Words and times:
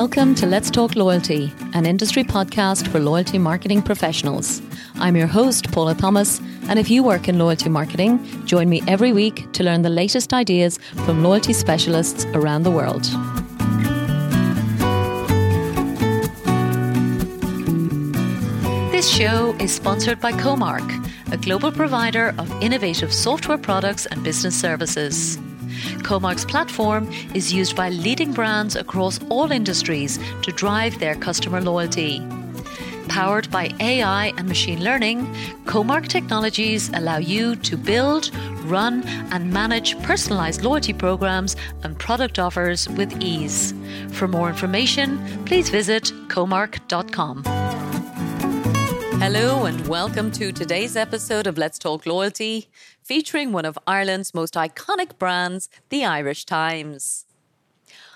Welcome 0.00 0.34
to 0.36 0.46
Let's 0.46 0.70
Talk 0.70 0.96
Loyalty, 0.96 1.52
an 1.74 1.84
industry 1.84 2.24
podcast 2.24 2.88
for 2.88 2.98
loyalty 2.98 3.36
marketing 3.36 3.82
professionals. 3.82 4.62
I'm 4.94 5.14
your 5.14 5.26
host, 5.26 5.70
Paula 5.72 5.94
Thomas, 5.94 6.40
and 6.70 6.78
if 6.78 6.88
you 6.88 7.02
work 7.02 7.28
in 7.28 7.38
loyalty 7.38 7.68
marketing, 7.68 8.18
join 8.46 8.70
me 8.70 8.82
every 8.88 9.12
week 9.12 9.52
to 9.52 9.62
learn 9.62 9.82
the 9.82 9.90
latest 9.90 10.32
ideas 10.32 10.78
from 11.04 11.22
loyalty 11.22 11.52
specialists 11.52 12.24
around 12.32 12.62
the 12.62 12.70
world. 12.70 13.02
This 18.90 19.06
show 19.06 19.54
is 19.60 19.70
sponsored 19.70 20.18
by 20.18 20.32
Comarch, 20.32 20.90
a 21.30 21.36
global 21.36 21.70
provider 21.70 22.34
of 22.38 22.50
innovative 22.62 23.12
software 23.12 23.58
products 23.58 24.06
and 24.06 24.24
business 24.24 24.58
services. 24.58 25.38
Comarch's 26.02 26.44
platform 26.44 27.10
is 27.34 27.52
used 27.52 27.76
by 27.76 27.90
leading 27.90 28.32
brands 28.32 28.76
across 28.76 29.20
all 29.28 29.50
industries 29.50 30.18
to 30.42 30.52
drive 30.52 30.98
their 30.98 31.14
customer 31.14 31.60
loyalty. 31.60 32.20
Powered 33.08 33.50
by 33.50 33.70
AI 33.80 34.26
and 34.36 34.46
machine 34.46 34.84
learning, 34.84 35.26
Comarch 35.64 36.06
technologies 36.06 36.90
allow 36.90 37.18
you 37.18 37.56
to 37.56 37.76
build, 37.76 38.30
run, 38.62 39.02
and 39.32 39.52
manage 39.52 40.00
personalized 40.02 40.62
loyalty 40.62 40.92
programs 40.92 41.56
and 41.82 41.98
product 41.98 42.38
offers 42.38 42.88
with 42.90 43.20
ease. 43.20 43.74
For 44.12 44.28
more 44.28 44.48
information, 44.48 45.18
please 45.44 45.70
visit 45.70 46.04
comarch.com. 46.28 47.79
Hello, 49.20 49.66
and 49.66 49.86
welcome 49.86 50.32
to 50.32 50.50
today's 50.50 50.96
episode 50.96 51.46
of 51.46 51.58
Let's 51.58 51.78
Talk 51.78 52.06
Loyalty, 52.06 52.70
featuring 53.02 53.52
one 53.52 53.66
of 53.66 53.78
Ireland's 53.86 54.32
most 54.32 54.54
iconic 54.54 55.18
brands, 55.18 55.68
the 55.90 56.06
Irish 56.06 56.46
Times. 56.46 57.26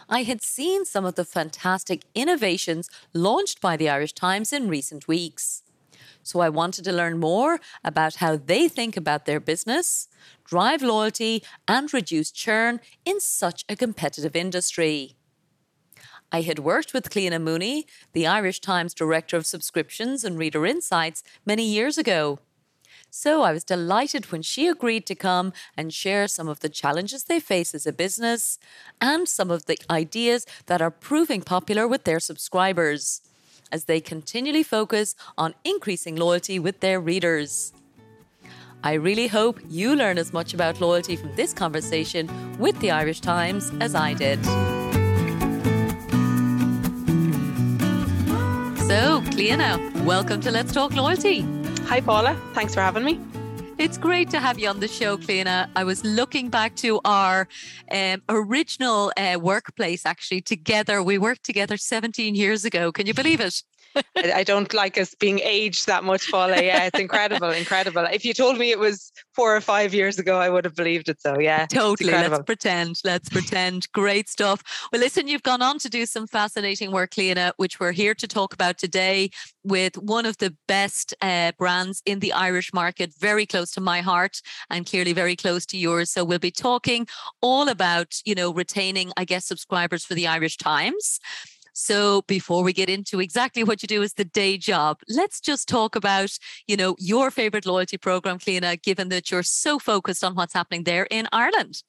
I 0.09 0.23
had 0.23 0.41
seen 0.41 0.87
some 0.87 1.05
of 1.05 1.15
the 1.15 1.27
fantastic 1.27 2.05
innovations 2.15 2.89
launched 3.13 3.61
by 3.61 3.77
the 3.77 3.91
Irish 3.91 4.15
Times 4.15 4.51
in 4.51 4.67
recent 4.67 5.07
weeks. 5.07 5.63
So 6.23 6.41
I 6.41 6.49
wanted 6.49 6.85
to 6.85 6.93
learn 6.93 7.19
more 7.19 7.61
about 7.85 8.17
how 8.17 8.39
they 8.39 8.67
think 8.67 8.97
about 8.97 9.27
their 9.27 9.41
business, 9.41 10.09
drive 10.47 10.81
loyalty, 10.83 11.43
and 11.69 11.93
reduce 11.93 12.31
churn 12.31 12.81
in 13.05 13.21
such 13.21 13.67
a 13.69 13.77
competitive 13.77 14.35
industry. 14.35 15.14
I 16.35 16.41
had 16.41 16.59
worked 16.59 16.93
with 16.93 17.11
Cliona 17.11 17.41
Mooney, 17.41 17.87
the 18.13 18.27
Irish 18.27 18.59
Times 18.59 18.93
Director 18.93 19.37
of 19.37 19.47
Subscriptions 19.47 20.25
and 20.25 20.37
Reader 20.37 20.67
Insights, 20.67 21.23
many 21.47 21.65
years 21.65 21.97
ago. 21.97 22.41
So 23.09 23.43
I 23.43 23.53
was 23.53 23.63
delighted 23.63 24.33
when 24.33 24.43
she 24.43 24.67
agreed 24.67 25.07
to 25.07 25.15
come 25.15 25.53
and 25.77 25.95
share 25.95 26.27
some 26.27 26.49
of 26.49 26.59
the 26.59 26.69
challenges 26.69 27.23
they 27.23 27.39
face 27.39 27.73
as 27.73 27.87
a 27.87 27.93
business 27.93 28.59
and 29.01 29.29
some 29.29 29.49
of 29.49 29.67
the 29.67 29.79
ideas 29.89 30.45
that 30.67 30.83
are 30.83 30.91
proving 30.91 31.41
popular 31.41 31.87
with 31.87 32.03
their 32.03 32.19
subscribers 32.19 33.21
as 33.71 33.85
they 33.85 34.01
continually 34.01 34.65
focus 34.65 35.15
on 35.39 35.55
increasing 35.63 36.17
loyalty 36.17 36.59
with 36.59 36.81
their 36.81 36.99
readers. 36.99 37.73
I 38.83 38.95
really 38.95 39.29
hope 39.29 39.61
you 39.69 39.95
learn 39.95 40.19
as 40.19 40.33
much 40.33 40.53
about 40.53 40.81
loyalty 40.81 41.15
from 41.15 41.33
this 41.37 41.53
conversation 41.53 42.29
with 42.59 42.77
the 42.81 42.91
Irish 42.91 43.21
Times 43.21 43.71
as 43.81 43.95
I 43.95 44.15
did. 44.15 44.41
Cliona, 49.35 50.05
welcome 50.05 50.41
to 50.43 50.53
Let's 50.53 50.73
Talk 50.73 50.95
Loyalty. 50.95 51.41
Hi, 51.87 52.01
Paula. 52.01 52.41
Thanks 52.53 52.73
for 52.73 52.83
having 52.83 53.03
me. 53.03 53.19
It's 53.79 53.99
great 53.99 54.31
to 54.31 54.39
have 54.39 54.61
you 54.61 54.69
on 54.69 54.79
the 54.79 54.87
show, 54.87 55.17
Cliona. 55.17 55.69
I 55.75 55.83
was 55.83 56.05
looking 56.05 56.51
back 56.51 56.77
to 56.77 57.01
our 57.05 57.49
um, 57.91 58.23
original 58.29 59.13
uh, 59.17 59.37
workplace, 59.41 60.07
actually, 60.07 60.41
together. 60.41 61.03
We 61.03 61.19
worked 61.19 61.43
together 61.43 61.77
17 61.77 62.37
years 62.37 62.65
ago. 62.65 62.93
Can 62.93 63.09
you 63.09 63.15
believe 63.15 63.41
it? 63.41 63.65
I 64.17 64.43
don't 64.45 64.73
like 64.75 64.99
us 64.99 65.15
being 65.15 65.39
aged 65.41 65.87
that 65.87 66.05
much, 66.05 66.31
Paula. 66.31 66.63
Yeah, 66.63 66.85
it's 66.85 66.99
incredible, 66.99 67.51
incredible. 67.51 68.05
If 68.05 68.25
you 68.25 68.35
told 68.35 68.59
me 68.59 68.71
it 68.71 68.79
was 68.79 69.13
four 69.35 69.55
or 69.55 69.61
five 69.61 69.95
years 69.95 70.19
ago, 70.19 70.39
I 70.39 70.49
would 70.49 70.65
have 70.65 70.75
believed 70.75 71.09
it. 71.09 71.21
So, 71.21 71.39
yeah. 71.39 71.67
Totally. 71.67 72.13
Let's 72.13 72.43
pretend. 72.45 73.01
Let's 73.05 73.29
pretend. 73.29 73.91
Great 73.93 74.29
stuff. 74.29 74.63
Well, 74.93 75.01
listen, 75.01 75.29
you've 75.29 75.43
gone 75.43 75.63
on 75.63 75.79
to 75.81 75.89
do 75.89 76.07
some 76.07 76.27
fascinating 76.27 76.93
work, 76.93 77.13
Cliona, 77.13 77.53
which 77.57 77.81
we're 77.81 77.93
here 77.93 78.15
to 78.15 78.27
talk 78.27 78.53
about 78.55 78.79
today 78.79 79.31
with 79.63 79.97
one 79.99 80.27
of 80.27 80.39
the 80.39 80.57
best 80.69 81.15
uh, 81.21 81.53
brands 81.59 82.03
in 82.07 82.21
the 82.21 82.33
Irish 82.33 82.73
market, 82.73 83.13
very 83.19 83.47
close 83.47 83.71
to 83.73 83.81
my 83.81 84.01
heart 84.01 84.41
and 84.71 84.87
clearly 84.87 85.13
very 85.13 85.37
close 85.37 85.67
to 85.67 85.77
yours. 85.77 86.11
So, 86.11 86.25
we'll 86.25 86.39
be 86.39 86.51
talking 86.51 87.07
all 87.41 87.69
about, 87.69 88.17
you 88.25 88.35
know, 88.35 88.53
retaining, 88.53 89.13
I 89.17 89.25
guess, 89.25 89.47
subscribers 89.47 90.05
for 90.05 90.15
the 90.15 90.27
Irish 90.27 90.57
Times. 90.57 91.19
So 91.75 92.23
before 92.23 92.63
we 92.63 92.73
get 92.73 92.89
into 92.89 93.21
exactly 93.21 93.65
what 93.65 93.83
you 93.83 93.87
do 93.87 94.03
as 94.03 94.15
the 94.15 94.25
day 94.25 94.57
job, 94.57 95.01
let's 95.09 95.41
just 95.41 95.69
talk 95.69 95.97
about, 95.97 96.31
you 96.67 96.77
know, 96.77 96.97
your 96.99 97.31
favorite 97.31 97.67
loyalty 97.67 97.99
program, 97.99 98.39
Cliona, 98.39 98.81
given 98.81 99.09
that 99.11 99.31
you're 99.31 99.43
so 99.43 99.79
focused 99.79 100.25
on 100.25 100.35
what's 100.35 100.55
happening 100.55 100.85
there 100.85 101.07
in 101.11 101.29
Ireland. 101.33 101.83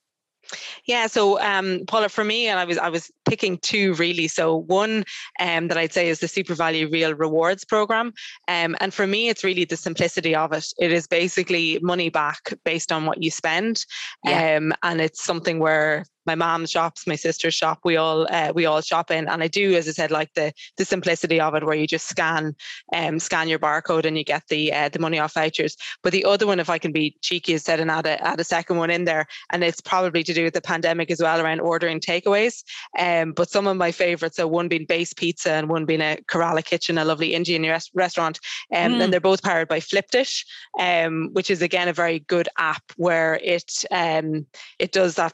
Yeah, 0.86 1.08
so 1.08 1.40
um, 1.42 1.82
Paula, 1.88 2.10
for 2.10 2.24
me, 2.24 2.48
and 2.48 2.60
I 2.60 2.66
was 2.66 2.78
I 2.78 2.90
was 2.90 3.12
picking 3.28 3.58
two 3.58 3.96
really. 3.96 4.28
So 4.28 4.56
one 4.56 5.04
um, 5.40 5.70
that 5.70 5.78
I'd 5.78 5.94
say 5.94 6.10
is 6.10 6.20
the 6.20 6.28
SuperValu 6.28 6.92
Real 6.92 7.14
Rewards 7.14 7.66
program, 7.66 8.14
um, 8.48 8.76
and 8.80 8.94
for 8.94 9.08
me, 9.08 9.30
it's 9.30 9.44
really 9.44 9.66
the 9.66 9.78
simplicity 9.78 10.36
of 10.36 10.52
it. 10.54 10.68
It 10.80 10.92
is 10.92 11.08
basically 11.08 11.80
money 11.82 12.10
back 12.10 12.54
based 12.64 12.92
on 12.92 13.06
what 13.06 13.24
you 13.24 13.32
spend, 13.32 13.86
yeah. 14.24 14.58
um, 14.58 14.74
and 14.84 15.02
it's 15.02 15.24
something 15.24 15.60
where 15.60 16.06
my 16.26 16.36
mom 16.36 16.66
shops, 16.66 17.08
my 17.08 17.16
sister's 17.16 17.54
shop, 17.54 17.80
we 17.84 17.96
all 17.96 18.28
uh, 18.30 18.52
we 18.54 18.66
all 18.66 18.82
shop 18.82 19.12
in, 19.12 19.28
and 19.28 19.44
I 19.44 19.48
do, 19.48 19.76
as 19.76 19.88
I 19.88 19.92
said, 19.92 20.12
like 20.12 20.34
the 20.34 20.54
the 20.78 20.86
simplicity 20.86 21.40
of 21.40 21.56
it, 21.56 21.66
where 21.66 21.76
you 21.76 21.88
just 21.88 22.08
scan 22.08 22.56
um 22.94 23.20
scan 23.20 23.48
your 23.48 23.60
barcode 23.60 24.06
and 24.06 24.18
you 24.18 24.24
get 24.24 24.44
the 24.50 24.74
uh, 24.74 24.90
the 24.90 25.00
money 25.00 25.20
off 25.20 25.34
vouchers. 25.34 25.76
But 26.04 26.14
the 26.14 26.26
other 26.26 26.48
one, 26.48 26.60
if 26.60 26.70
I 26.70 26.78
can 26.78 26.92
be 26.92 27.18
cheeky, 27.22 27.54
is 27.54 27.64
said 27.64 27.80
and 27.80 27.92
add 27.92 28.06
a 28.06 28.22
add 28.26 28.40
a 28.40 28.44
second 28.44 28.78
one 28.78 28.90
in 28.90 29.06
there, 29.06 29.26
and 29.52 29.64
it's 29.64 29.82
probably 29.82 30.24
to 30.24 30.34
do 30.34 30.44
with 30.44 30.54
the 30.54 30.62
pandemic 30.62 31.12
as 31.12 31.22
well 31.22 31.40
around 31.40 31.60
ordering 31.60 32.00
takeaways. 32.00 32.64
Um, 32.98 33.32
but 33.32 33.50
some 33.50 33.68
of 33.68 33.78
my 33.78 33.92
favourites, 33.92 34.38
so 34.38 34.48
one 34.48 34.68
being 34.68 34.86
Base 34.86 35.14
Pizza 35.14 35.52
and 35.52 35.70
one 35.70 35.86
being 35.86 36.02
a 36.02 36.18
Kerala 36.28 36.64
Kitchen, 36.64 36.98
a 36.98 37.06
lovely 37.06 37.34
Indian 37.34 37.64
res- 37.64 37.92
restaurant, 37.94 38.40
um, 38.74 38.94
mm. 38.94 39.02
and 39.02 39.14
they're 39.14 39.20
both 39.20 39.44
powered 39.44 39.68
by 39.68 39.80
Flipdish, 39.80 40.46
um, 40.80 41.30
which 41.34 41.50
is 41.50 41.62
again 41.62 41.88
a 41.88 41.94
very 41.94 42.20
good 42.20 42.50
app 42.58 42.84
where 42.98 43.36
it 43.44 43.86
um 43.92 44.46
it 44.80 44.92
does 44.92 45.16
that 45.16 45.34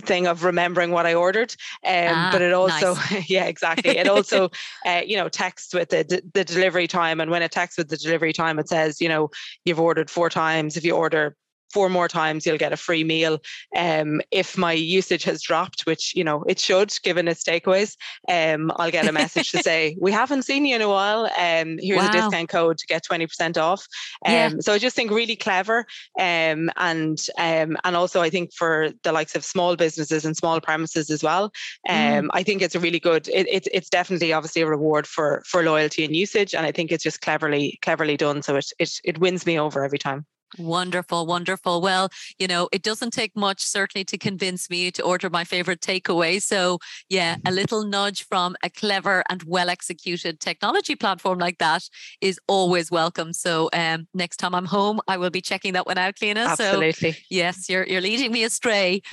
thing 0.00 0.26
of 0.26 0.44
remembering 0.44 0.90
what 0.90 1.06
I 1.06 1.14
ordered. 1.14 1.54
Um, 1.84 2.08
ah, 2.08 2.28
but 2.32 2.42
it 2.42 2.52
also, 2.52 2.94
nice. 2.94 3.28
yeah, 3.30 3.44
exactly. 3.44 3.98
It 3.98 4.08
also, 4.16 4.50
uh, 4.86 5.02
you 5.04 5.16
know, 5.16 5.28
texts 5.28 5.74
with 5.74 5.90
the, 5.90 6.22
the 6.34 6.44
delivery 6.44 6.86
time. 6.86 7.20
And 7.20 7.30
when 7.30 7.42
it 7.42 7.52
texts 7.52 7.78
with 7.78 7.88
the 7.88 7.96
delivery 7.96 8.32
time, 8.32 8.58
it 8.58 8.68
says, 8.68 9.00
you 9.00 9.08
know, 9.08 9.30
you've 9.64 9.80
ordered 9.80 10.10
four 10.10 10.30
times. 10.30 10.76
If 10.76 10.84
you 10.84 10.94
order 10.94 11.36
four 11.72 11.88
more 11.88 12.08
times 12.08 12.46
you'll 12.46 12.58
get 12.58 12.72
a 12.72 12.76
free 12.76 13.04
meal 13.04 13.38
um, 13.76 14.20
if 14.30 14.56
my 14.56 14.72
usage 14.72 15.24
has 15.24 15.42
dropped 15.42 15.82
which 15.86 16.14
you 16.14 16.24
know 16.24 16.42
it 16.48 16.58
should 16.58 16.92
given 17.02 17.28
its 17.28 17.42
takeaways 17.44 17.96
um, 18.28 18.72
i'll 18.76 18.90
get 18.90 19.08
a 19.08 19.12
message 19.12 19.50
to 19.50 19.58
say 19.62 19.96
we 20.00 20.12
haven't 20.12 20.42
seen 20.42 20.64
you 20.64 20.74
in 20.74 20.82
a 20.82 20.88
while 20.88 21.24
um, 21.38 21.78
here's 21.80 21.98
wow. 21.98 22.08
a 22.08 22.12
discount 22.12 22.48
code 22.48 22.78
to 22.78 22.86
get 22.86 23.04
20% 23.04 23.56
off 23.56 23.86
yeah. 24.26 24.46
Um, 24.46 24.60
so 24.60 24.72
i 24.72 24.78
just 24.78 24.96
think 24.96 25.10
really 25.10 25.36
clever 25.36 25.86
um, 26.18 26.70
and 26.76 27.18
um, 27.38 27.76
and 27.84 27.96
also 27.96 28.20
i 28.20 28.30
think 28.30 28.52
for 28.54 28.90
the 29.02 29.12
likes 29.12 29.34
of 29.34 29.44
small 29.44 29.76
businesses 29.76 30.24
and 30.24 30.36
small 30.36 30.60
premises 30.60 31.10
as 31.10 31.22
well 31.22 31.50
mm. 31.88 32.28
i 32.32 32.42
think 32.42 32.62
it's 32.62 32.74
a 32.74 32.80
really 32.80 33.00
good 33.00 33.28
it, 33.28 33.48
it, 33.48 33.68
it's 33.72 33.90
definitely 33.90 34.32
obviously 34.32 34.62
a 34.62 34.66
reward 34.66 35.06
for 35.06 35.42
for 35.46 35.62
loyalty 35.62 36.04
and 36.04 36.16
usage 36.16 36.54
and 36.54 36.66
i 36.66 36.72
think 36.72 36.92
it's 36.92 37.04
just 37.04 37.20
cleverly 37.20 37.78
cleverly 37.82 38.16
done 38.16 38.42
so 38.42 38.56
it 38.56 38.66
it, 38.78 39.00
it 39.04 39.18
wins 39.18 39.46
me 39.46 39.58
over 39.58 39.84
every 39.84 39.98
time 39.98 40.26
Wonderful, 40.58 41.26
wonderful. 41.26 41.80
Well, 41.80 42.08
you 42.38 42.46
know, 42.46 42.68
it 42.72 42.82
doesn't 42.82 43.12
take 43.12 43.36
much 43.36 43.62
certainly 43.62 44.04
to 44.04 44.16
convince 44.16 44.70
me 44.70 44.90
to 44.92 45.02
order 45.02 45.28
my 45.28 45.44
favorite 45.44 45.80
takeaway. 45.80 46.40
So, 46.40 46.78
yeah, 47.08 47.36
a 47.44 47.50
little 47.50 47.84
nudge 47.84 48.26
from 48.26 48.56
a 48.62 48.70
clever 48.70 49.22
and 49.28 49.42
well 49.42 49.68
executed 49.68 50.40
technology 50.40 50.96
platform 50.96 51.38
like 51.38 51.58
that 51.58 51.82
is 52.20 52.40
always 52.48 52.90
welcome. 52.90 53.32
So, 53.32 53.68
um, 53.72 54.08
next 54.14 54.38
time 54.38 54.54
I'm 54.54 54.64
home, 54.64 55.00
I 55.06 55.18
will 55.18 55.30
be 55.30 55.40
checking 55.42 55.74
that 55.74 55.86
one 55.86 55.98
out, 55.98 56.14
Cliona. 56.14 56.48
Absolutely. 56.48 57.12
So, 57.12 57.18
yes, 57.28 57.68
you're 57.68 57.84
you're 57.86 58.00
leading 58.00 58.32
me 58.32 58.44
astray. 58.44 59.02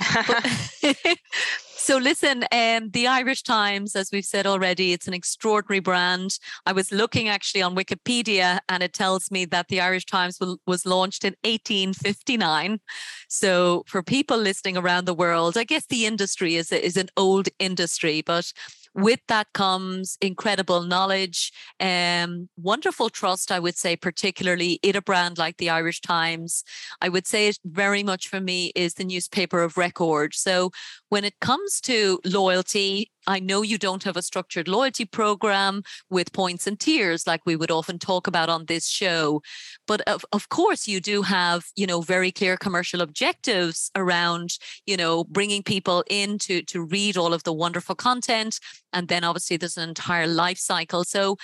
So 1.86 1.98
listen, 1.98 2.44
um, 2.50 2.90
the 2.90 3.06
Irish 3.06 3.44
Times, 3.44 3.94
as 3.94 4.10
we've 4.10 4.24
said 4.24 4.44
already, 4.44 4.92
it's 4.92 5.06
an 5.06 5.14
extraordinary 5.14 5.78
brand. 5.78 6.36
I 6.66 6.72
was 6.72 6.90
looking 6.90 7.28
actually 7.28 7.62
on 7.62 7.76
Wikipedia, 7.76 8.58
and 8.68 8.82
it 8.82 8.92
tells 8.92 9.30
me 9.30 9.44
that 9.44 9.68
the 9.68 9.80
Irish 9.80 10.04
Times 10.04 10.40
was 10.66 10.84
launched 10.84 11.24
in 11.24 11.36
1859. 11.44 12.80
So 13.28 13.84
for 13.86 14.02
people 14.02 14.36
listening 14.36 14.76
around 14.76 15.04
the 15.04 15.14
world, 15.14 15.56
I 15.56 15.62
guess 15.62 15.86
the 15.86 16.06
industry 16.06 16.56
is 16.56 16.72
is 16.72 16.96
an 16.96 17.08
old 17.16 17.46
industry, 17.60 18.20
but 18.20 18.52
with 18.96 19.20
that 19.28 19.52
comes 19.52 20.16
incredible 20.22 20.82
knowledge, 20.82 21.52
um, 21.80 22.48
wonderful 22.56 23.10
trust, 23.10 23.52
I 23.52 23.58
would 23.58 23.76
say, 23.76 23.94
particularly 23.94 24.80
in 24.82 24.96
a 24.96 25.02
brand 25.02 25.36
like 25.36 25.58
the 25.58 25.68
Irish 25.68 26.00
Times. 26.00 26.64
I 27.02 27.10
would 27.10 27.26
say 27.26 27.48
it 27.48 27.58
very 27.64 28.02
much 28.02 28.28
for 28.28 28.40
me 28.40 28.72
is 28.74 28.94
the 28.94 29.04
newspaper 29.04 29.62
of 29.62 29.76
record. 29.76 30.34
So 30.34 30.70
when 31.10 31.24
it 31.24 31.34
comes 31.40 31.80
to 31.82 32.18
loyalty, 32.24 33.10
I 33.26 33.40
know 33.40 33.62
you 33.62 33.78
don't 33.78 34.04
have 34.04 34.16
a 34.16 34.22
structured 34.22 34.68
loyalty 34.68 35.04
program 35.04 35.82
with 36.10 36.32
points 36.32 36.66
and 36.66 36.78
tiers 36.78 37.26
like 37.26 37.42
we 37.44 37.56
would 37.56 37.70
often 37.70 37.98
talk 37.98 38.26
about 38.26 38.48
on 38.48 38.66
this 38.66 38.88
show. 38.88 39.42
But 39.86 40.00
of, 40.02 40.24
of 40.32 40.48
course, 40.48 40.86
you 40.86 41.00
do 41.00 41.22
have, 41.22 41.64
you 41.74 41.86
know, 41.86 42.00
very 42.00 42.30
clear 42.30 42.56
commercial 42.56 43.00
objectives 43.00 43.90
around, 43.96 44.58
you 44.86 44.96
know, 44.96 45.24
bringing 45.24 45.62
people 45.62 46.04
in 46.08 46.38
to, 46.40 46.62
to 46.62 46.82
read 46.82 47.16
all 47.16 47.34
of 47.34 47.42
the 47.42 47.52
wonderful 47.52 47.94
content. 47.94 48.60
And 48.92 49.08
then 49.08 49.24
obviously 49.24 49.56
there's 49.56 49.76
an 49.76 49.88
entire 49.88 50.26
life 50.26 50.58
cycle. 50.58 51.04
So, 51.04 51.36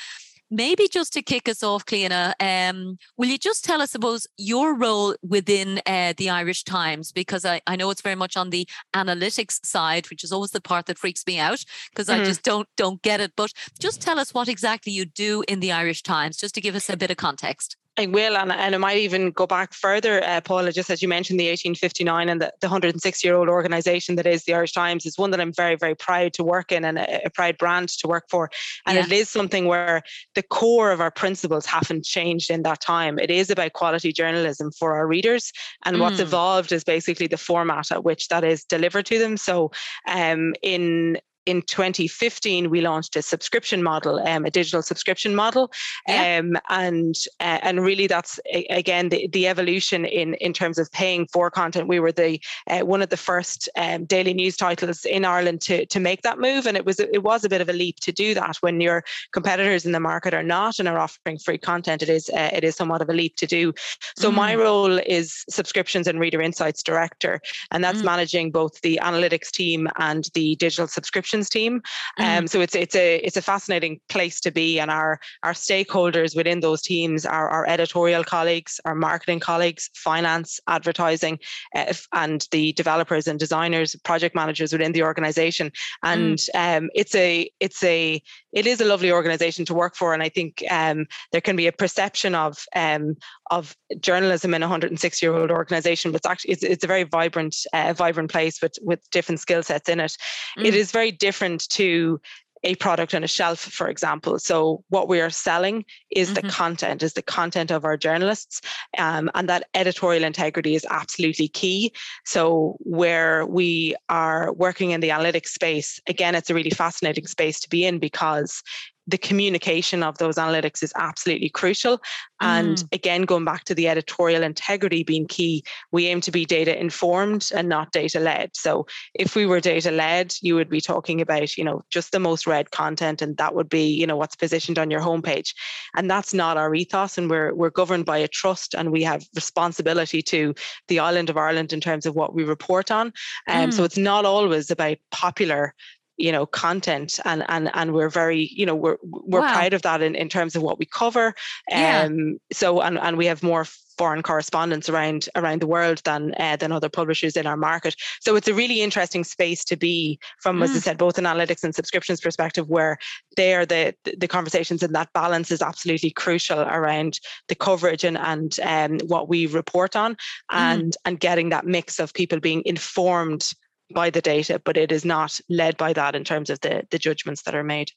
maybe 0.53 0.87
just 0.87 1.13
to 1.15 1.23
kick 1.23 1.49
us 1.49 1.63
off, 1.63 1.87
Cliona, 1.87 2.35
um, 2.39 2.99
will 3.17 3.29
you 3.29 3.39
just 3.39 3.65
tell 3.65 3.81
us, 3.81 3.91
suppose, 3.91 4.27
your 4.37 4.77
role 4.77 5.17
within 5.27 5.81
uh, 5.87 6.13
the 6.17 6.31
Irish 6.31 6.63
Times? 6.63 7.11
Because 7.11 7.45
I, 7.45 7.61
I 7.67 7.75
know 7.75 7.91
it's 7.91 8.03
very 8.03 8.15
much 8.15 8.37
on 8.37 8.51
the 8.51 8.69
analytics 8.95 9.65
side, 9.65 10.09
which 10.11 10.23
is 10.23 10.31
always 10.31 10.51
the 10.51 10.61
part 10.61 10.87
that 10.87 10.99
freaks 10.99 11.27
me 11.27 11.39
out 11.39 11.65
because 11.91 12.09
mm-hmm. 12.09 12.21
I 12.21 12.25
just 12.25 12.43
don't 12.43 12.69
don't 12.77 13.01
get 13.03 13.21
it. 13.21 13.33
But 13.35 13.53
just 13.81 14.03
tell 14.03 14.21
us 14.21 14.35
what 14.35 14.49
exactly 14.49 14.93
you 14.93 15.07
do 15.07 15.43
in 15.49 15.61
the 15.61 15.73
Irish 15.73 16.03
Times, 16.03 16.37
just 16.37 16.55
to 16.55 16.61
give 16.61 16.75
us 16.75 16.91
a 16.91 16.97
bit 16.97 17.11
of 17.11 17.17
context. 17.17 17.77
I 17.99 18.07
will, 18.07 18.39
and, 18.39 18.51
and 18.51 18.75
I 18.75 18.79
might 18.79 18.97
even 18.99 19.33
go 19.33 19.47
back 19.47 19.75
further, 19.75 20.25
uh, 20.25 20.41
Paula, 20.41 20.73
just 20.73 20.89
as 20.89 21.03
you 21.03 21.09
mentioned 21.09 21.39
the 21.39 21.49
1859 21.49 22.29
and 22.31 22.41
the, 22.41 22.51
the 22.63 22.69
106 22.69 23.25
year 23.25 23.35
old 23.35 23.51
organisation 23.51 24.17
that 24.17 24.27
is 24.27 24.45
the 24.45 24.55
Irish 24.55 24.73
Times 24.73 25.05
is 25.05 25.19
one 25.19 25.31
that 25.31 25.43
I'm 25.43 25.53
very, 25.53 25.77
very 25.77 25.95
proud 25.95 26.33
to 26.35 26.43
work 26.43 26.73
in 26.73 26.87
and 26.87 26.99
a, 26.99 27.27
a 27.27 27.31
proud 27.31 27.59
brand 27.59 27.91
to 27.91 28.09
work 28.09 28.25
for. 28.31 28.51
And 28.87 28.97
yeah. 28.97 29.05
it 29.05 29.13
is 29.13 29.29
something 29.29 29.67
where 29.67 30.03
the 30.35 30.43
core 30.43 30.91
of 30.91 31.03
our 31.03 31.11
principles 31.11 31.67
haven't 31.67 32.07
changed 32.07 32.51
in 32.51 32.63
that 32.63 32.81
time. 32.81 33.19
It 33.19 33.31
is 33.31 33.51
about 33.51 33.75
quality 33.75 34.11
journalism 34.11 34.71
for 34.73 34.95
our 34.95 35.07
readers. 35.07 35.53
And 35.85 35.97
mm. 35.97 36.01
what's 36.01 36.19
evolved 36.19 36.73
is 36.73 36.85
basically 36.85 37.27
the 37.27 37.37
format 37.37 37.93
at 37.93 38.05
which 38.05 38.29
that 38.29 38.43
is 38.43 38.65
delivered 38.65 39.05
to 39.07 39.19
them. 39.19 39.37
So 39.37 39.71
um, 40.09 40.55
in 40.63 41.19
in 41.47 41.63
2015 41.63 42.71
we 42.71 42.81
launched 42.81 43.17
a 43.17 43.23
subscription 43.23 43.83
model 43.83 44.21
um, 44.27 44.45
a 44.45 44.51
digital 44.51 44.83
subscription 44.83 45.35
model 45.35 45.71
yeah. 46.07 46.39
um, 46.39 46.57
and 46.69 47.17
uh, 47.41 47.59
and 47.63 47.83
really 47.83 48.07
that's 48.07 48.39
again 48.71 49.09
the, 49.09 49.27
the 49.29 49.47
evolution 49.49 50.05
in 50.05 50.35
in 50.35 50.53
terms 50.53 50.79
of 50.79 50.91
paying 50.93 51.27
for 51.27 51.51
content 51.51 51.89
we 51.89 51.99
were 51.99 52.13
the 52.13 52.41
uh, 52.69 52.81
one 52.81 53.03
of 53.03 53.09
the 53.09 53.17
first 53.17 53.69
um, 53.77 54.05
daily 54.05 54.35
news 54.35 54.57
titles 54.57 55.05
in 55.05 55.25
Ireland 55.25 55.61
to 55.63 55.85
to 55.87 55.99
make 55.99 56.23
that 56.23 56.39
move 56.39 56.67
and 56.67 56.77
it 56.77 56.85
was 56.85 57.01
it 57.01 57.23
was 57.23 57.45
a 57.45 57.49
bit 57.49 57.61
of 57.61 57.69
a 57.69 57.73
leap 57.73 57.97
to 58.01 58.13
do 58.13 58.35
that 58.35 58.57
when 58.61 58.81
your 58.81 59.03
competitors 59.33 59.85
in 59.85 59.93
the 59.93 60.01
market 60.01 60.35
are 60.35 60.43
not 60.43 60.79
and 60.79 60.89
are 60.89 60.99
offering 60.99 61.39
free 61.39 61.59
content 61.59 62.03
it 62.03 62.09
is 62.09 62.31
uh, 62.31 62.51
it 62.53 62.63
is 62.63 62.77
somewhat 62.77 63.03
of 63.03 63.09
a 63.09 63.13
leap 63.13 63.37
to 63.37 63.47
do 63.47 63.73
so 64.17 64.31
mm. 64.31 64.35
my 64.35 64.55
role 64.55 64.99
is 65.07 65.45
subscriptions 65.51 66.07
and 66.07 66.21
reader 66.21 66.41
insights 66.41 66.83
director 66.83 67.41
and 67.73 67.83
that's 67.83 68.03
mm. 68.03 68.05
managing 68.05 68.51
both 68.51 68.81
the 68.83 69.01
analytics 69.03 69.51
team 69.51 69.89
and 69.97 70.29
the 70.35 70.55
digital 70.57 70.87
subscription 70.87 71.32
team. 71.41 71.81
Mm-hmm. 72.19 72.39
Um, 72.39 72.47
so 72.47 72.61
it's 72.61 72.75
it's 72.75 72.95
a 72.95 73.17
it's 73.17 73.37
a 73.37 73.43
fascinating 73.43 74.01
place 74.09 74.41
to 74.41 74.51
be, 74.51 74.79
and 74.79 74.91
our 74.91 75.21
our 75.43 75.53
stakeholders 75.53 76.37
within 76.37 76.61
those 76.61 76.83
teams 76.83 77.25
are 77.25 77.49
our 77.49 77.67
editorial 77.67 78.25
colleagues, 78.25 78.81
our 78.85 78.95
marketing 78.95 79.41
colleagues, 79.41 79.91
finance, 79.95 80.61
advertising, 80.69 81.39
uh, 81.75 81.93
and 82.13 82.47
the 82.51 82.73
developers 82.73 83.27
and 83.27 83.39
designers, 83.39 83.97
project 84.05 84.35
managers 84.35 84.73
within 84.73 84.93
the 84.93 85.03
organization. 85.03 85.73
And 86.03 86.39
mm. 86.39 86.79
um, 86.79 86.91
it's 86.95 87.15
a 87.15 87.51
it's 87.61 87.83
a 87.83 88.23
it 88.53 88.67
is 88.67 88.81
a 88.81 88.85
lovely 88.85 89.11
organization 89.11 89.65
to 89.67 89.75
work 89.75 89.97
for, 89.97 90.13
and 90.13 90.23
I 90.23 90.29
think 90.29 90.63
um, 90.71 91.07
there 91.33 91.41
can 91.41 91.57
be 91.57 91.67
a 91.67 91.73
perception 91.73 92.35
of 92.35 92.65
um, 92.77 93.17
of 93.51 93.77
journalism 94.01 94.55
in 94.55 94.63
a 94.63 94.67
106 94.67 95.23
year 95.23 95.35
old 95.35 95.51
organization, 95.51 96.11
but 96.11 96.17
it's 96.17 96.27
actually 96.27 96.53
it's, 96.53 96.63
it's 96.63 96.85
a 96.85 96.87
very 96.87 97.05
vibrant 97.05 97.57
uh, 97.73 97.93
vibrant 97.93 98.31
place 98.31 98.61
with 98.61 98.75
with 98.83 99.01
different 99.11 99.41
skill 99.41 99.63
sets 99.63 99.89
in 99.89 100.01
it. 100.01 100.17
Mm. 100.59 100.67
It 100.67 100.75
is 100.75 100.93
very 100.93 101.13
different 101.23 101.69
to 101.71 102.21
a 102.65 102.75
product 102.77 103.15
on 103.15 103.25
a 103.25 103.29
shelf, 103.29 103.59
for 103.59 103.89
example. 103.89 104.39
So 104.39 104.85
what 104.89 105.09
we 105.09 105.21
are 105.21 105.31
selling 105.31 105.85
is 106.11 106.29
mm-hmm. 106.29 106.47
the 106.47 106.53
content, 106.53 107.03
is 107.03 107.15
the 107.15 107.23
content 107.23 107.71
of 107.71 107.85
our 107.85 107.97
journalists, 107.97 108.61
um, 108.99 109.31
and 109.35 109.49
that 109.49 109.69
editorial 109.75 110.25
integrity 110.25 110.75
is 110.75 110.87
absolutely 110.91 111.49
key. 111.49 111.93
So 112.25 112.77
where 112.81 113.47
we 113.47 113.97
are 114.09 114.53
working 114.53 114.93
in 114.93 115.01
the 115.01 115.11
analytics 115.11 115.49
space, 115.49 116.01
again, 116.07 116.35
it's 116.35 116.51
a 116.51 116.55
really 116.55 116.71
fascinating 116.71 117.27
space 117.27 117.59
to 117.61 117.69
be 117.69 117.85
in 117.85 117.99
because 117.99 118.63
the 119.07 119.19
communication 119.19 120.03
of 120.03 120.19
those 120.19 120.37
analytics 120.37 120.83
is 120.83 120.93
absolutely 120.97 121.49
crucial. 121.49 122.01
And 122.41 122.79
mm. 122.79 122.89
again, 122.93 123.23
going 123.23 123.45
back 123.45 123.65
to 123.65 123.75
the 123.75 123.89
editorial 123.89 124.43
integrity 124.43 125.03
being 125.03 125.27
key, 125.27 125.65
we 125.91 126.07
aim 126.07 126.21
to 126.23 126.31
be 126.31 126.45
data 126.45 126.79
informed 126.79 127.51
and 127.55 127.69
not 127.69 127.93
data 127.93 128.21
led. 128.21 128.51
So 128.55 128.87
if 129.15 129.35
we 129.35 129.47
were 129.47 129.61
data 129.61 129.91
led, 129.91 130.35
you 130.41 130.55
would 130.55 130.69
be 130.69 130.81
talking 130.81 131.21
about, 131.21 131.57
you 131.57 131.65
know, 131.65 131.83
just 131.91 132.13
the 132.13 132.21
most 132.21 132.47
read 132.47 132.71
content, 132.71 133.23
and 133.23 133.37
that 133.37 133.55
would 133.55 133.69
be, 133.69 133.87
you 133.87 134.07
know, 134.07 134.17
what's 134.17 134.37
positioned 134.37 134.79
on 134.79 134.91
your 134.91 135.01
homepage. 135.01 135.55
And 135.97 136.11
that's 136.11 136.35
not 136.35 136.57
our 136.57 136.75
ethos. 136.75 137.19
And 137.19 137.31
we're 137.31 137.55
we're 137.55 137.71
governed 137.71 138.07
by 138.07 138.19
a 138.19 138.29
trust 138.29 138.75
and 138.75 138.91
we 138.93 139.03
have 139.03 139.27
responsibility 139.35 140.23
to 140.23 140.55
the 140.89 140.99
island 140.99 141.31
of 141.31 141.37
Ireland 141.37 141.73
in 141.73 141.81
terms 141.81 142.07
of 142.07 142.15
what 142.15 142.35
we 142.35 142.45
report 142.45 142.91
on. 142.91 143.13
Um, 143.49 143.71
mm. 143.71 143.73
So 143.73 143.85
it's 143.85 143.99
not 143.99 144.25
always 144.25 144.71
about 144.71 144.99
popular 145.11 145.75
you 146.23 146.31
know 146.31 146.47
content 146.47 147.19
and 147.25 147.45
and 147.49 147.69
and 147.75 147.93
we're 147.93 148.09
very 148.09 148.49
you 148.55 148.65
know 148.65 148.77
we're 148.77 148.97
we're 149.03 149.41
wow. 149.41 149.53
proud 149.53 149.75
of 149.75 149.83
that 149.83 150.01
in, 150.01 150.15
in 150.15 150.29
terms 150.29 150.55
of 150.55 150.63
what 150.63 150.79
we 150.79 150.87
cover 150.87 151.27
um 151.27 151.35
yeah. 151.71 152.09
so 152.53 152.81
and 152.81 152.97
and 152.99 153.19
we 153.19 153.27
have 153.27 153.43
more 153.43 153.67
foreign 153.99 154.23
correspondents 154.23 154.89
around 154.89 155.29
around 155.35 155.61
the 155.61 155.67
world 155.67 156.01
than 156.05 156.33
uh, 156.39 156.57
than 156.57 156.71
other 156.71 156.89
publishers 156.89 157.37
in 157.37 157.45
our 157.45 157.57
market 157.57 157.97
so 158.21 158.37
it's 158.37 158.47
a 158.47 158.55
really 158.55 158.81
interesting 158.83 159.25
space 159.25 159.65
to 159.65 159.77
be 159.77 160.19
from 160.41 160.61
mm. 160.61 160.65
as 160.65 160.71
i 160.71 160.75
mm. 160.75 160.83
said 160.83 160.97
both 160.97 161.17
analytics 161.17 161.65
and 161.65 161.75
subscriptions 161.75 162.21
perspective 162.21 162.69
where 162.69 162.97
there 163.37 163.67
the 163.67 163.93
the 164.17 164.29
conversations 164.29 164.83
and 164.83 164.95
that 164.95 165.13
balance 165.13 165.51
is 165.51 165.61
absolutely 165.61 166.11
crucial 166.11 166.61
around 166.61 167.19
the 167.49 167.55
coverage 167.57 168.05
and 168.05 168.17
and 168.19 168.61
um, 168.61 168.99
what 169.09 169.29
we 169.29 169.47
report 169.47 169.97
on 169.97 170.13
mm. 170.13 170.19
and 170.53 170.93
mm. 170.93 170.97
and 171.05 171.19
getting 171.19 171.49
that 171.49 171.67
mix 171.67 171.99
of 171.99 172.15
people 172.15 172.39
being 172.39 172.63
informed 172.65 173.55
by 173.93 174.11
the 174.11 174.21
data, 174.21 174.61
but 174.65 174.77
it 174.77 174.93
is 174.93 175.05
not 175.05 175.41
led 175.49 175.77
by 175.77 175.93
that 175.93 176.15
in 176.15 176.25
terms 176.25 176.51
of 176.51 176.61
the, 176.61 176.87
the 176.91 176.99
judgments 176.99 177.43
that 177.43 177.55
are 177.55 177.65
made. 177.65 177.91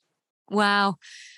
Wow. 0.49 0.95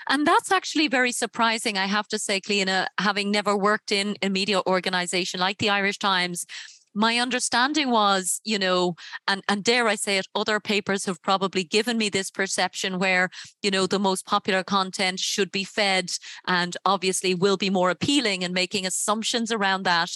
And 0.09 0.25
that's 0.25 0.51
actually 0.51 0.88
very 0.88 1.12
surprising, 1.12 1.77
I 1.77 1.86
have 1.86 2.07
to 2.09 2.19
say, 2.19 2.42
Cliona, 2.42 2.88
having 3.00 3.31
never 3.31 3.56
worked 3.57 3.92
in 3.92 4.15
a 4.21 4.30
media 4.30 4.62
organization 4.65 5.39
like 5.39 5.57
the 5.57 5.69
Irish 5.69 5.98
Times 5.98 6.45
my 6.94 7.18
understanding 7.18 7.92
was, 7.92 8.42
you 8.44 8.57
know, 8.57 8.95
and, 9.28 9.44
and 9.48 9.63
dare 9.63 9.88
I 9.88 9.95
say 9.95 10.18
it, 10.18 10.28
other 10.36 10.60
papers 10.60 11.06
have 11.06 11.22
probably 11.22 11.63
given 11.63 11.98
me 11.98 12.10
this 12.10 12.32
perception 12.32 13.00
where, 13.00 13.29
you 13.62 13.72
know, 13.72 13.88
the 13.88 14.00
most 14.00 14.25
popular 14.25 14.63
content 14.63 15.20
should 15.20 15.51
be 15.51 15.63
fed 15.63 16.12
and 16.48 16.75
obviously 16.86 17.36
will 17.36 17.58
be 17.58 17.70
more 17.70 17.89
appealing 17.89 18.44
and 18.44 18.53
making 18.53 18.86
assumptions 18.86 19.51
around 19.51 19.84
that. 19.84 20.10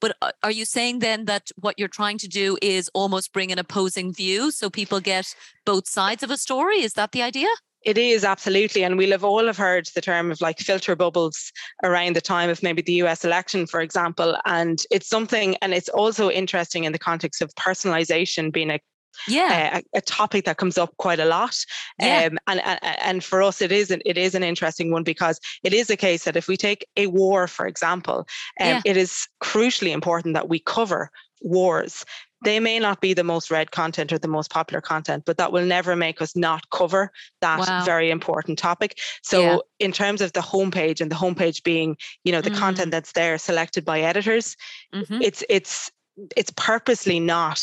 But 0.00 0.16
are 0.42 0.50
you 0.50 0.64
saying 0.64 0.98
then 0.98 1.24
that 1.24 1.50
what 1.56 1.78
you're 1.78 1.88
trying 1.88 2.18
to 2.18 2.28
do 2.28 2.58
is 2.60 2.90
almost 2.94 3.32
bring 3.32 3.52
an 3.52 3.58
opposing 3.58 4.12
view 4.12 4.50
so 4.50 4.68
people 4.68 5.00
get 5.00 5.34
both 5.64 5.88
sides 5.88 6.22
of 6.22 6.30
a 6.30 6.36
story? 6.36 6.82
Is 6.82 6.94
that 6.94 7.12
the 7.12 7.22
idea? 7.22 7.48
It 7.86 7.96
is 7.96 8.24
absolutely, 8.24 8.82
and 8.82 8.98
we'll 8.98 9.12
have 9.12 9.22
all 9.22 9.46
have 9.46 9.56
heard 9.56 9.88
the 9.94 10.00
term 10.00 10.32
of 10.32 10.40
like 10.40 10.58
filter 10.58 10.96
bubbles 10.96 11.52
around 11.84 12.16
the 12.16 12.20
time 12.20 12.50
of 12.50 12.60
maybe 12.60 12.82
the 12.82 12.94
U.S. 12.94 13.24
election, 13.24 13.64
for 13.64 13.80
example. 13.80 14.36
And 14.44 14.82
it's 14.90 15.08
something, 15.08 15.54
and 15.62 15.72
it's 15.72 15.88
also 15.90 16.28
interesting 16.28 16.82
in 16.82 16.90
the 16.90 16.98
context 16.98 17.40
of 17.40 17.54
personalization 17.54 18.52
being 18.52 18.70
a 18.70 18.80
yeah 19.28 19.78
a, 19.78 19.98
a, 19.98 20.00
topic 20.02 20.44
that 20.44 20.58
comes 20.58 20.76
up 20.76 20.94
quite 20.98 21.18
a 21.18 21.24
lot 21.24 21.56
yeah. 21.98 22.28
um, 22.30 22.38
and, 22.48 22.60
and 22.66 22.78
and 22.82 23.24
for 23.24 23.42
us 23.42 23.62
it 23.62 23.72
is 23.72 23.90
an, 23.90 24.02
it 24.04 24.18
is 24.18 24.34
an 24.34 24.42
interesting 24.42 24.90
one 24.90 25.02
because 25.02 25.40
it 25.64 25.72
is 25.72 25.88
a 25.88 25.96
case 25.96 26.24
that 26.24 26.36
if 26.36 26.48
we 26.48 26.54
take 26.54 26.86
a 26.98 27.06
war 27.06 27.48
for 27.48 27.66
example 27.66 28.26
um, 28.60 28.66
yeah. 28.66 28.82
it 28.84 28.94
is 28.94 29.26
crucially 29.42 29.92
important 29.92 30.34
that 30.34 30.50
we 30.50 30.58
cover 30.58 31.10
wars 31.40 32.04
they 32.44 32.60
may 32.60 32.78
not 32.78 33.00
be 33.00 33.14
the 33.14 33.24
most 33.24 33.50
read 33.50 33.70
content 33.70 34.12
or 34.12 34.18
the 34.18 34.28
most 34.28 34.50
popular 34.50 34.80
content, 34.80 35.24
but 35.24 35.38
that 35.38 35.52
will 35.52 35.64
never 35.64 35.96
make 35.96 36.20
us 36.20 36.36
not 36.36 36.68
cover 36.70 37.10
that 37.40 37.60
wow. 37.60 37.84
very 37.84 38.10
important 38.10 38.58
topic. 38.58 38.98
So, 39.22 39.40
yeah. 39.40 39.58
in 39.78 39.92
terms 39.92 40.20
of 40.20 40.32
the 40.32 40.40
homepage 40.40 41.00
and 41.00 41.10
the 41.10 41.16
homepage 41.16 41.62
being, 41.62 41.96
you 42.24 42.32
know, 42.32 42.40
the 42.40 42.50
mm-hmm. 42.50 42.58
content 42.58 42.90
that's 42.90 43.12
there 43.12 43.38
selected 43.38 43.84
by 43.84 44.00
editors, 44.00 44.56
mm-hmm. 44.94 45.22
it's 45.22 45.42
it's 45.48 45.90
it's 46.36 46.52
purposely 46.56 47.20
not 47.20 47.62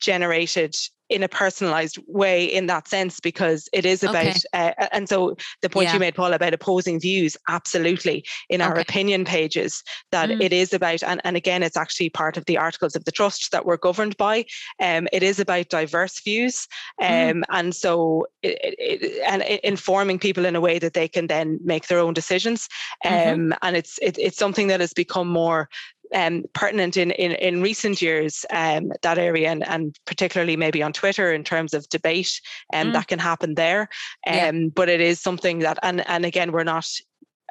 generated 0.00 0.76
in 1.08 1.22
a 1.22 1.28
personalized 1.28 1.98
way 2.06 2.44
in 2.44 2.66
that 2.66 2.88
sense 2.88 3.20
because 3.20 3.68
it 3.72 3.84
is 3.84 4.02
about 4.02 4.26
okay. 4.26 4.40
uh, 4.52 4.86
and 4.92 5.08
so 5.08 5.36
the 5.62 5.68
point 5.68 5.88
yeah. 5.88 5.94
you 5.94 6.00
made 6.00 6.14
paul 6.14 6.32
about 6.32 6.54
opposing 6.54 7.00
views 7.00 7.36
absolutely 7.48 8.24
in 8.48 8.60
our 8.60 8.72
okay. 8.72 8.82
opinion 8.82 9.24
pages 9.24 9.82
that 10.12 10.28
mm. 10.28 10.40
it 10.40 10.52
is 10.52 10.72
about 10.72 11.02
and, 11.02 11.20
and 11.24 11.36
again 11.36 11.62
it's 11.62 11.76
actually 11.76 12.10
part 12.10 12.36
of 12.36 12.44
the 12.44 12.56
articles 12.56 12.94
of 12.94 13.04
the 13.04 13.12
trust 13.12 13.50
that 13.52 13.64
we're 13.64 13.76
governed 13.76 14.16
by 14.16 14.44
um, 14.80 15.08
it 15.12 15.22
is 15.22 15.40
about 15.40 15.68
diverse 15.68 16.20
views 16.20 16.66
mm. 17.00 17.30
um, 17.30 17.38
mm. 17.38 17.42
and 17.50 17.74
so 17.74 18.26
it, 18.42 18.58
it, 18.78 19.22
and 19.26 19.42
it, 19.42 19.60
informing 19.64 20.18
people 20.18 20.44
in 20.44 20.56
a 20.56 20.60
way 20.60 20.78
that 20.78 20.94
they 20.94 21.08
can 21.08 21.26
then 21.26 21.58
make 21.64 21.88
their 21.88 21.98
own 21.98 22.14
decisions 22.14 22.68
mm-hmm. 23.04 23.30
um, 23.30 23.40
mm-hmm. 23.40 23.52
and 23.62 23.76
it's 23.76 23.98
it, 23.98 24.18
it's 24.18 24.36
something 24.36 24.68
that 24.68 24.80
has 24.80 24.92
become 24.92 25.28
more 25.28 25.68
um, 26.14 26.44
pertinent 26.52 26.96
in, 26.96 27.10
in, 27.12 27.32
in 27.32 27.62
recent 27.62 28.00
years, 28.00 28.44
um, 28.50 28.92
that 29.02 29.18
area, 29.18 29.50
and, 29.50 29.66
and 29.66 29.96
particularly 30.04 30.56
maybe 30.56 30.82
on 30.82 30.92
Twitter 30.92 31.32
in 31.32 31.44
terms 31.44 31.74
of 31.74 31.88
debate 31.88 32.40
um, 32.72 32.88
mm. 32.88 32.92
that 32.92 33.08
can 33.08 33.18
happen 33.18 33.54
there. 33.54 33.88
Um, 34.26 34.34
yeah. 34.34 34.52
But 34.74 34.88
it 34.88 35.00
is 35.00 35.20
something 35.20 35.60
that, 35.60 35.78
and, 35.82 36.06
and 36.08 36.24
again, 36.24 36.52
we're 36.52 36.64
not 36.64 36.86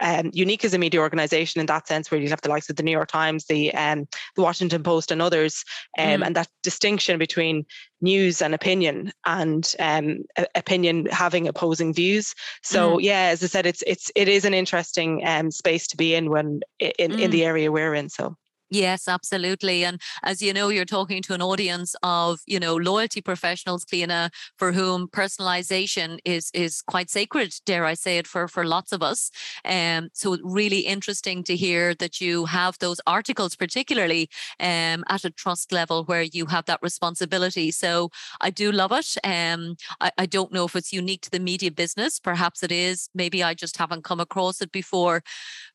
um, 0.01 0.29
unique 0.33 0.63
as 0.63 0.73
a 0.73 0.77
media 0.77 0.99
organization 0.99 1.59
in 1.59 1.65
that 1.67 1.87
sense, 1.87 2.11
where 2.11 2.19
you 2.19 2.29
have 2.29 2.41
the 2.41 2.49
likes 2.49 2.69
of 2.69 2.75
the 2.75 2.83
New 2.83 2.91
York 2.91 3.09
Times, 3.09 3.45
the 3.45 3.73
um, 3.73 4.07
the 4.35 4.41
Washington 4.41 4.83
Post, 4.83 5.11
and 5.11 5.21
others, 5.21 5.63
um, 5.97 6.21
mm. 6.21 6.25
and 6.25 6.35
that 6.35 6.47
distinction 6.63 7.17
between 7.17 7.65
news 8.01 8.41
and 8.41 8.53
opinion, 8.53 9.11
and 9.25 9.75
um, 9.79 10.19
opinion 10.55 11.07
having 11.07 11.47
opposing 11.47 11.93
views. 11.93 12.35
So 12.61 12.97
mm. 12.97 13.01
yeah, 13.01 13.29
as 13.31 13.43
I 13.43 13.47
said, 13.47 13.65
it's 13.65 13.83
it's 13.87 14.11
it 14.15 14.27
is 14.27 14.45
an 14.45 14.53
interesting 14.53 15.25
um, 15.25 15.51
space 15.51 15.87
to 15.87 15.97
be 15.97 16.13
in 16.13 16.29
when 16.29 16.61
in, 16.79 17.11
mm. 17.11 17.19
in 17.19 17.31
the 17.31 17.43
area 17.43 17.71
we're 17.71 17.95
in. 17.95 18.09
So 18.09 18.37
Yes, 18.69 19.07
absolutely. 19.07 19.85
And 19.85 20.01
as 20.23 20.41
you 20.41 20.51
know, 20.53 20.67
you're 20.67 20.83
talking 20.85 21.21
to 21.23 21.33
an 21.33 21.41
audience 21.41 21.95
of, 22.03 22.41
you 22.45 22.59
know, 22.59 22.75
loyalty 22.75 23.21
professionals, 23.21 23.85
Cliona, 23.85 24.29
for 24.57 24.73
whom 24.73 25.07
personalization 25.07 26.19
is 26.25 26.51
is 26.53 26.81
quite 26.81 27.09
sacred, 27.09 27.53
dare 27.65 27.85
I 27.85 27.93
say 27.93 28.17
it, 28.17 28.27
for 28.27 28.47
for 28.49 28.65
lots 28.65 28.91
of 28.91 29.01
us. 29.01 29.31
Um, 29.63 30.09
so 30.13 30.37
really 30.43 30.79
interesting 30.79 31.43
to 31.45 31.55
hear 31.55 31.95
that 31.95 32.19
you 32.19 32.45
have 32.45 32.77
those 32.79 32.99
articles, 33.07 33.55
particularly 33.55 34.29
um, 34.59 35.05
at 35.07 35.23
a 35.23 35.29
trust 35.29 35.71
level 35.71 36.03
where 36.03 36.23
you 36.23 36.47
have 36.47 36.65
that 36.65 36.79
responsibility. 36.81 37.71
So 37.71 38.09
I 38.41 38.49
do 38.49 38.71
love 38.73 38.91
it. 38.91 39.15
Um, 39.23 39.77
I, 40.01 40.11
I 40.17 40.25
don't 40.25 40.51
know 40.51 40.65
if 40.65 40.75
it's 40.75 40.91
unique 40.91 41.21
to 41.21 41.31
the 41.31 41.39
media 41.39 41.71
business. 41.71 42.19
Perhaps 42.19 42.63
it 42.63 42.71
is. 42.71 43.09
Maybe 43.15 43.41
I 43.43 43.53
just 43.53 43.77
haven't 43.77 44.03
come 44.03 44.19
across 44.19 44.61
it 44.61 44.71
before. 44.73 45.23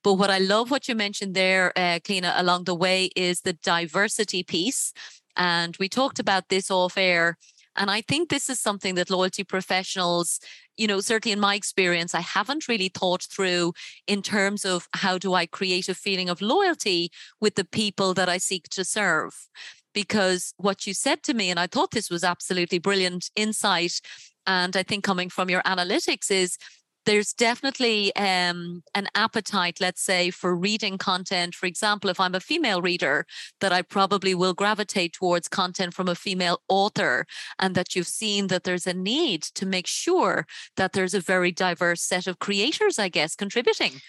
But 0.03 0.15
what 0.15 0.31
I 0.31 0.39
love 0.39 0.71
what 0.71 0.89
you 0.89 0.95
mentioned 0.95 1.35
there, 1.35 1.73
uh, 1.79 1.99
along 2.37 2.65
the 2.65 2.75
way 2.87 2.99
is 3.17 3.41
the 3.41 3.59
diversity 3.75 4.43
piece. 4.43 4.93
And 5.37 5.77
we 5.81 5.89
talked 5.89 6.19
about 6.19 6.49
this 6.49 6.71
off 6.71 6.99
air. 6.99 7.27
And 7.75 7.91
I 7.91 8.03
think 8.03 8.29
this 8.29 8.51
is 8.51 8.61
something 8.61 8.97
that 8.97 9.09
loyalty 9.09 9.45
professionals, 9.45 10.41
you 10.77 10.87
know, 10.87 11.01
certainly 11.01 11.33
in 11.33 11.41
my 11.41 11.55
experience, 11.55 12.15
I 12.15 12.21
haven't 12.21 12.69
really 12.69 12.91
thought 12.91 13.23
through 13.35 13.73
in 14.07 14.21
terms 14.21 14.65
of 14.65 14.89
how 15.05 15.17
do 15.17 15.33
I 15.33 15.47
create 15.47 15.89
a 15.89 15.95
feeling 15.95 16.29
of 16.29 16.43
loyalty 16.43 17.11
with 17.41 17.55
the 17.55 17.65
people 17.81 18.15
that 18.15 18.29
I 18.29 18.39
seek 18.39 18.65
to 18.71 18.85
serve. 18.85 19.33
Because 19.95 20.53
what 20.57 20.87
you 20.87 20.95
said 20.95 21.23
to 21.23 21.35
me, 21.35 21.51
and 21.51 21.61
I 21.61 21.67
thought 21.67 21.93
this 21.93 22.11
was 22.11 22.25
absolutely 22.25 22.79
brilliant 22.79 23.31
insight, 23.37 24.01
and 24.47 24.77
I 24.77 24.83
think 24.83 25.05
coming 25.05 25.31
from 25.31 25.49
your 25.49 25.63
analytics 25.63 26.31
is 26.31 26.59
there's 27.05 27.33
definitely 27.33 28.15
um, 28.17 28.83
an 28.95 29.09
appetite, 29.15 29.79
let's 29.81 30.03
say, 30.03 30.31
for 30.31 30.57
reading 30.57 30.99
content. 30.99 31.55
For 31.55 31.67
example, 31.67 32.11
if 32.11 32.21
I'm 32.21 32.35
a 32.35 32.41
female 32.41 32.81
reader, 32.81 33.27
that 33.61 33.73
I 33.73 33.83
probably 33.83 34.35
will 34.35 34.55
gravitate 34.55 35.13
towards 35.13 35.49
content 35.49 35.95
from 35.95 36.09
a 36.09 36.15
female 36.15 36.61
author, 36.69 37.27
and 37.59 37.75
that 37.75 37.95
you've 37.95 38.07
seen 38.07 38.47
that 38.49 38.65
there's 38.65 38.87
a 38.87 38.95
need 38.95 39.43
to 39.55 39.67
make 39.67 39.87
sure 39.87 40.47
that 40.77 40.93
there's 40.93 41.15
a 41.15 41.21
very 41.21 41.53
diverse 41.53 42.03
set 42.03 42.27
of 42.27 42.39
creators, 42.39 42.99
I 42.99 43.09
guess, 43.09 43.35
contributing. 43.35 44.01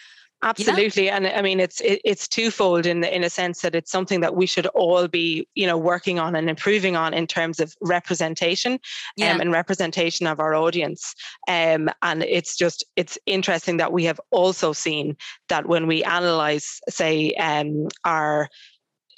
Absolutely, 0.44 1.06
yeah. 1.06 1.16
and 1.16 1.28
I 1.28 1.42
mean 1.42 1.60
it's 1.60 1.80
it, 1.82 2.02
it's 2.04 2.28
twofold 2.28 2.86
in 2.86 3.02
the, 3.02 3.16
in 3.16 3.24
a 3.24 3.30
sense 3.30 3.62
that 3.62 3.76
it's 3.76 3.90
something 3.90 4.20
that 4.20 4.36
we 4.36 4.46
should 4.46 4.68
all 4.68 5.08
be 5.08 5.48
you 5.56 5.66
know 5.66 5.78
working 5.78 6.20
on 6.20 6.36
and 6.36 6.50
improving 6.50 6.96
on 6.96 7.14
in 7.14 7.28
terms 7.28 7.60
of 7.60 7.74
representation 7.82 8.80
yeah. 9.16 9.34
um, 9.34 9.42
and 9.42 9.52
representation 9.52 10.28
of 10.28 10.40
our 10.40 10.54
audience. 10.54 11.16
Um, 11.48 11.90
and 12.02 12.24
it's 12.24 12.58
just 12.58 12.84
it's 12.96 13.18
interesting 13.26 13.78
that 13.78 13.94
we 13.94 14.04
have 14.04 14.20
also 14.32 14.74
seen 14.74 15.16
that 15.48 15.66
when 15.66 15.88
we 15.88 16.04
analyze, 16.04 16.82
say, 16.90 17.32
um, 17.36 17.88
our 18.04 18.50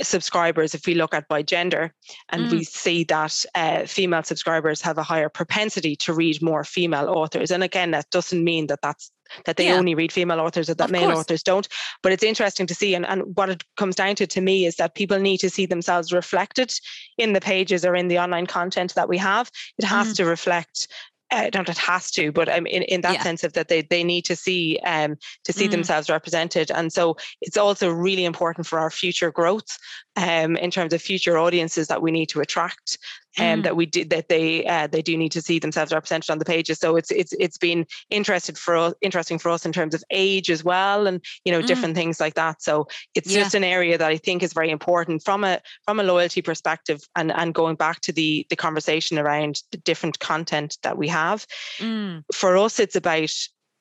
subscribers 0.02 0.76
if 0.76 0.86
we 0.86 0.94
look 0.94 1.14
at 1.14 1.28
by 1.30 1.42
gender 1.42 1.94
and 2.30 2.48
mm. 2.48 2.52
we 2.52 2.64
see 2.64 3.06
that 3.06 3.46
uh, 3.56 3.86
female 3.86 4.24
subscribers 4.24 4.82
have 4.82 4.98
a 4.98 5.04
higher 5.04 5.30
propensity 5.30 5.96
to 5.96 6.14
read 6.14 6.42
more 6.42 6.66
female 6.66 7.08
authors 7.08 7.50
and 7.50 7.64
again 7.64 7.92
that 7.92 8.10
doesn't 8.10 8.44
mean 8.44 8.68
that 8.68 8.82
that's 8.82 9.10
that 9.46 9.58
they 9.58 9.68
yeah. 9.68 9.76
only 9.76 9.96
read 9.96 10.12
female 10.12 10.40
authors 10.40 10.70
or 10.70 10.74
that 10.76 10.86
of 10.86 10.92
male 10.92 11.08
course. 11.08 11.20
authors 11.20 11.44
don't. 11.44 11.68
But 12.02 12.12
it's 12.12 12.24
interesting 12.24 12.68
to 12.68 12.76
see. 12.76 12.96
And, 12.96 13.06
and 13.06 13.36
what 13.36 13.50
it 13.50 13.64
comes 13.78 13.96
down 13.96 14.16
to 14.16 14.28
to 14.28 14.42
me 14.42 14.66
is 14.66 14.76
that 14.76 14.96
people 14.96 15.20
need 15.20 15.40
to 15.40 15.50
see 15.50 15.66
themselves 15.66 16.14
reflected 16.14 16.74
in 17.18 17.34
the 17.34 17.42
pages 17.42 17.86
or 17.86 17.96
in 17.96 18.08
the 18.08 18.20
online 18.20 18.48
content 18.48 18.96
that 18.96 19.10
we 19.10 19.18
have. 19.18 19.52
It 19.78 19.86
has 19.86 20.14
mm. 20.14 20.16
to 20.18 20.26
reflect 20.26 20.88
uh, 21.32 21.50
not 21.54 21.70
it 21.70 21.78
has 21.78 22.12
to, 22.12 22.32
but 22.32 22.48
um, 22.50 22.68
in, 22.68 22.84
in 22.84 23.02
that 23.02 23.16
yeah. 23.16 23.24
sense 23.24 23.44
of 23.44 23.54
that 23.54 23.68
they, 23.68 23.82
they 23.82 24.04
need 24.04 24.24
to 24.24 24.36
see 24.36 24.80
um, 24.86 25.18
to 25.44 25.52
see 25.52 25.68
mm. 25.68 25.72
themselves 25.72 26.10
represented. 26.10 26.72
And 26.72 26.94
so 26.94 27.18
it's 27.42 27.58
also 27.58 27.90
really 27.90 28.26
important 28.26 28.68
for 28.68 28.80
our 28.80 28.92
future 28.92 29.32
growth 29.32 29.78
um, 30.16 30.56
in 30.58 30.72
terms 30.72 30.94
of 30.94 31.02
future 31.02 31.38
audiences 31.38 31.88
that 31.88 32.02
we 32.02 32.12
need 32.12 32.28
to 32.30 32.42
attract 32.42 32.98
and 33.38 33.60
um, 33.60 33.60
mm. 33.60 33.64
that 33.64 33.76
we 33.76 33.86
do 33.86 34.06
that 34.06 34.30
they 34.30 34.66
uh, 34.66 34.88
they 34.88 35.02
do 35.02 35.18
need 35.18 35.32
to 35.32 35.42
see 35.42 35.60
themselves 35.60 35.92
represented 35.92 36.30
on 36.30 36.40
the 36.40 36.46
pages. 36.46 36.80
So 36.80 36.96
it's 36.96 37.12
it's 37.12 37.34
it's 37.40 37.58
been 37.58 37.86
interested 38.10 38.58
for 38.58 38.76
us, 38.76 38.94
interesting 39.02 39.40
for 39.40 39.50
us 39.50 39.66
in 39.66 39.72
terms 39.72 39.94
of 39.94 40.04
age 40.10 40.50
as 40.50 40.64
well, 40.64 41.08
and 41.08 41.24
you 41.44 41.52
know 41.52 41.62
mm. 41.62 41.68
different 41.68 41.96
things 41.96 42.20
like 42.20 42.36
that. 42.36 42.62
So 42.62 42.88
it's 43.14 43.32
yeah. 43.32 43.44
just 43.44 43.56
an 43.56 43.64
area 43.64 43.98
that 43.98 44.10
I 44.10 44.18
think 44.18 44.44
is 44.44 44.54
very 44.54 44.70
important 44.70 45.24
from 45.24 45.44
a 45.44 45.62
from 45.84 46.00
a 46.00 46.04
loyalty 46.04 46.42
perspective, 46.42 47.02
and 47.16 47.32
and 47.32 47.54
going 47.54 47.76
back 47.76 48.02
to 48.02 48.12
the 48.12 48.46
the 48.50 48.56
conversation 48.56 49.18
around 49.18 49.62
the 49.72 49.78
different 49.78 50.20
content 50.20 50.78
that 50.84 50.98
we 50.98 51.08
have. 51.08 51.46
Mm. 51.80 52.24
For 52.34 52.58
us, 52.58 52.80
it's 52.80 52.96
about 52.96 53.32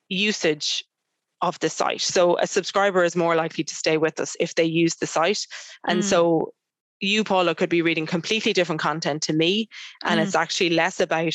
usage 0.08 0.84
of 1.42 1.58
the 1.60 1.68
site. 1.68 2.00
So 2.00 2.38
a 2.38 2.46
subscriber 2.46 3.04
is 3.04 3.14
more 3.14 3.36
likely 3.36 3.64
to 3.64 3.74
stay 3.74 3.98
with 3.98 4.18
us 4.18 4.36
if 4.40 4.54
they 4.54 4.64
use 4.64 4.96
the 4.96 5.06
site. 5.06 5.46
And 5.86 6.00
mm. 6.00 6.04
so 6.04 6.52
you, 7.00 7.24
Paula, 7.24 7.54
could 7.54 7.68
be 7.68 7.82
reading 7.82 8.06
completely 8.06 8.52
different 8.52 8.80
content 8.80 9.22
to 9.24 9.32
me. 9.32 9.68
And 10.04 10.20
mm. 10.20 10.24
it's 10.24 10.34
actually 10.34 10.70
less 10.70 11.00
about, 11.00 11.34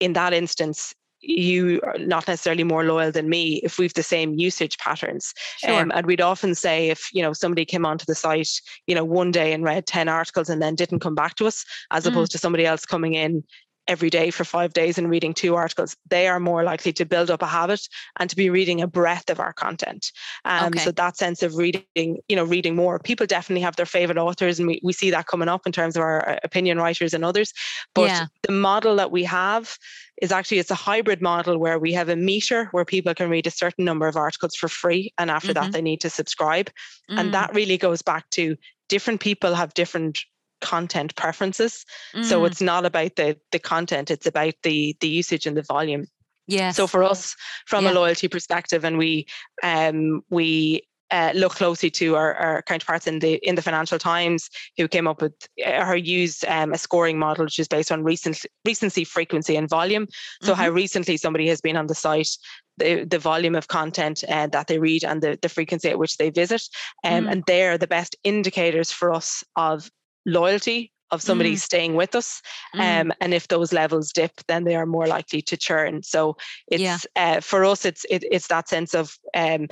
in 0.00 0.12
that 0.14 0.32
instance, 0.32 0.94
you 1.20 1.80
are 1.82 1.98
not 1.98 2.28
necessarily 2.28 2.62
more 2.62 2.84
loyal 2.84 3.10
than 3.10 3.28
me 3.28 3.60
if 3.64 3.78
we've 3.78 3.94
the 3.94 4.02
same 4.02 4.34
usage 4.34 4.78
patterns. 4.78 5.32
Sure. 5.58 5.80
Um, 5.80 5.90
and 5.94 6.06
we'd 6.06 6.20
often 6.20 6.54
say 6.54 6.88
if, 6.90 7.08
you 7.12 7.22
know, 7.22 7.32
somebody 7.32 7.64
came 7.64 7.86
onto 7.86 8.04
the 8.04 8.14
site, 8.14 8.60
you 8.86 8.94
know, 8.94 9.04
one 9.04 9.30
day 9.30 9.52
and 9.52 9.64
read 9.64 9.86
10 9.86 10.08
articles 10.08 10.48
and 10.48 10.60
then 10.60 10.74
didn't 10.74 11.00
come 11.00 11.14
back 11.14 11.34
to 11.36 11.46
us, 11.46 11.64
as 11.90 12.04
mm. 12.04 12.10
opposed 12.10 12.32
to 12.32 12.38
somebody 12.38 12.66
else 12.66 12.84
coming 12.84 13.14
in 13.14 13.42
every 13.88 14.10
day 14.10 14.30
for 14.30 14.44
five 14.44 14.72
days 14.72 14.98
and 14.98 15.08
reading 15.08 15.32
two 15.34 15.54
articles, 15.54 15.96
they 16.08 16.28
are 16.28 16.40
more 16.40 16.64
likely 16.64 16.92
to 16.92 17.04
build 17.04 17.30
up 17.30 17.42
a 17.42 17.46
habit 17.46 17.88
and 18.18 18.28
to 18.30 18.36
be 18.36 18.50
reading 18.50 18.80
a 18.80 18.86
breadth 18.86 19.30
of 19.30 19.40
our 19.40 19.52
content. 19.52 20.12
Um, 20.44 20.66
okay. 20.66 20.80
So 20.80 20.90
that 20.92 21.16
sense 21.16 21.42
of 21.42 21.56
reading, 21.56 22.18
you 22.28 22.36
know, 22.36 22.44
reading 22.44 22.74
more. 22.74 22.98
People 22.98 23.26
definitely 23.26 23.62
have 23.62 23.76
their 23.76 23.86
favorite 23.86 24.18
authors, 24.18 24.58
and 24.58 24.68
we, 24.68 24.80
we 24.82 24.92
see 24.92 25.10
that 25.10 25.26
coming 25.26 25.48
up 25.48 25.66
in 25.66 25.72
terms 25.72 25.96
of 25.96 26.02
our 26.02 26.28
uh, 26.28 26.38
opinion 26.44 26.78
writers 26.78 27.14
and 27.14 27.24
others. 27.24 27.52
But 27.94 28.08
yeah. 28.08 28.26
the 28.42 28.52
model 28.52 28.96
that 28.96 29.10
we 29.10 29.24
have 29.24 29.78
is 30.22 30.32
actually 30.32 30.58
it's 30.58 30.70
a 30.70 30.74
hybrid 30.74 31.20
model 31.20 31.58
where 31.58 31.78
we 31.78 31.92
have 31.92 32.08
a 32.08 32.16
meter 32.16 32.68
where 32.72 32.84
people 32.84 33.14
can 33.14 33.28
read 33.28 33.46
a 33.46 33.50
certain 33.50 33.84
number 33.84 34.08
of 34.08 34.16
articles 34.16 34.54
for 34.54 34.68
free, 34.68 35.12
and 35.18 35.30
after 35.30 35.52
mm-hmm. 35.52 35.64
that 35.64 35.72
they 35.72 35.82
need 35.82 36.00
to 36.00 36.10
subscribe. 36.10 36.70
Mm. 37.10 37.18
And 37.18 37.34
that 37.34 37.54
really 37.54 37.78
goes 37.78 38.02
back 38.02 38.28
to 38.30 38.56
different 38.88 39.20
people 39.20 39.54
have 39.54 39.74
different 39.74 40.24
content 40.60 41.14
preferences. 41.16 41.84
Mm. 42.14 42.24
So 42.24 42.44
it's 42.44 42.60
not 42.60 42.84
about 42.84 43.16
the 43.16 43.38
the 43.52 43.58
content, 43.58 44.10
it's 44.10 44.26
about 44.26 44.54
the 44.62 44.96
the 45.00 45.08
usage 45.08 45.46
and 45.46 45.56
the 45.56 45.62
volume. 45.62 46.06
Yeah. 46.46 46.70
So 46.70 46.86
for 46.86 47.02
us, 47.02 47.34
from 47.66 47.84
yeah. 47.84 47.92
a 47.92 47.94
loyalty 47.94 48.28
perspective, 48.28 48.84
and 48.84 48.98
we 48.98 49.26
um 49.62 50.22
we 50.30 50.82
uh, 51.10 51.32
look 51.34 51.54
closely 51.54 51.90
to 51.90 52.16
our, 52.16 52.34
our, 52.34 52.62
counterparts 52.62 53.06
in 53.06 53.20
the 53.20 53.34
in 53.46 53.54
the 53.54 53.62
Financial 53.62 53.98
Times, 53.98 54.50
who 54.76 54.88
came 54.88 55.06
up 55.06 55.22
with 55.22 55.34
uh, 55.64 55.84
or 55.86 55.96
used 55.96 56.44
um, 56.46 56.72
a 56.72 56.78
scoring 56.78 57.18
model, 57.18 57.44
which 57.44 57.58
is 57.58 57.68
based 57.68 57.92
on 57.92 58.02
recent 58.02 58.44
recency, 58.64 59.04
frequency, 59.04 59.56
and 59.56 59.68
volume. 59.68 60.08
So 60.42 60.52
mm-hmm. 60.52 60.62
how 60.62 60.70
recently 60.70 61.16
somebody 61.16 61.48
has 61.48 61.60
been 61.60 61.76
on 61.76 61.86
the 61.86 61.94
site, 61.94 62.30
the 62.76 63.04
the 63.04 63.18
volume 63.18 63.54
of 63.54 63.68
content 63.68 64.24
uh, 64.28 64.48
that 64.48 64.66
they 64.66 64.78
read, 64.78 65.04
and 65.04 65.22
the 65.22 65.38
the 65.40 65.48
frequency 65.48 65.88
at 65.88 65.98
which 65.98 66.16
they 66.16 66.30
visit, 66.30 66.62
um, 67.04 67.26
mm. 67.26 67.32
and 67.32 67.44
they're 67.46 67.78
the 67.78 67.86
best 67.86 68.16
indicators 68.24 68.90
for 68.90 69.12
us 69.12 69.44
of 69.54 69.90
loyalty 70.26 70.92
of 71.12 71.22
somebody 71.22 71.54
mm. 71.54 71.58
staying 71.58 71.94
with 71.94 72.14
us. 72.14 72.42
Mm. 72.74 73.00
Um, 73.00 73.12
and 73.20 73.32
if 73.32 73.48
those 73.48 73.72
levels 73.72 74.12
dip, 74.12 74.32
then 74.48 74.64
they 74.64 74.74
are 74.74 74.86
more 74.86 75.06
likely 75.06 75.40
to 75.42 75.56
churn. 75.56 76.02
So 76.02 76.36
it's 76.68 76.82
yeah. 76.82 76.98
uh, 77.14 77.40
for 77.40 77.64
us, 77.64 77.84
it's 77.84 78.04
it, 78.10 78.24
it's 78.30 78.48
that 78.48 78.68
sense 78.68 78.94
of 78.94 79.16
um, 79.34 79.68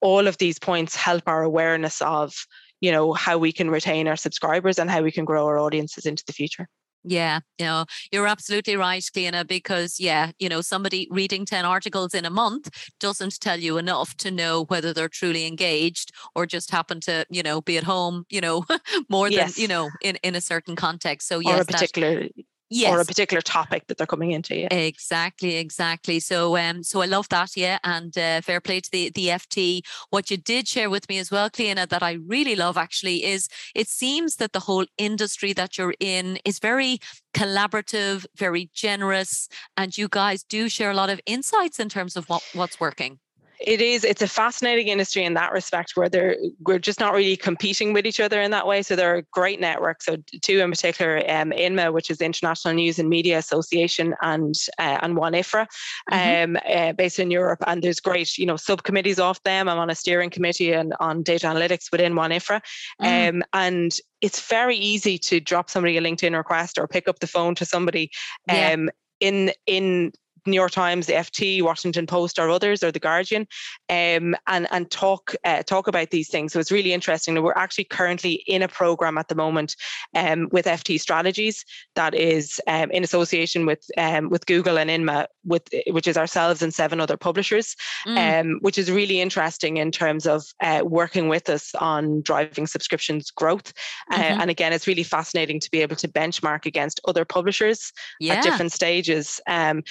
all 0.00 0.26
of 0.26 0.38
these 0.38 0.58
points 0.58 0.94
help 0.94 1.22
our 1.26 1.42
awareness 1.42 2.02
of 2.02 2.34
you 2.80 2.92
know 2.92 3.14
how 3.14 3.38
we 3.38 3.52
can 3.52 3.70
retain 3.70 4.06
our 4.06 4.16
subscribers 4.16 4.78
and 4.78 4.90
how 4.90 5.02
we 5.02 5.10
can 5.10 5.24
grow 5.24 5.46
our 5.46 5.58
audiences 5.58 6.06
into 6.06 6.22
the 6.26 6.32
future. 6.32 6.68
Yeah, 7.04 7.40
you 7.58 7.66
know, 7.66 7.84
you're 8.10 8.26
absolutely 8.26 8.76
right, 8.76 9.02
Cliona, 9.02 9.46
because 9.46 10.00
yeah, 10.00 10.32
you 10.38 10.48
know, 10.48 10.62
somebody 10.62 11.06
reading 11.10 11.44
10 11.44 11.64
articles 11.64 12.14
in 12.14 12.24
a 12.24 12.30
month 12.30 12.70
doesn't 12.98 13.38
tell 13.40 13.60
you 13.60 13.76
enough 13.76 14.16
to 14.16 14.30
know 14.30 14.64
whether 14.64 14.94
they're 14.94 15.08
truly 15.08 15.46
engaged 15.46 16.12
or 16.34 16.46
just 16.46 16.70
happen 16.70 17.00
to, 17.00 17.26
you 17.28 17.42
know, 17.42 17.60
be 17.60 17.76
at 17.76 17.84
home, 17.84 18.24
you 18.30 18.40
know, 18.40 18.64
more 19.10 19.28
yes. 19.28 19.54
than, 19.54 19.62
you 19.62 19.68
know, 19.68 19.90
in, 20.02 20.16
in 20.22 20.34
a 20.34 20.40
certain 20.40 20.76
context. 20.76 21.28
So 21.28 21.40
yes, 21.40 21.58
or 21.58 21.62
a 21.62 21.64
particular 21.66 22.28
yes. 22.70 22.92
or 22.92 23.00
a 23.00 23.04
particular 23.04 23.40
topic 23.40 23.86
that 23.86 23.98
they're 23.98 24.06
coming 24.06 24.32
into. 24.32 24.56
Yeah. 24.56 24.72
Exactly, 24.72 25.56
exactly. 25.56 26.20
So, 26.20 26.56
um, 26.56 26.82
so 26.82 27.02
I 27.02 27.06
love 27.06 27.28
that. 27.30 27.56
Yeah, 27.56 27.78
and 27.84 28.16
uh, 28.16 28.40
fair 28.40 28.60
play 28.60 28.80
to 28.80 28.90
the 28.90 29.10
the 29.10 29.28
FT. 29.28 29.82
What 30.10 30.30
you 30.30 30.36
did 30.36 30.68
share 30.68 30.90
with 30.90 31.08
me 31.08 31.18
as 31.18 31.30
well, 31.30 31.50
Cliona, 31.50 31.88
that 31.88 32.02
I 32.02 32.18
really 32.26 32.56
love 32.56 32.76
actually 32.76 33.24
is 33.24 33.48
it 33.74 33.88
seems 33.88 34.36
that 34.36 34.52
the 34.52 34.60
whole 34.60 34.86
industry 34.98 35.52
that 35.54 35.78
you're 35.78 35.94
in 36.00 36.38
is 36.44 36.58
very 36.58 36.98
collaborative, 37.34 38.26
very 38.36 38.70
generous, 38.74 39.48
and 39.76 39.96
you 39.96 40.08
guys 40.08 40.42
do 40.42 40.68
share 40.68 40.90
a 40.90 40.94
lot 40.94 41.10
of 41.10 41.20
insights 41.26 41.78
in 41.78 41.88
terms 41.88 42.16
of 42.16 42.28
what 42.28 42.42
what's 42.54 42.80
working 42.80 43.18
it 43.60 43.80
is 43.80 44.04
it's 44.04 44.22
a 44.22 44.28
fascinating 44.28 44.88
industry 44.88 45.24
in 45.24 45.34
that 45.34 45.52
respect 45.52 45.92
where 45.94 46.08
they're 46.08 46.36
we're 46.60 46.78
just 46.78 47.00
not 47.00 47.12
really 47.12 47.36
competing 47.36 47.92
with 47.92 48.06
each 48.06 48.20
other 48.20 48.40
in 48.40 48.50
that 48.50 48.66
way 48.66 48.82
so 48.82 48.96
there 48.96 49.14
are 49.14 49.22
great 49.32 49.60
networks 49.60 50.06
so 50.06 50.16
two 50.42 50.60
in 50.60 50.70
particular 50.70 51.18
um, 51.28 51.50
INMA 51.50 51.92
which 51.92 52.10
is 52.10 52.18
the 52.18 52.24
International 52.24 52.74
News 52.74 52.98
and 52.98 53.08
Media 53.08 53.38
Association 53.38 54.14
and 54.22 54.54
uh, 54.78 54.98
and 55.02 55.16
WAN-IFRA 55.16 55.66
mm-hmm. 56.10 56.56
um, 56.56 56.62
uh, 56.68 56.92
based 56.92 57.18
in 57.18 57.30
Europe 57.30 57.62
and 57.66 57.82
there's 57.82 58.00
great 58.00 58.36
you 58.38 58.46
know 58.46 58.56
subcommittees 58.56 59.18
off 59.18 59.42
them 59.44 59.68
I'm 59.68 59.78
on 59.78 59.90
a 59.90 59.94
steering 59.94 60.30
committee 60.30 60.72
and 60.72 60.94
on 61.00 61.22
data 61.22 61.46
analytics 61.46 61.90
within 61.92 62.14
WAN-IFRA 62.16 62.60
mm. 63.00 63.28
um, 63.28 63.42
and 63.52 63.96
it's 64.20 64.40
very 64.48 64.76
easy 64.76 65.18
to 65.18 65.40
drop 65.40 65.68
somebody 65.70 65.96
a 65.96 66.00
LinkedIn 66.00 66.36
request 66.36 66.78
or 66.78 66.88
pick 66.88 67.08
up 67.08 67.20
the 67.20 67.26
phone 67.26 67.54
to 67.56 67.64
somebody 67.64 68.10
yeah. 68.48 68.72
um, 68.72 68.90
in 69.20 69.52
in 69.66 70.12
New 70.46 70.54
York 70.54 70.72
Times, 70.72 71.06
the 71.06 71.14
FT, 71.14 71.62
Washington 71.62 72.06
Post, 72.06 72.38
or 72.38 72.50
others, 72.50 72.82
or 72.82 72.90
the 72.90 72.98
Guardian, 72.98 73.46
um, 73.88 74.34
and 74.46 74.66
and 74.70 74.90
talk 74.90 75.34
uh, 75.44 75.62
talk 75.62 75.88
about 75.88 76.10
these 76.10 76.28
things. 76.28 76.52
So 76.52 76.60
it's 76.60 76.72
really 76.72 76.92
interesting. 76.92 77.34
That 77.34 77.42
we're 77.42 77.52
actually 77.56 77.84
currently 77.84 78.44
in 78.46 78.62
a 78.62 78.68
program 78.68 79.18
at 79.18 79.28
the 79.28 79.34
moment 79.34 79.76
um, 80.14 80.48
with 80.52 80.66
FT 80.66 81.00
Strategies 81.00 81.64
that 81.94 82.14
is 82.14 82.60
um, 82.66 82.90
in 82.90 83.04
association 83.04 83.66
with 83.66 83.84
um, 83.98 84.30
with 84.30 84.46
Google 84.46 84.78
and 84.78 84.90
INMA, 84.90 85.26
with 85.44 85.68
which 85.88 86.06
is 86.06 86.16
ourselves 86.16 86.62
and 86.62 86.72
seven 86.72 87.00
other 87.00 87.16
publishers, 87.16 87.76
mm. 88.06 88.40
Um, 88.40 88.58
which 88.60 88.78
is 88.78 88.90
really 88.90 89.20
interesting 89.20 89.76
in 89.76 89.90
terms 89.90 90.26
of 90.26 90.44
uh, 90.60 90.82
working 90.84 91.28
with 91.28 91.48
us 91.48 91.74
on 91.76 92.22
driving 92.22 92.66
subscriptions 92.66 93.30
growth. 93.30 93.72
Uh, 94.10 94.16
mm-hmm. 94.16 94.40
And 94.40 94.50
again, 94.50 94.72
it's 94.72 94.86
really 94.86 95.02
fascinating 95.02 95.60
to 95.60 95.70
be 95.70 95.80
able 95.82 95.96
to 95.96 96.08
benchmark 96.08 96.66
against 96.66 97.00
other 97.06 97.24
publishers 97.24 97.92
yeah. 98.20 98.34
at 98.34 98.42
different 98.42 98.72
stages. 98.72 99.40
Um, 99.46 99.82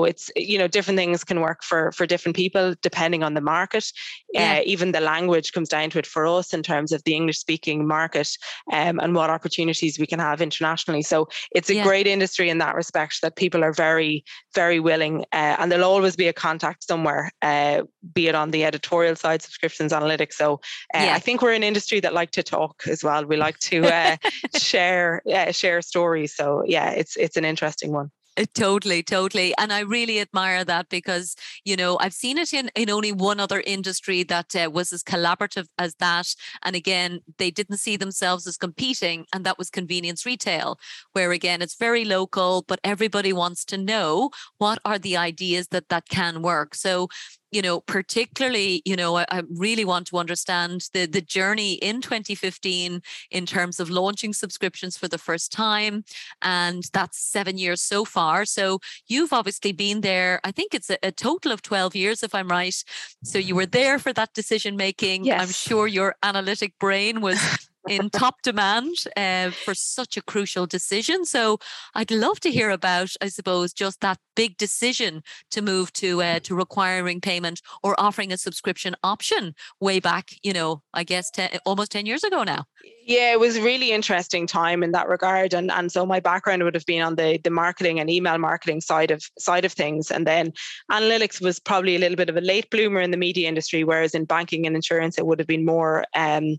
so 0.00 0.04
it's 0.04 0.30
you 0.36 0.58
know 0.58 0.68
different 0.68 0.98
things 0.98 1.24
can 1.24 1.40
work 1.40 1.62
for 1.62 1.92
for 1.92 2.06
different 2.06 2.36
people 2.36 2.74
depending 2.82 3.22
on 3.22 3.34
the 3.34 3.40
market 3.40 3.84
yeah. 4.32 4.58
uh, 4.58 4.62
even 4.64 4.92
the 4.92 5.00
language 5.00 5.52
comes 5.52 5.68
down 5.68 5.90
to 5.90 5.98
it 5.98 6.06
for 6.06 6.26
us 6.26 6.54
in 6.54 6.62
terms 6.62 6.92
of 6.92 7.02
the 7.04 7.14
english 7.14 7.38
speaking 7.38 7.86
market 7.86 8.28
um, 8.72 8.98
and 9.00 9.14
what 9.14 9.30
opportunities 9.30 9.98
we 9.98 10.06
can 10.06 10.18
have 10.18 10.40
internationally 10.40 11.02
so 11.02 11.28
it's 11.52 11.70
a 11.70 11.74
yeah. 11.74 11.84
great 11.84 12.06
industry 12.06 12.48
in 12.48 12.58
that 12.58 12.74
respect 12.74 13.20
that 13.22 13.36
people 13.36 13.62
are 13.64 13.72
very 13.72 14.24
very 14.54 14.80
willing 14.80 15.20
uh, 15.32 15.56
and 15.58 15.70
there'll 15.70 15.90
always 15.90 16.16
be 16.16 16.28
a 16.28 16.32
contact 16.32 16.84
somewhere 16.84 17.30
uh, 17.42 17.82
be 18.14 18.28
it 18.28 18.34
on 18.34 18.50
the 18.50 18.64
editorial 18.64 19.16
side 19.16 19.42
subscriptions 19.42 19.92
analytics 19.92 20.34
so 20.34 20.54
uh, 20.94 21.04
yeah. 21.04 21.14
i 21.14 21.18
think 21.18 21.42
we're 21.42 21.52
an 21.52 21.62
industry 21.62 22.00
that 22.00 22.14
like 22.14 22.30
to 22.30 22.42
talk 22.42 22.82
as 22.86 23.04
well 23.04 23.24
we 23.24 23.36
like 23.36 23.58
to 23.58 23.84
uh, 23.98 24.16
share 24.56 25.22
share 25.50 25.82
stories 25.82 26.34
so 26.34 26.62
yeah 26.66 26.90
it's 26.90 27.16
it's 27.16 27.36
an 27.36 27.44
interesting 27.44 27.92
one 27.92 28.06
uh, 28.06 28.19
totally, 28.54 29.02
totally. 29.02 29.54
And 29.58 29.72
I 29.72 29.80
really 29.80 30.20
admire 30.20 30.64
that 30.64 30.88
because, 30.88 31.36
you 31.64 31.76
know, 31.76 31.98
I've 32.00 32.14
seen 32.14 32.38
it 32.38 32.52
in, 32.52 32.70
in 32.74 32.90
only 32.90 33.12
one 33.12 33.40
other 33.40 33.62
industry 33.66 34.22
that 34.24 34.54
uh, 34.54 34.70
was 34.70 34.92
as 34.92 35.02
collaborative 35.02 35.66
as 35.78 35.94
that. 35.96 36.34
And 36.64 36.76
again, 36.76 37.20
they 37.38 37.50
didn't 37.50 37.78
see 37.78 37.96
themselves 37.96 38.46
as 38.46 38.56
competing, 38.56 39.26
and 39.34 39.44
that 39.44 39.58
was 39.58 39.70
convenience 39.70 40.24
retail, 40.24 40.78
where 41.12 41.32
again, 41.32 41.62
it's 41.62 41.76
very 41.76 42.04
local, 42.04 42.64
but 42.66 42.80
everybody 42.84 43.32
wants 43.32 43.64
to 43.66 43.78
know 43.78 44.30
what 44.58 44.78
are 44.84 44.98
the 44.98 45.16
ideas 45.16 45.68
that 45.68 45.88
that 45.88 46.08
can 46.08 46.42
work. 46.42 46.74
So 46.74 47.08
you 47.50 47.62
know, 47.62 47.80
particularly, 47.80 48.82
you 48.84 48.96
know, 48.96 49.16
I, 49.16 49.26
I, 49.30 49.42
really 49.50 49.84
want 49.84 50.06
to 50.08 50.18
understand 50.18 50.88
the 50.92 51.06
the 51.06 51.20
journey 51.20 51.74
in 51.74 52.00
2015 52.00 53.02
in 53.30 53.46
terms 53.46 53.80
of 53.80 53.90
launching 53.90 54.32
subscriptions 54.32 54.96
for 54.96 55.08
the 55.08 55.18
first 55.18 55.52
time, 55.52 56.04
and 56.42 56.84
that's 56.92 57.18
seven 57.18 57.58
years 57.58 57.80
so 57.80 58.04
far. 58.04 58.44
So 58.44 58.80
you've 59.06 59.32
obviously 59.32 59.72
been 59.72 60.00
there. 60.00 60.40
I 60.44 60.52
think 60.52 60.74
it's 60.74 60.90
a, 60.90 60.98
a 61.02 61.12
total 61.12 61.52
of 61.52 61.62
12 61.62 61.96
years, 61.96 62.22
if 62.22 62.34
I'm 62.34 62.48
right. 62.48 62.84
So 63.24 63.38
you 63.38 63.54
were 63.54 63.66
there 63.66 63.98
for 63.98 64.12
that 64.12 64.34
decision 64.34 64.76
making. 64.76 65.24
Yes. 65.24 65.40
I'm 65.40 65.52
sure 65.52 65.86
your 65.86 66.16
analytic 66.22 66.78
brain 66.78 67.20
was 67.20 67.40
in 67.88 68.10
top 68.10 68.42
demand 68.42 68.94
uh, 69.16 69.50
for 69.50 69.74
such 69.74 70.16
a 70.16 70.22
crucial 70.22 70.66
decision. 70.66 71.24
So 71.24 71.58
I'd 71.94 72.10
love 72.10 72.40
to 72.40 72.50
hear 72.50 72.70
about, 72.70 73.14
I 73.20 73.28
suppose, 73.28 73.72
just 73.72 74.00
that 74.00 74.18
big 74.36 74.56
decision 74.56 75.22
to 75.50 75.62
move 75.62 75.92
to 75.92 76.22
uh, 76.22 76.40
to 76.40 76.54
requiring 76.54 77.20
payment 77.20 77.60
or 77.82 77.98
offering 77.98 78.32
a 78.32 78.36
subscription 78.36 78.94
option 79.02 79.54
way 79.80 80.00
back, 80.00 80.30
you 80.42 80.52
know, 80.52 80.82
I 80.94 81.04
guess 81.04 81.30
ten, 81.30 81.50
almost 81.66 81.92
10 81.92 82.06
years 82.06 82.24
ago 82.24 82.42
now. 82.42 82.64
Yeah, 83.04 83.32
it 83.32 83.40
was 83.40 83.56
a 83.56 83.62
really 83.62 83.92
interesting 83.92 84.46
time 84.46 84.82
in 84.82 84.92
that 84.92 85.08
regard. 85.08 85.52
And 85.52 85.70
and 85.70 85.90
so 85.90 86.06
my 86.06 86.20
background 86.20 86.62
would 86.62 86.74
have 86.74 86.86
been 86.86 87.02
on 87.02 87.16
the 87.16 87.38
the 87.42 87.50
marketing 87.50 87.98
and 87.98 88.08
email 88.08 88.38
marketing 88.38 88.80
side 88.80 89.10
of 89.10 89.22
side 89.38 89.64
of 89.64 89.72
things. 89.72 90.10
And 90.10 90.26
then 90.26 90.52
analytics 90.90 91.40
was 91.40 91.58
probably 91.58 91.96
a 91.96 91.98
little 91.98 92.16
bit 92.16 92.28
of 92.28 92.36
a 92.36 92.40
late 92.40 92.70
bloomer 92.70 93.00
in 93.00 93.10
the 93.10 93.16
media 93.16 93.48
industry, 93.48 93.84
whereas 93.84 94.14
in 94.14 94.24
banking 94.24 94.66
and 94.66 94.76
insurance 94.76 95.18
it 95.18 95.26
would 95.26 95.38
have 95.38 95.48
been 95.48 95.64
more 95.64 96.04
um, 96.14 96.56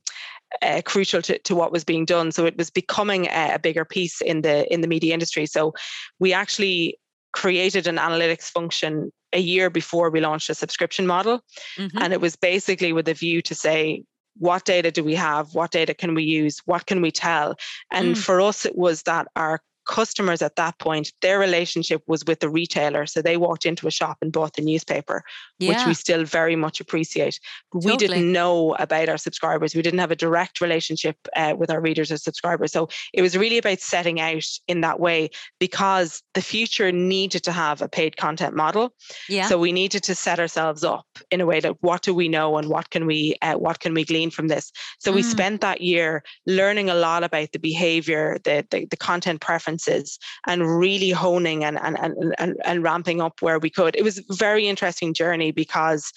uh, 0.62 0.82
crucial 0.86 1.22
to, 1.22 1.38
to 1.40 1.56
what 1.56 1.72
was 1.72 1.84
being 1.84 2.06
done. 2.06 2.32
So 2.32 2.46
it 2.46 2.58
was 2.58 2.70
becoming 2.70 3.28
a, 3.28 3.54
a 3.56 3.60
bigger 3.60 3.86
piece 3.86 4.22
in 4.22 4.42
the 4.42 4.72
in 4.74 4.82
the 4.82 4.88
media 4.88 5.14
industry. 5.14 5.46
So 5.46 5.74
we 6.20 6.34
actually 6.34 6.98
created 7.34 7.88
an 7.88 7.98
analytics 7.98 8.44
function 8.44 9.12
a 9.34 9.40
year 9.40 9.70
before 9.70 10.10
we 10.10 10.20
launched 10.20 10.50
a 10.50 10.56
subscription 10.56 11.08
model, 11.08 11.42
mm-hmm. 11.78 11.98
and 11.98 12.14
it 12.14 12.20
was 12.20 12.36
basically 12.36 12.92
with 12.94 13.08
a 13.08 13.14
view 13.14 13.42
to 13.44 13.56
say 13.56 14.04
what 14.38 14.66
data 14.66 14.92
do 14.92 15.04
we 15.04 15.14
have 15.14 15.54
what 15.54 15.72
data 15.72 15.94
can 15.94 16.16
we 16.16 16.24
use 16.24 16.62
what 16.64 16.86
can 16.86 17.02
we 17.02 17.12
tell 17.12 17.54
and 17.92 18.16
mm. 18.16 18.18
for 18.18 18.40
us 18.40 18.66
it 18.66 18.78
was 18.78 19.04
that 19.04 19.28
our 19.36 19.60
customers 19.86 20.41
at 20.41 20.56
that 20.56 20.78
point, 20.80 21.12
their 21.22 21.39
relationship 21.39 22.02
was 22.08 22.24
with 22.26 22.39
the 22.39 22.50
retailer. 22.50 23.06
So 23.06 23.22
they 23.22 23.38
walked 23.38 23.65
into 23.65 23.88
a 23.88 23.91
shop 23.91 24.17
and 24.22 24.32
bought 24.32 24.54
the 24.54 24.62
newspaper, 24.62 25.24
yeah. 25.60 25.70
which 25.70 25.88
we 25.88 25.94
still 25.94 26.24
very 26.24 26.56
much 26.56 26.80
appreciate. 26.80 27.39
Totally. 27.74 27.91
we 27.91 27.98
didn't 27.98 28.32
know 28.32 28.76
about 28.76 29.10
our 29.10 29.17
subscribers. 29.17 29.76
We 29.76 29.82
didn't 29.82 30.00
have 30.00 30.12
a 30.12 30.15
direct 30.15 30.62
relationship 30.62 31.17
uh, 31.36 31.56
with 31.58 31.70
our 31.70 31.82
readers 31.82 32.12
or 32.12 32.17
subscribers. 32.17 32.72
So 32.72 32.89
it 33.13 33.22
was 33.22 33.38
really 33.38 33.58
about 33.58 33.80
setting 33.80 34.20
out 34.20 34.46
in 34.67 34.82
that 34.82 35.00
way 35.00 35.30
because 35.60 36.22
the 36.34 36.41
future 36.41 36.91
needed 36.91 37.44
to 37.44 37.52
have 37.52 37.82
a 37.82 37.89
paid 37.89 38.17
content 38.17 38.56
model. 38.56 38.94
Yeah. 39.28 39.48
So 39.48 39.58
we 39.58 39.72
needed 39.72 40.04
to 40.04 40.15
set 40.15 40.39
ourselves 40.39 40.84
up 40.84 41.06
in 41.32 41.41
a 41.41 41.46
way 41.46 41.60
that 41.60 41.82
what 41.82 42.02
do 42.02 42.13
we 42.13 42.28
know 42.28 42.58
and 42.58 42.70
what 42.70 42.89
can 42.89 43.06
we 43.06 43.36
uh, 43.41 43.56
what 43.56 43.80
can 43.80 43.94
we 43.94 44.06
glean 44.06 44.30
from 44.30 44.48
this. 44.48 44.72
So 45.00 45.12
mm. 45.12 45.15
we 45.15 45.24
spent 45.24 45.62
that 45.62 45.82
year 45.82 46.24
learning 46.46 46.89
a 46.89 46.96
lot 46.96 47.24
about 47.24 47.52
the 47.52 47.60
behavior, 47.60 48.38
the, 48.44 48.65
the, 48.70 48.86
the 48.86 48.98
content 48.98 49.41
preference 49.41 49.81
differences 49.82 50.20
and 50.48 50.80
really 50.80 51.12
honing 51.12 51.63
and, 51.63 51.80
and, 51.82 51.98
and, 52.00 52.36
and, 52.38 52.58
and 52.65 52.84
ramping 52.84 53.22
up 53.22 53.41
where 53.41 53.60
we 53.60 53.70
could. 53.70 53.96
It 53.96 54.04
was 54.04 54.17
a 54.17 54.24
very 54.34 54.67
interesting 54.67 55.13
journey 55.13 55.52
because 55.52 56.12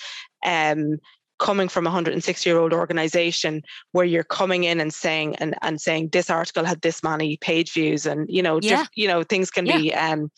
um, 0.45 0.99
coming 1.39 1.69
from 1.69 1.87
a 1.87 1.91
106 1.91 2.47
year 2.47 2.59
old 2.59 2.73
organization 2.73 3.63
where 3.93 4.05
you're 4.05 4.25
coming 4.25 4.65
in 4.65 4.81
and 4.81 4.93
saying 4.93 5.37
and, 5.37 5.55
and 5.63 5.81
saying 5.81 6.11
this 6.13 6.31
article 6.31 6.65
had 6.65 6.81
this 6.83 7.03
many 7.03 7.37
page 7.39 7.73
views 7.73 8.07
and 8.07 8.27
you 8.29 8.43
know 8.43 8.61
yeah. 8.63 8.85
you 8.95 9.09
know 9.09 9.23
things 9.23 9.51
can 9.51 9.67
yeah. 9.67 9.77
be 9.77 9.95
um 9.95 10.31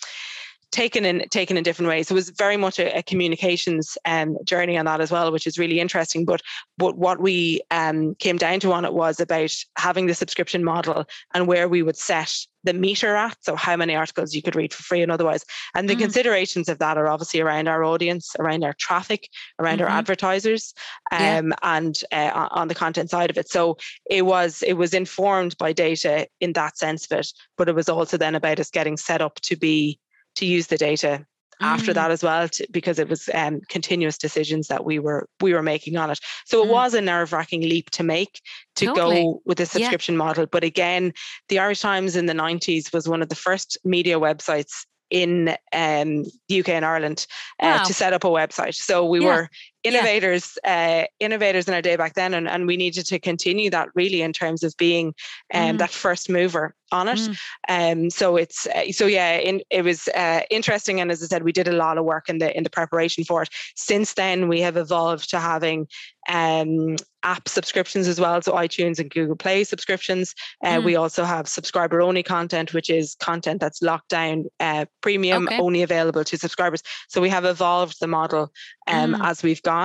taken 0.76 1.04
in 1.04 1.26
taken 1.30 1.56
in 1.56 1.62
different 1.62 1.88
ways. 1.88 2.10
It 2.10 2.14
was 2.14 2.30
very 2.30 2.56
much 2.56 2.78
a, 2.78 2.98
a 2.98 3.02
communications 3.02 3.96
um, 4.04 4.36
journey 4.44 4.76
on 4.76 4.84
that 4.86 5.00
as 5.00 5.10
well, 5.10 5.32
which 5.32 5.46
is 5.46 5.58
really 5.58 5.80
interesting. 5.80 6.24
But 6.24 6.42
but 6.76 6.96
what 6.96 7.20
we 7.20 7.60
um, 7.70 8.14
came 8.16 8.36
down 8.36 8.60
to 8.60 8.72
on 8.72 8.84
it 8.84 8.92
was 8.92 9.20
about 9.20 9.54
having 9.78 10.06
the 10.06 10.14
subscription 10.14 10.64
model 10.64 11.06
and 11.34 11.46
where 11.46 11.68
we 11.68 11.82
would 11.82 11.96
set 11.96 12.46
the 12.66 12.74
meter 12.74 13.16
at, 13.16 13.36
so 13.40 13.56
how 13.56 13.76
many 13.76 13.94
articles 13.94 14.34
you 14.34 14.42
could 14.42 14.56
read 14.56 14.74
for 14.74 14.82
free 14.82 15.02
and 15.02 15.10
otherwise. 15.10 15.44
And 15.74 15.88
the 15.88 15.96
mm. 15.96 16.00
considerations 16.00 16.68
of 16.68 16.78
that 16.80 16.98
are 16.98 17.08
obviously 17.08 17.40
around 17.40 17.68
our 17.68 17.84
audience, 17.84 18.34
around 18.38 18.64
our 18.64 18.74
traffic, 18.74 19.30
around 19.58 19.78
mm-hmm. 19.78 19.84
our 19.84 19.98
advertisers, 19.98 20.74
um, 21.12 21.20
yeah. 21.20 21.54
and 21.62 21.98
uh, 22.12 22.48
on 22.50 22.68
the 22.68 22.74
content 22.74 23.08
side 23.08 23.30
of 23.30 23.38
it. 23.38 23.48
So 23.48 23.78
it 24.10 24.26
was 24.26 24.62
it 24.62 24.74
was 24.74 24.92
informed 24.92 25.56
by 25.58 25.72
data 25.72 26.28
in 26.40 26.52
that 26.52 26.76
sense 26.76 27.06
of 27.06 27.20
it, 27.20 27.32
but 27.56 27.68
it 27.68 27.74
was 27.74 27.88
also 27.88 28.16
then 28.16 28.34
about 28.34 28.60
us 28.60 28.70
getting 28.70 28.96
set 28.96 29.22
up 29.22 29.40
to 29.42 29.56
be 29.56 29.98
to 30.34 30.44
use 30.44 30.66
the 30.66 30.76
data 30.76 31.24
after 31.60 31.92
mm. 31.92 31.94
that 31.94 32.10
as 32.10 32.22
well 32.22 32.48
to, 32.48 32.66
because 32.70 32.98
it 32.98 33.08
was 33.08 33.28
um, 33.34 33.60
continuous 33.68 34.18
decisions 34.18 34.68
that 34.68 34.84
we 34.84 34.98
were 34.98 35.28
we 35.40 35.54
were 35.54 35.62
making 35.62 35.96
on 35.96 36.10
it 36.10 36.18
so 36.44 36.62
it 36.62 36.66
mm. 36.66 36.72
was 36.72 36.94
a 36.94 37.00
nerve-wracking 37.00 37.62
leap 37.62 37.90
to 37.90 38.02
make 38.02 38.40
to 38.74 38.86
totally. 38.86 39.22
go 39.22 39.42
with 39.44 39.58
the 39.58 39.66
subscription 39.66 40.14
yeah. 40.14 40.18
model 40.18 40.46
but 40.46 40.64
again 40.64 41.12
the 41.48 41.58
irish 41.58 41.80
times 41.80 42.16
in 42.16 42.26
the 42.26 42.32
90s 42.32 42.92
was 42.92 43.08
one 43.08 43.22
of 43.22 43.28
the 43.28 43.34
first 43.34 43.78
media 43.84 44.18
websites 44.18 44.84
in 45.10 45.50
um, 45.72 46.24
the 46.48 46.60
UK 46.60 46.70
and 46.70 46.84
Ireland 46.84 47.26
uh, 47.60 47.78
wow. 47.78 47.84
to 47.84 47.94
set 47.94 48.12
up 48.12 48.24
a 48.24 48.28
website. 48.28 48.74
So 48.74 49.04
we 49.04 49.20
yeah. 49.20 49.26
were 49.26 49.50
innovators, 49.86 50.58
yeah. 50.64 51.04
uh, 51.04 51.06
innovators 51.20 51.68
in 51.68 51.74
our 51.74 51.82
day 51.82 51.96
back 51.96 52.14
then, 52.14 52.34
and, 52.34 52.48
and 52.48 52.66
we 52.66 52.76
needed 52.76 53.06
to 53.06 53.18
continue 53.18 53.70
that 53.70 53.88
really 53.94 54.22
in 54.22 54.32
terms 54.32 54.62
of 54.62 54.76
being 54.76 55.14
um, 55.54 55.76
mm. 55.76 55.78
that 55.78 55.90
first 55.90 56.28
mover 56.28 56.74
on 56.92 57.08
it. 57.08 57.18
Mm. 57.18 57.36
Um, 57.68 58.10
so 58.10 58.36
it's 58.36 58.66
uh, 58.66 58.92
so 58.92 59.06
yeah, 59.06 59.36
in, 59.36 59.62
it 59.70 59.82
was 59.82 60.08
uh, 60.08 60.40
interesting, 60.50 61.00
and 61.00 61.10
as 61.10 61.22
I 61.22 61.26
said, 61.26 61.42
we 61.42 61.52
did 61.52 61.68
a 61.68 61.72
lot 61.72 61.98
of 61.98 62.04
work 62.04 62.28
in 62.28 62.38
the 62.38 62.56
in 62.56 62.62
the 62.64 62.70
preparation 62.70 63.24
for 63.24 63.42
it. 63.42 63.48
Since 63.74 64.14
then, 64.14 64.48
we 64.48 64.60
have 64.60 64.76
evolved 64.76 65.30
to 65.30 65.40
having 65.40 65.88
um, 66.28 66.96
app 67.22 67.48
subscriptions 67.48 68.06
as 68.06 68.20
well, 68.20 68.40
so 68.40 68.52
iTunes 68.52 68.98
and 68.98 69.10
Google 69.10 69.36
Play 69.36 69.64
subscriptions. 69.64 70.34
Uh, 70.64 70.76
mm. 70.76 70.84
We 70.84 70.96
also 70.96 71.24
have 71.24 71.48
subscriber 71.48 72.00
only 72.00 72.22
content, 72.22 72.72
which 72.72 72.88
is 72.88 73.16
content 73.16 73.60
that's 73.60 73.82
locked 73.82 74.10
down, 74.10 74.44
uh, 74.60 74.86
premium, 75.00 75.48
okay. 75.48 75.58
only 75.58 75.82
available 75.82 76.24
to 76.24 76.36
subscribers. 76.38 76.82
So 77.08 77.20
we 77.20 77.28
have 77.30 77.44
evolved 77.44 77.98
the 78.00 78.06
model 78.06 78.52
um, 78.86 79.14
mm. 79.14 79.28
as 79.28 79.42
we've 79.42 79.62
gone. 79.62 79.75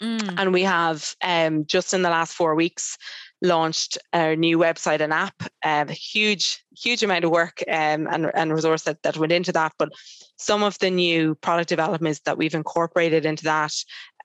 Mm. 0.00 0.34
And 0.38 0.52
we 0.52 0.62
have 0.62 1.14
um, 1.22 1.66
just 1.66 1.92
in 1.92 2.02
the 2.02 2.10
last 2.10 2.34
four 2.34 2.54
weeks 2.54 2.96
launched 3.42 3.98
our 4.12 4.36
new 4.36 4.58
website 4.58 5.00
and 5.00 5.12
app. 5.12 5.42
Um, 5.64 5.88
a 5.88 5.92
huge, 5.92 6.62
huge 6.76 7.02
amount 7.02 7.24
of 7.24 7.30
work 7.30 7.62
um, 7.68 8.06
and, 8.10 8.30
and 8.34 8.52
resource 8.52 8.82
that, 8.82 9.02
that 9.02 9.16
went 9.16 9.32
into 9.32 9.52
that. 9.52 9.72
But 9.78 9.90
some 10.36 10.62
of 10.62 10.78
the 10.78 10.90
new 10.90 11.34
product 11.36 11.68
developments 11.68 12.20
that 12.20 12.38
we've 12.38 12.54
incorporated 12.54 13.26
into 13.26 13.44
that 13.44 13.74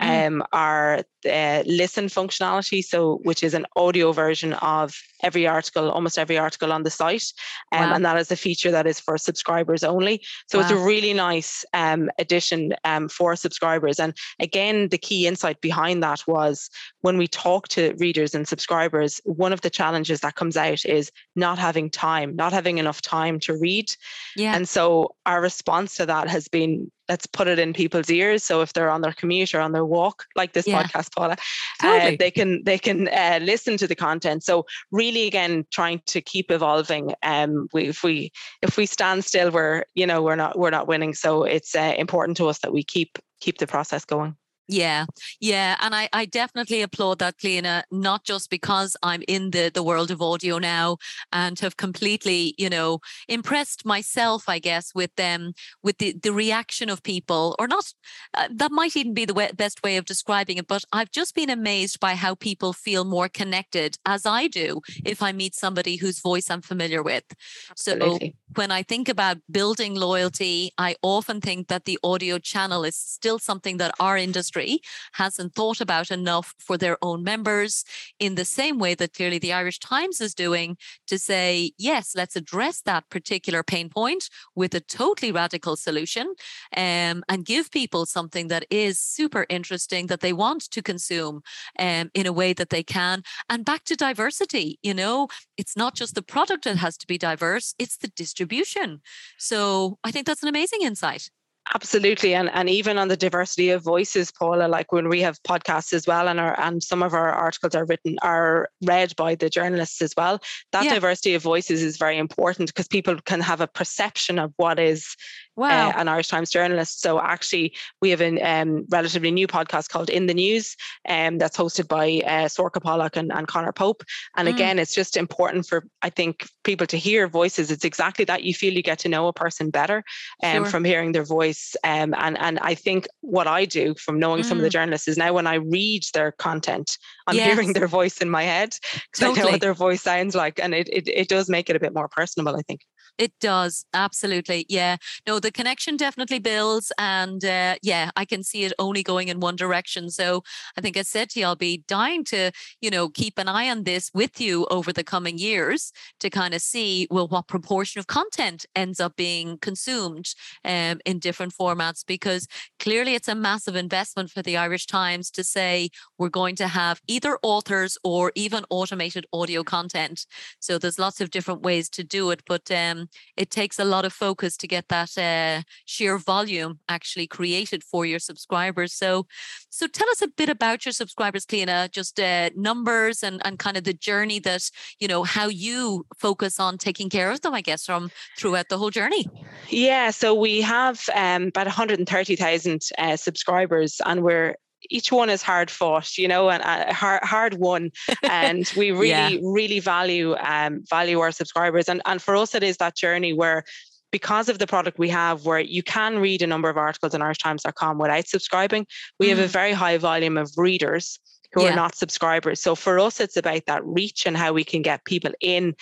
mm. 0.04 0.28
um, 0.28 0.44
are 0.52 1.04
the 1.24 1.64
listen 1.66 2.06
functionality, 2.06 2.84
so 2.84 3.20
which 3.24 3.44
is 3.44 3.54
an 3.54 3.66
audio 3.76 4.12
version 4.12 4.54
of 4.54 4.96
every 5.24 5.48
article, 5.48 5.90
almost 5.90 6.18
every 6.18 6.38
article 6.38 6.72
on 6.72 6.84
the 6.84 6.90
site, 6.90 7.32
um, 7.72 7.90
wow. 7.90 7.96
and 7.96 8.06
that 8.06 8.18
is 8.18 8.32
a 8.32 8.36
feature 8.36 8.72
that 8.72 8.86
is 8.86 9.00
for 9.00 9.18
subscribers 9.18 9.84
only. 9.84 10.22
So 10.48 10.58
wow. 10.58 10.64
it's 10.64 10.72
a 10.72 10.78
really 10.78 11.14
nice 11.14 11.64
um, 11.74 12.10
addition 12.20 12.74
um, 12.84 13.08
for 13.08 13.36
subscribers. 13.36 14.00
And 14.00 14.16
again, 14.40 14.90
the 14.90 14.98
key 14.98 15.26
insight 15.28 15.62
behind 15.62 16.04
that 16.04 16.24
was 16.28 16.70
when 17.02 17.18
we 17.18 17.28
talk 17.28 17.70
to 17.70 17.94
readers 17.98 18.36
and 18.36 18.48
subscribers, 18.48 19.22
one 19.24 19.54
of 19.54 19.62
the 19.62 19.70
challenges 19.70 20.20
that 20.22 20.36
comes 20.36 20.58
out 20.58 20.86
is 20.86 21.12
not 21.36 21.58
having 21.58 21.90
time, 21.90 22.36
not 22.36 22.54
having 22.54 22.78
enough 22.78 23.02
time 23.02 23.40
to 23.42 23.58
read. 23.58 23.92
Yeah. 24.36 24.56
And 24.56 24.68
so 24.68 25.16
our 25.26 25.42
response 25.42 25.96
to 25.96 26.06
that 26.06 26.28
has 26.28 26.48
been 26.48 26.92
let's 27.10 27.26
put 27.26 27.48
it 27.48 27.60
in 27.60 27.74
people's 27.74 28.10
ears. 28.10 28.44
So 28.44 28.62
if 28.62 28.74
they're 28.74 28.90
on 28.90 29.02
their 29.02 29.14
commute 29.14 29.54
or 29.54 29.60
on 29.60 29.72
their 29.72 29.86
walk, 29.86 30.26
like 30.36 30.54
this 30.54 30.68
yeah. 30.68 30.84
podcast, 30.84 31.14
Paula, 31.14 31.34
uh, 31.34 31.36
totally. 31.82 32.14
uh, 32.14 32.18
they 32.20 32.32
can 32.32 32.64
they 32.64 32.78
can 32.78 33.08
uh, 33.10 33.40
listen 33.42 33.78
to 33.78 33.88
the 33.88 33.96
content. 33.96 34.44
So 34.44 34.66
really, 34.92 35.28
again, 35.28 35.66
trying 35.72 36.02
to 36.08 36.22
keep 36.22 36.52
evolving. 36.52 37.14
Um, 37.24 37.68
we, 37.74 37.88
if 37.88 38.04
we 38.04 38.32
if 38.62 38.78
we 38.78 38.86
stand 38.86 39.26
still, 39.26 39.52
we're 39.52 39.84
you 39.96 40.08
know 40.08 40.22
we're 40.22 40.36
not 40.36 40.58
we're 40.58 40.70
not 40.70 40.88
winning. 40.88 41.14
So 41.14 41.44
it's 41.44 41.76
uh, 41.76 41.94
important 41.98 42.38
to 42.38 42.48
us 42.48 42.60
that 42.60 42.74
we 42.74 42.84
keep 42.84 43.20
keep 43.40 43.58
the 43.58 43.68
process 43.68 44.06
going. 44.06 44.36
Yeah, 44.68 45.06
yeah, 45.42 45.76
and 45.82 45.94
I, 45.94 46.08
I 46.14 46.26
definitely 46.26 46.82
applaud 46.82 47.20
that, 47.20 47.38
Cliona, 47.38 47.84
not 47.92 48.24
just 48.24 48.50
because 48.50 48.96
I'm 49.04 49.22
in 49.28 49.52
the 49.52 49.70
the 49.74 49.84
world 49.84 50.10
of 50.10 50.22
audio 50.22 50.58
now 50.58 50.98
and 51.34 51.60
have 51.60 51.76
completely, 51.76 52.56
you 52.58 52.70
know, 52.70 53.00
impressed 53.28 53.86
myself, 53.86 54.48
I 54.48 54.60
guess, 54.60 54.96
with 54.96 55.14
them, 55.16 55.54
with 55.84 55.98
the 55.98 56.14
the 56.14 56.32
reaction 56.32 56.90
of 56.90 57.04
people, 57.04 57.58
or 57.60 57.68
not. 57.68 57.94
Uh, 58.34 58.48
that 58.56 58.72
might 58.72 58.96
even 58.96 59.14
be 59.14 59.26
the 59.26 59.34
way, 59.34 59.52
best 59.54 59.84
way 59.84 59.98
of 59.98 60.06
describing 60.06 60.58
it. 60.58 60.68
But 60.68 60.86
I've 60.94 61.12
just 61.12 61.36
been 61.36 61.50
amazed 61.50 62.00
by 62.00 62.16
how 62.16 62.36
people 62.36 62.72
feel 62.72 63.04
more 63.04 63.28
connected, 63.28 63.98
as 64.06 64.26
I 64.26 64.48
do, 64.48 64.80
if 65.04 65.22
I 65.22 65.34
meet 65.34 65.56
somebody 65.56 65.98
whose 65.98 66.22
voice 66.22 66.50
I'm 66.50 66.62
familiar 66.62 67.04
with. 67.04 67.26
Absolutely. 67.70 68.30
So 68.30 68.54
when 68.56 68.72
I 68.72 68.84
think 68.84 69.10
about 69.10 69.38
building 69.52 69.96
loyalty, 69.96 70.72
I 70.78 70.96
often 71.02 71.42
think 71.42 71.68
that 71.68 71.84
the 71.84 72.00
audio 72.02 72.40
channel 72.40 72.86
is 72.86 72.96
still 72.96 73.40
something 73.40 73.78
that 73.78 73.94
our 74.00 74.18
industry 74.18 74.53
industry 74.54 74.82
hasn't 75.14 75.54
thought 75.54 75.82
about 75.82 76.12
enough 76.12 76.54
for 76.60 76.78
their 76.78 76.98
own 77.02 77.24
members 77.24 77.84
in 78.20 78.36
the 78.36 78.46
same 78.46 78.80
way 78.80 78.96
that 78.96 79.14
clearly 79.14 79.40
the 79.40 79.54
Irish 79.54 79.80
Times 79.80 80.22
is 80.22 80.34
doing 80.34 80.78
to 81.08 81.18
say, 81.18 81.72
yes, 81.78 82.14
let's 82.16 82.36
address 82.36 82.82
that 82.82 83.10
particular 83.10 83.64
pain 83.64 83.90
point 83.90 84.30
with 84.56 84.74
a 84.76 84.80
totally 84.80 85.32
radical 85.32 85.76
solution 85.76 86.34
um, 86.76 87.24
and 87.30 87.46
give 87.46 87.72
people 87.72 88.06
something 88.06 88.48
that 88.50 88.66
is 88.70 89.00
super 89.00 89.46
interesting 89.50 90.08
that 90.08 90.22
they 90.22 90.34
want 90.34 90.70
to 90.72 90.82
consume 90.82 91.42
um, 91.80 92.10
in 92.14 92.26
a 92.26 92.34
way 92.34 92.54
that 92.54 92.70
they 92.70 92.84
can. 92.84 93.24
And 93.50 93.66
back 93.66 93.84
to 93.86 93.96
diversity, 93.96 94.80
you 94.84 94.94
know, 94.94 95.28
it's 95.58 95.76
not 95.76 95.96
just 95.96 96.16
the 96.16 96.22
product 96.22 96.64
that 96.64 96.78
has 96.78 96.98
to 96.98 97.08
be 97.08 97.18
diverse, 97.18 97.76
it's 97.78 97.98
the 97.98 98.10
distribution. 98.10 99.02
So 99.38 99.98
I 100.04 100.12
think 100.12 100.26
that's 100.26 100.44
an 100.44 100.50
amazing 100.50 100.82
insight. 100.82 101.30
Absolutely, 101.74 102.36
and 102.36 102.50
and 102.54 102.70
even 102.70 102.98
on 102.98 103.08
the 103.08 103.16
diversity 103.16 103.70
of 103.70 103.82
voices, 103.84 104.32
Paula, 104.32 104.68
like 104.68 104.92
when 104.92 105.08
we 105.08 105.22
have 105.22 105.42
podcasts 105.44 105.94
as 105.94 106.06
well, 106.06 106.28
and 106.28 106.40
our 106.40 106.60
and 106.60 106.84
some 106.84 107.02
of 107.02 107.14
our 107.14 107.32
articles 107.32 107.74
are 107.74 107.86
written 107.86 108.18
are 108.22 108.70
read 108.84 109.16
by 109.16 109.36
the 109.36 109.50
journalists 109.50 110.02
as 110.02 110.14
well. 110.18 110.40
That 110.74 110.84
yeah. 110.84 110.94
diversity 110.96 111.36
of 111.36 111.42
voices 111.42 111.82
is 111.82 111.96
very 111.98 112.18
important 112.18 112.68
because 112.68 112.90
people 112.90 113.16
can 113.26 113.40
have 113.40 113.62
a 113.62 113.68
perception 113.68 114.40
of 114.40 114.54
what 114.58 114.78
is 114.78 115.16
uh, 115.56 115.62
wow. 115.62 115.90
uh, 115.90 115.94
an 115.96 116.08
Irish 116.08 116.28
Times 116.28 116.50
journalist. 116.50 117.02
So 117.02 117.20
actually, 117.20 117.76
we 118.02 118.10
have 118.10 118.22
a 118.22 118.40
um, 118.42 118.86
relatively 118.90 119.32
new 119.32 119.48
podcast 119.48 119.90
called 119.90 120.10
In 120.10 120.26
the 120.26 120.34
News, 120.34 120.76
um, 121.08 121.38
that's 121.38 121.58
hosted 121.58 121.88
by 121.88 122.22
uh, 122.26 122.48
Sorcha 122.48 122.82
Pollak 122.82 123.16
and, 123.16 123.32
and 123.32 123.48
Conor 123.48 123.72
Pope. 123.72 124.04
And 124.36 124.48
mm. 124.48 124.54
again, 124.54 124.80
it's 124.80 124.96
just 124.96 125.16
important 125.16 125.68
for 125.68 125.86
I 126.02 126.10
think 126.10 126.48
people 126.64 126.88
to 126.88 126.98
hear 126.98 127.28
voices. 127.28 127.72
It's 127.72 127.86
exactly 127.86 128.26
that 128.26 128.44
you 128.44 128.54
feel 128.54 128.74
you 128.74 128.82
get 128.82 129.00
to 129.00 129.10
know 129.10 129.28
a 129.28 129.34
person 129.34 129.70
better 129.70 130.04
um, 130.44 130.64
sure. 130.64 130.66
from 130.66 130.84
hearing 130.84 131.12
their 131.12 131.24
voice. 131.24 131.53
Um, 131.84 132.14
and 132.18 132.38
and 132.40 132.60
I 132.60 132.76
think 132.76 133.08
what 133.22 133.48
I 133.48 133.66
do 133.66 133.96
from 133.96 134.20
knowing 134.20 134.42
mm. 134.42 134.46
some 134.46 134.58
of 134.58 134.64
the 134.64 134.70
mm. 134.70 134.74
journalists 134.74 135.08
is 135.08 135.18
now 135.18 135.34
when 135.34 135.48
I 135.48 135.56
read 135.56 136.04
their 136.14 136.32
content, 136.32 136.98
I'm 137.28 137.36
yes. 137.36 137.48
hearing 137.48 137.74
their 137.74 137.88
voice 137.88 138.20
in 138.20 138.30
my 138.30 138.44
head 138.44 138.76
because 138.94 139.20
totally. 139.20 139.42
I 139.42 139.44
know 139.44 139.52
what 139.52 139.62
their 139.62 139.74
voice 139.74 140.02
sounds 140.02 140.36
like, 140.36 140.60
and 140.60 140.74
it, 140.74 140.90
it 140.90 141.08
it 141.08 141.30
does 141.30 141.50
make 141.50 141.70
it 141.70 141.76
a 141.76 141.80
bit 141.80 141.94
more 141.94 142.08
personable. 142.08 142.56
I 142.56 142.62
think. 142.62 142.82
It 143.20 143.32
does. 143.40 143.86
Absolutely. 143.94 144.66
Yeah. 144.70 144.98
No, 145.28 145.40
the 145.40 145.52
connection 145.52 145.98
definitely 145.98 146.40
builds. 146.40 146.92
And 146.98 147.46
uh, 147.46 147.76
yeah, 147.84 148.10
I 148.16 148.26
can 148.26 148.44
see 148.44 148.64
it 148.64 148.74
only 148.80 149.04
going 149.04 149.28
in 149.28 149.40
one 149.40 149.56
direction. 149.56 150.10
So 150.10 150.42
I 150.78 150.82
think 150.82 150.98
I 150.98 151.04
said 151.04 151.30
to 151.30 151.40
you, 151.40 151.46
I'll 151.46 151.56
be 151.56 151.84
dying 151.88 152.24
to, 152.26 152.52
you 152.82 152.90
know, 152.90 153.10
keep 153.10 153.38
an 153.38 153.48
eye 153.48 153.70
on 153.70 153.84
this 153.84 154.10
with 154.16 154.42
you 154.42 154.66
over 154.72 154.92
the 154.92 155.04
coming 155.04 155.38
years 155.38 155.92
to 156.22 156.30
kind 156.32 156.56
of 156.56 156.62
see, 156.62 157.08
well, 157.12 157.28
what 157.28 157.48
proportion 157.48 158.00
of 158.00 158.08
content 158.08 158.66
ends 158.76 159.00
up 159.00 159.16
being 159.16 159.60
consumed 159.60 160.34
um, 160.66 161.00
in 161.06 161.20
different 161.20 161.54
formats, 161.54 162.04
because 162.06 162.48
clearly 162.80 163.14
it's 163.14 163.28
a 163.28 163.36
massive 163.36 163.76
investment 163.76 164.32
for 164.32 164.42
the 164.42 164.58
Irish 164.58 164.88
Times 164.88 165.30
to 165.32 165.44
say 165.44 165.90
we're 166.18 166.30
going 166.30 166.56
to 166.56 166.68
have 166.68 167.00
either 167.08 167.38
authors 167.44 167.96
or 168.04 168.32
even 168.34 168.66
automated 168.72 169.26
audio 169.32 169.64
content. 169.64 170.26
So 170.60 170.80
there's 170.80 170.98
lots 170.98 171.22
of 171.22 171.30
different 171.30 171.62
ways 171.62 171.90
to 171.92 172.04
do 172.04 172.32
it. 172.32 172.42
But 172.48 172.72
um, 172.72 173.03
it 173.38 173.50
takes 173.50 173.80
a 173.80 173.86
lot 173.86 174.06
of 174.06 174.14
focus 174.14 174.58
to 174.58 174.68
get 174.68 174.88
that 174.90 175.18
uh, 175.18 175.64
sheer 175.86 176.18
volume 176.18 176.80
actually 176.88 177.28
created 177.28 177.84
for 177.84 178.06
your 178.06 178.20
subscribers. 178.20 178.94
So, 178.94 179.28
so 179.70 179.88
tell 179.88 180.10
us 180.10 180.22
a 180.22 180.28
bit 180.28 180.50
about 180.50 180.86
your 180.86 180.94
subscribers, 180.94 181.46
Cliona, 181.46 181.92
just 181.92 182.20
uh, 182.20 182.50
numbers 182.56 183.24
and, 183.24 183.42
and 183.46 183.60
kind 183.60 183.78
of 183.78 183.84
the 183.84 183.94
journey 183.94 184.40
that, 184.40 184.70
you 185.00 185.08
know, 185.08 185.24
how 185.24 185.48
you 185.48 186.06
focus 186.18 186.60
on 186.60 186.78
taking 186.78 187.10
care 187.10 187.32
of 187.32 187.42
them, 187.42 187.54
I 187.54 187.62
guess, 187.62 187.86
from 187.86 188.12
throughout 188.38 188.70
the 188.70 188.78
whole 188.78 188.90
journey. 188.90 189.26
Yeah, 189.70 190.12
so 190.12 190.34
we 190.34 190.62
have 190.62 191.02
um, 191.16 191.48
about 191.48 191.68
130,000 191.68 192.82
uh, 192.98 193.16
subscribers 193.16 194.02
and 194.06 194.24
we're 194.24 194.56
each 194.90 195.12
one 195.12 195.30
is 195.30 195.42
hard 195.42 195.72
fought, 195.72 196.18
you 196.18 196.28
know, 196.28 196.50
and 196.50 196.64
uh, 196.64 196.94
hard 196.94 197.24
hard 197.24 197.54
won. 197.56 197.92
And 198.24 198.72
we 198.76 198.92
really, 198.92 199.10
yeah. 199.10 199.38
really 199.42 199.80
value 199.80 200.36
um, 200.36 200.84
value 200.90 201.20
our 201.20 201.32
subscribers. 201.32 201.90
And 201.90 202.02
and 202.06 202.22
for 202.22 202.36
us, 202.36 202.56
it 202.56 202.64
is 202.64 202.78
that 202.78 202.96
journey 202.96 203.34
where 203.34 203.64
because 204.12 204.48
of 204.48 204.60
the 204.60 204.68
product 204.68 205.00
we 205.00 205.10
have 205.10 205.46
where 205.46 205.60
you 205.60 205.84
can 205.84 206.20
read 206.20 206.42
a 206.42 206.48
number 206.48 206.70
of 206.70 206.78
articles 206.78 207.14
on 207.16 207.22
irishtimes.com 207.22 207.98
without 207.98 208.28
subscribing 208.28 208.86
we 209.20 209.26
mm. 209.26 209.30
have 209.30 209.40
a 209.40 209.46
mm. 209.46 209.48
very 209.48 209.74
high 209.74 209.98
volume 209.98 210.38
of 210.38 210.52
readers 210.56 211.20
who 211.52 211.64
yeah. 211.64 211.74
are 211.74 211.76
not 211.76 211.96
subscribers 211.96 212.62
so 212.62 212.76
for 212.76 213.00
us 213.00 213.20
it's 213.20 213.36
about 213.36 213.66
that 213.66 213.84
reach 213.84 214.28
and 214.28 214.38
how 214.38 214.54
we 214.54 214.64
can 214.64 214.84
get 214.84 215.04
people 215.04 215.32
in 215.42 215.76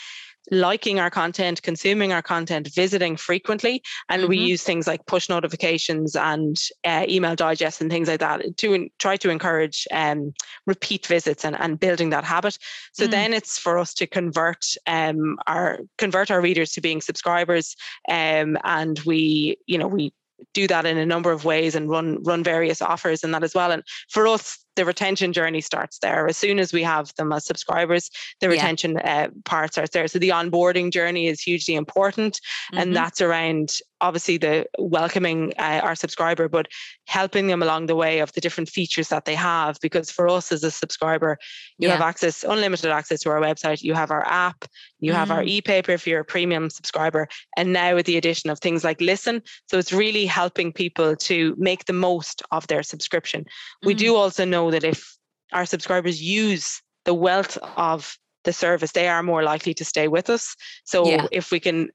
liking 0.50 1.00
our 1.00 1.10
content, 1.10 1.62
consuming 1.62 2.12
our 2.12 2.22
content, 2.22 2.68
visiting 2.74 3.16
frequently. 3.16 3.82
And 4.10 4.22
mm-hmm. 4.22 4.30
we 4.30 4.38
use 4.38 4.64
things 4.64 4.88
like 4.88 5.06
push 5.06 5.30
notifications 5.30 6.16
and 6.16 6.60
uh, 6.84 7.06
email 7.08 7.36
digests 7.36 7.82
and 7.82 7.92
things 7.92 8.08
like 8.08 8.20
that 8.20 8.58
to 8.58 8.74
in, 8.74 8.90
try 8.98 9.18
to 9.18 9.30
encourage 9.30 9.88
um, 9.92 10.34
repeat 10.66 11.06
visits 11.06 11.46
and, 11.46 11.56
and 11.60 11.80
building 11.80 12.10
that 12.10 12.24
habit. 12.24 12.58
So 12.94 13.08
mm. 13.08 13.12
then 13.12 13.34
it's 13.34 13.58
for 13.58 13.78
us 13.78 13.94
to 13.96 14.08
convert 14.08 14.66
um, 14.88 15.38
our 15.48 15.80
convert 15.98 16.32
our 16.32 16.42
readers 16.42 16.72
to 16.74 16.82
being 16.82 17.02
subscribers. 17.02 17.76
Um, 18.10 18.58
and 18.64 19.00
we, 19.02 19.58
you 19.68 19.78
know, 19.78 19.88
we 19.88 20.14
do 20.54 20.68
that 20.68 20.86
in 20.86 20.98
a 20.98 21.06
number 21.06 21.32
of 21.32 21.46
ways 21.46 21.76
and 21.76 21.90
run 21.90 22.22
run 22.24 22.44
various 22.44 22.82
offers 22.82 23.24
and 23.24 23.34
that 23.34 23.44
as 23.44 23.54
well. 23.54 23.72
And 23.72 23.84
for 24.10 24.28
us, 24.28 24.58
the 24.76 24.86
retention 24.86 25.34
journey 25.34 25.62
starts 25.62 26.00
there. 26.00 26.28
As 26.28 26.38
soon 26.38 26.60
as 26.60 26.74
we 26.74 26.84
have 26.84 27.14
them 27.16 27.32
as 27.34 27.46
subscribers, 27.46 28.10
the 28.40 28.50
retention 28.50 28.94
yeah. 28.94 29.26
uh, 29.26 29.28
part 29.46 29.74
starts 29.74 29.92
there. 29.92 30.08
So 30.08 30.20
the 30.20 30.30
onboarding 30.30 30.92
journey 30.92 31.28
is 31.28 31.42
hugely 31.42 31.76
important, 31.76 32.36
mm-hmm. 32.36 32.78
and 32.78 32.96
that's 32.96 33.22
around 33.22 33.78
obviously 34.00 34.38
the 34.38 34.66
welcoming 34.80 35.54
uh, 35.60 35.80
our 35.84 35.94
subscriber, 35.96 36.50
but 36.50 36.68
helping 37.06 37.48
them 37.48 37.62
along 37.62 37.86
the 37.86 37.96
way 37.96 38.20
of 38.20 38.32
the 38.34 38.42
different 38.42 38.68
features 38.68 39.10
that 39.10 39.26
they 39.26 39.36
have. 39.36 39.78
Because 39.82 40.10
for 40.10 40.28
us 40.28 40.52
as 40.52 40.64
a 40.64 40.72
subscriber, 40.72 41.38
you 41.78 41.88
yeah. 41.88 41.94
have 41.94 42.02
access, 42.02 42.44
unlimited 42.44 42.90
access 42.90 43.20
to 43.22 43.30
our 43.30 43.40
website. 43.40 43.84
You 43.84 43.94
have 43.94 44.10
our 44.10 44.26
app, 44.28 44.66
you 45.00 45.12
mm. 45.12 45.16
have 45.16 45.32
our 45.32 45.44
mm. 45.44 45.48
e-paper 45.48 45.92
if 45.92 46.08
you're 46.08 46.22
a 46.22 46.26
premium 46.26 46.70
subscriber, 46.70 47.28
and 47.58 47.74
now 47.74 47.96
with 47.96 48.06
the 48.06 48.18
addition 48.18 48.50
of 48.50 48.60
things 48.60 48.84
like 48.84 49.00
Listen, 49.02 49.42
so 49.68 49.78
it's 49.78 49.92
really 49.94 50.26
helping 50.26 50.72
people 50.72 51.16
to 51.16 51.56
make 51.58 51.86
the 51.86 51.94
most 51.94 52.42
of 52.52 52.66
their 52.68 52.84
subscription. 52.84 53.42
Mm. 53.42 53.88
We 53.88 53.94
do 53.94 54.14
mm. 54.14 54.18
also 54.18 54.46
know 54.46 54.61
that 54.70 54.84
if 54.84 55.18
our 55.54 55.66
subscribers 55.66 56.22
use 56.22 56.82
the 57.06 57.14
wealth 57.14 57.58
of 57.78 58.16
the 58.44 58.54
service, 58.54 58.92
they 58.92 59.08
are 59.08 59.24
more 59.24 59.44
likely 59.44 59.74
to 59.74 59.86
stay 59.86 60.08
with 60.08 60.30
us. 60.30 60.56
So 60.84 61.08
yeah. 61.08 61.26
if 61.32 61.52
we 61.52 61.60
can 61.60 61.90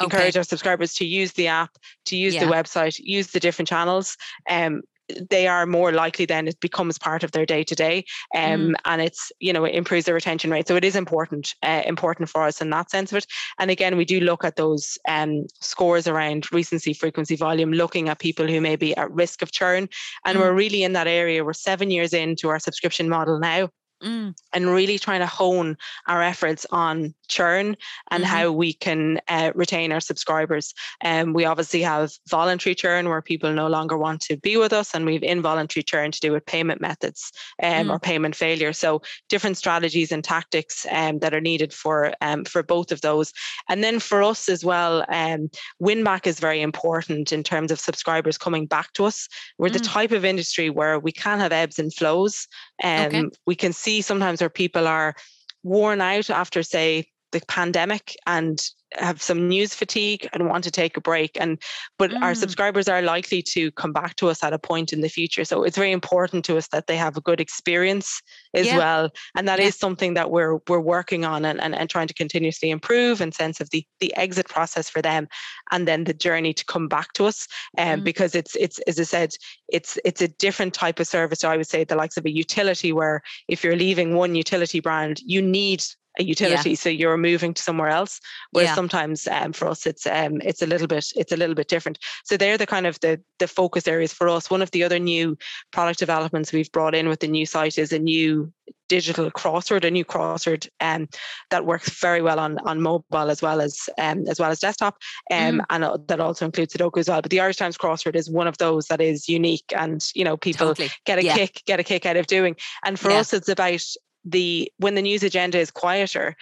encourage 0.00 0.30
okay. 0.30 0.38
our 0.38 0.44
subscribers 0.44 0.94
to 0.94 1.04
use 1.04 1.32
the 1.32 1.48
app, 1.48 1.70
to 2.06 2.16
use 2.16 2.34
yeah. 2.34 2.44
the 2.44 2.50
website, 2.50 2.98
use 2.98 3.28
the 3.28 3.40
different 3.40 3.68
channels, 3.68 4.16
um, 4.48 4.82
they 5.30 5.46
are 5.46 5.66
more 5.66 5.92
likely 5.92 6.24
then 6.24 6.48
it 6.48 6.58
becomes 6.60 6.98
part 6.98 7.22
of 7.22 7.32
their 7.32 7.46
day 7.46 7.64
to 7.64 7.74
day 7.74 8.04
um 8.34 8.76
and 8.84 9.00
it's 9.02 9.32
you 9.40 9.52
know 9.52 9.64
it 9.64 9.74
improves 9.74 10.06
their 10.06 10.14
retention 10.14 10.50
rate. 10.50 10.68
So 10.68 10.76
it 10.76 10.84
is 10.84 10.96
important 10.96 11.54
uh, 11.62 11.82
important 11.86 12.28
for 12.28 12.42
us 12.42 12.60
in 12.60 12.70
that 12.70 12.90
sense 12.90 13.12
of 13.12 13.18
it. 13.18 13.26
And 13.58 13.70
again 13.70 13.96
we 13.96 14.04
do 14.04 14.20
look 14.20 14.44
at 14.44 14.56
those 14.56 14.98
um 15.08 15.46
scores 15.60 16.06
around 16.06 16.52
recency 16.52 16.92
frequency 16.92 17.36
volume 17.36 17.72
looking 17.72 18.08
at 18.08 18.18
people 18.18 18.46
who 18.46 18.60
may 18.60 18.76
be 18.76 18.96
at 18.96 19.10
risk 19.10 19.42
of 19.42 19.52
churn. 19.52 19.88
And 20.24 20.38
mm. 20.38 20.40
we're 20.40 20.54
really 20.54 20.82
in 20.82 20.92
that 20.92 21.06
area. 21.06 21.44
We're 21.44 21.52
seven 21.52 21.90
years 21.90 22.12
into 22.12 22.48
our 22.48 22.58
subscription 22.58 23.08
model 23.08 23.38
now 23.38 23.70
Mm. 24.02 24.34
and 24.52 24.66
really 24.66 24.98
trying 24.98 25.20
to 25.20 25.26
hone 25.26 25.76
our 26.08 26.22
efforts 26.22 26.66
on 26.72 27.14
churn 27.32 27.76
and 28.10 28.22
mm-hmm. 28.22 28.32
how 28.32 28.52
we 28.52 28.72
can 28.72 29.20
uh, 29.28 29.50
retain 29.54 29.92
our 29.92 30.00
subscribers. 30.00 30.74
And 31.00 31.28
um, 31.28 31.34
we 31.34 31.44
obviously 31.44 31.82
have 31.82 32.12
voluntary 32.28 32.74
churn 32.74 33.08
where 33.08 33.22
people 33.22 33.52
no 33.52 33.68
longer 33.68 33.96
want 33.96 34.20
to 34.22 34.36
be 34.36 34.56
with 34.56 34.72
us, 34.72 34.94
and 34.94 35.06
we've 35.06 35.22
involuntary 35.22 35.82
churn 35.82 36.10
to 36.12 36.20
do 36.20 36.32
with 36.32 36.44
payment 36.46 36.80
methods 36.80 37.32
um, 37.62 37.86
mm. 37.86 37.90
or 37.90 37.98
payment 37.98 38.36
failure. 38.36 38.72
So 38.72 39.02
different 39.28 39.56
strategies 39.56 40.12
and 40.12 40.22
tactics 40.22 40.86
um, 40.90 41.18
that 41.20 41.34
are 41.34 41.40
needed 41.40 41.72
for 41.72 42.12
um, 42.20 42.44
for 42.44 42.62
both 42.62 42.92
of 42.92 43.00
those. 43.00 43.32
And 43.68 43.82
then 43.82 43.98
for 43.98 44.22
us 44.22 44.48
as 44.48 44.64
well, 44.64 45.04
um, 45.08 45.50
win 45.78 46.04
back 46.04 46.26
is 46.26 46.40
very 46.40 46.60
important 46.60 47.32
in 47.32 47.42
terms 47.42 47.72
of 47.72 47.80
subscribers 47.80 48.38
coming 48.38 48.66
back 48.66 48.92
to 48.94 49.04
us. 49.04 49.28
We're 49.58 49.68
mm. 49.68 49.74
the 49.74 49.80
type 49.80 50.12
of 50.12 50.24
industry 50.24 50.70
where 50.70 50.98
we 50.98 51.12
can 51.12 51.38
have 51.40 51.52
ebbs 51.52 51.78
and 51.78 51.92
flows. 51.94 52.46
and 52.82 53.14
okay. 53.14 53.36
We 53.46 53.54
can 53.54 53.72
see 53.72 54.02
sometimes 54.02 54.40
where 54.40 54.50
people 54.50 54.86
are 54.86 55.14
worn 55.62 56.00
out 56.00 56.30
after, 56.30 56.62
say, 56.62 57.06
the 57.32 57.40
pandemic 57.48 58.16
and 58.26 58.62
have 58.94 59.22
some 59.22 59.48
news 59.48 59.74
fatigue 59.74 60.28
and 60.32 60.48
want 60.48 60.64
to 60.64 60.70
take 60.70 60.96
a 60.96 61.00
break 61.00 61.36
and 61.40 61.60
but 61.98 62.10
mm. 62.10 62.20
our 62.22 62.34
subscribers 62.34 62.88
are 62.88 63.00
likely 63.00 63.42
to 63.42 63.70
come 63.72 63.92
back 63.92 64.16
to 64.16 64.28
us 64.28 64.44
at 64.44 64.52
a 64.52 64.58
point 64.58 64.92
in 64.92 65.00
the 65.00 65.08
future 65.08 65.44
so 65.44 65.64
it's 65.64 65.76
very 65.76 65.92
important 65.92 66.44
to 66.44 66.56
us 66.56 66.68
that 66.68 66.86
they 66.86 66.96
have 66.96 67.16
a 67.16 67.20
good 67.22 67.40
experience 67.40 68.20
as 68.54 68.66
yeah. 68.66 68.76
well 68.76 69.10
and 69.34 69.48
that 69.48 69.58
yeah. 69.58 69.66
is 69.66 69.76
something 69.76 70.14
that 70.14 70.30
we're 70.30 70.58
we're 70.68 70.80
working 70.80 71.24
on 71.24 71.44
and, 71.44 71.60
and, 71.60 71.74
and 71.74 71.88
trying 71.88 72.06
to 72.06 72.14
continuously 72.14 72.70
improve 72.70 73.20
in 73.20 73.32
sense 73.32 73.60
of 73.60 73.70
the 73.70 73.84
the 74.00 74.14
exit 74.16 74.48
process 74.48 74.88
for 74.88 75.00
them 75.00 75.26
and 75.70 75.88
then 75.88 76.04
the 76.04 76.14
journey 76.14 76.52
to 76.52 76.64
come 76.66 76.88
back 76.88 77.12
to 77.14 77.24
us 77.24 77.48
um, 77.78 78.00
mm. 78.00 78.04
because 78.04 78.34
it's 78.34 78.54
it's 78.56 78.78
as 78.80 79.00
i 79.00 79.04
said 79.04 79.30
it's 79.68 79.98
it's 80.04 80.20
a 80.20 80.28
different 80.28 80.74
type 80.74 81.00
of 81.00 81.06
service 81.06 81.40
so 81.40 81.50
i 81.50 81.56
would 81.56 81.68
say 81.68 81.82
the 81.82 81.96
likes 81.96 82.16
of 82.16 82.26
a 82.26 82.30
utility 82.30 82.92
where 82.92 83.22
if 83.48 83.64
you're 83.64 83.76
leaving 83.76 84.14
one 84.14 84.34
utility 84.34 84.80
brand 84.80 85.20
you 85.24 85.40
need 85.40 85.82
a 86.18 86.24
utility 86.24 86.70
yeah. 86.70 86.76
so 86.76 86.88
you're 86.88 87.16
moving 87.16 87.54
to 87.54 87.62
somewhere 87.62 87.88
else 87.88 88.20
whereas 88.50 88.68
yeah. 88.68 88.74
sometimes 88.74 89.26
um, 89.28 89.52
for 89.52 89.68
us 89.68 89.86
it's 89.86 90.06
um, 90.06 90.40
it's 90.42 90.62
a 90.62 90.66
little 90.66 90.86
bit 90.86 91.12
it's 91.16 91.32
a 91.32 91.36
little 91.36 91.54
bit 91.54 91.68
different 91.68 91.98
so 92.24 92.36
they're 92.36 92.58
the 92.58 92.66
kind 92.66 92.86
of 92.86 92.98
the 93.00 93.20
the 93.38 93.48
focus 93.48 93.88
areas 93.88 94.12
for 94.12 94.28
us 94.28 94.50
one 94.50 94.62
of 94.62 94.70
the 94.72 94.82
other 94.82 94.98
new 94.98 95.36
product 95.72 95.98
developments 95.98 96.52
we've 96.52 96.72
brought 96.72 96.94
in 96.94 97.08
with 97.08 97.20
the 97.20 97.28
new 97.28 97.46
site 97.46 97.78
is 97.78 97.92
a 97.92 97.98
new 97.98 98.52
digital 98.88 99.30
crossword 99.30 99.84
a 99.84 99.90
new 99.90 100.04
crossword 100.04 100.68
um, 100.80 101.08
that 101.50 101.64
works 101.64 101.88
very 101.98 102.20
well 102.20 102.38
on 102.38 102.58
on 102.58 102.80
mobile 102.80 103.30
as 103.30 103.40
well 103.40 103.60
as 103.60 103.88
um, 103.98 104.26
as 104.28 104.38
well 104.38 104.50
as 104.50 104.60
desktop 104.60 104.96
um, 105.30 105.60
mm. 105.60 105.64
and 105.70 105.84
uh, 105.84 105.96
that 106.08 106.20
also 106.20 106.44
includes 106.44 106.74
Sudoku 106.74 106.98
as 106.98 107.08
well 107.08 107.22
but 107.22 107.30
the 107.30 107.40
Irish 107.40 107.56
Times 107.56 107.78
crossword 107.78 108.16
is 108.16 108.30
one 108.30 108.46
of 108.46 108.58
those 108.58 108.86
that 108.88 109.00
is 109.00 109.30
unique 109.30 109.72
and 109.74 110.06
you 110.14 110.24
know 110.24 110.36
people 110.36 110.68
totally. 110.68 110.90
get 111.06 111.18
a 111.18 111.24
yeah. 111.24 111.34
kick 111.34 111.62
get 111.64 111.80
a 111.80 111.84
kick 111.84 112.04
out 112.04 112.18
of 112.18 112.26
doing 112.26 112.54
and 112.84 113.00
for 113.00 113.10
us 113.10 113.32
it's 113.32 113.48
about 113.48 113.82
the 114.24 114.70
when 114.78 114.94
the 114.94 115.02
news 115.02 115.22
agenda 115.22 115.58
is 115.58 115.70
quieter 115.70 116.36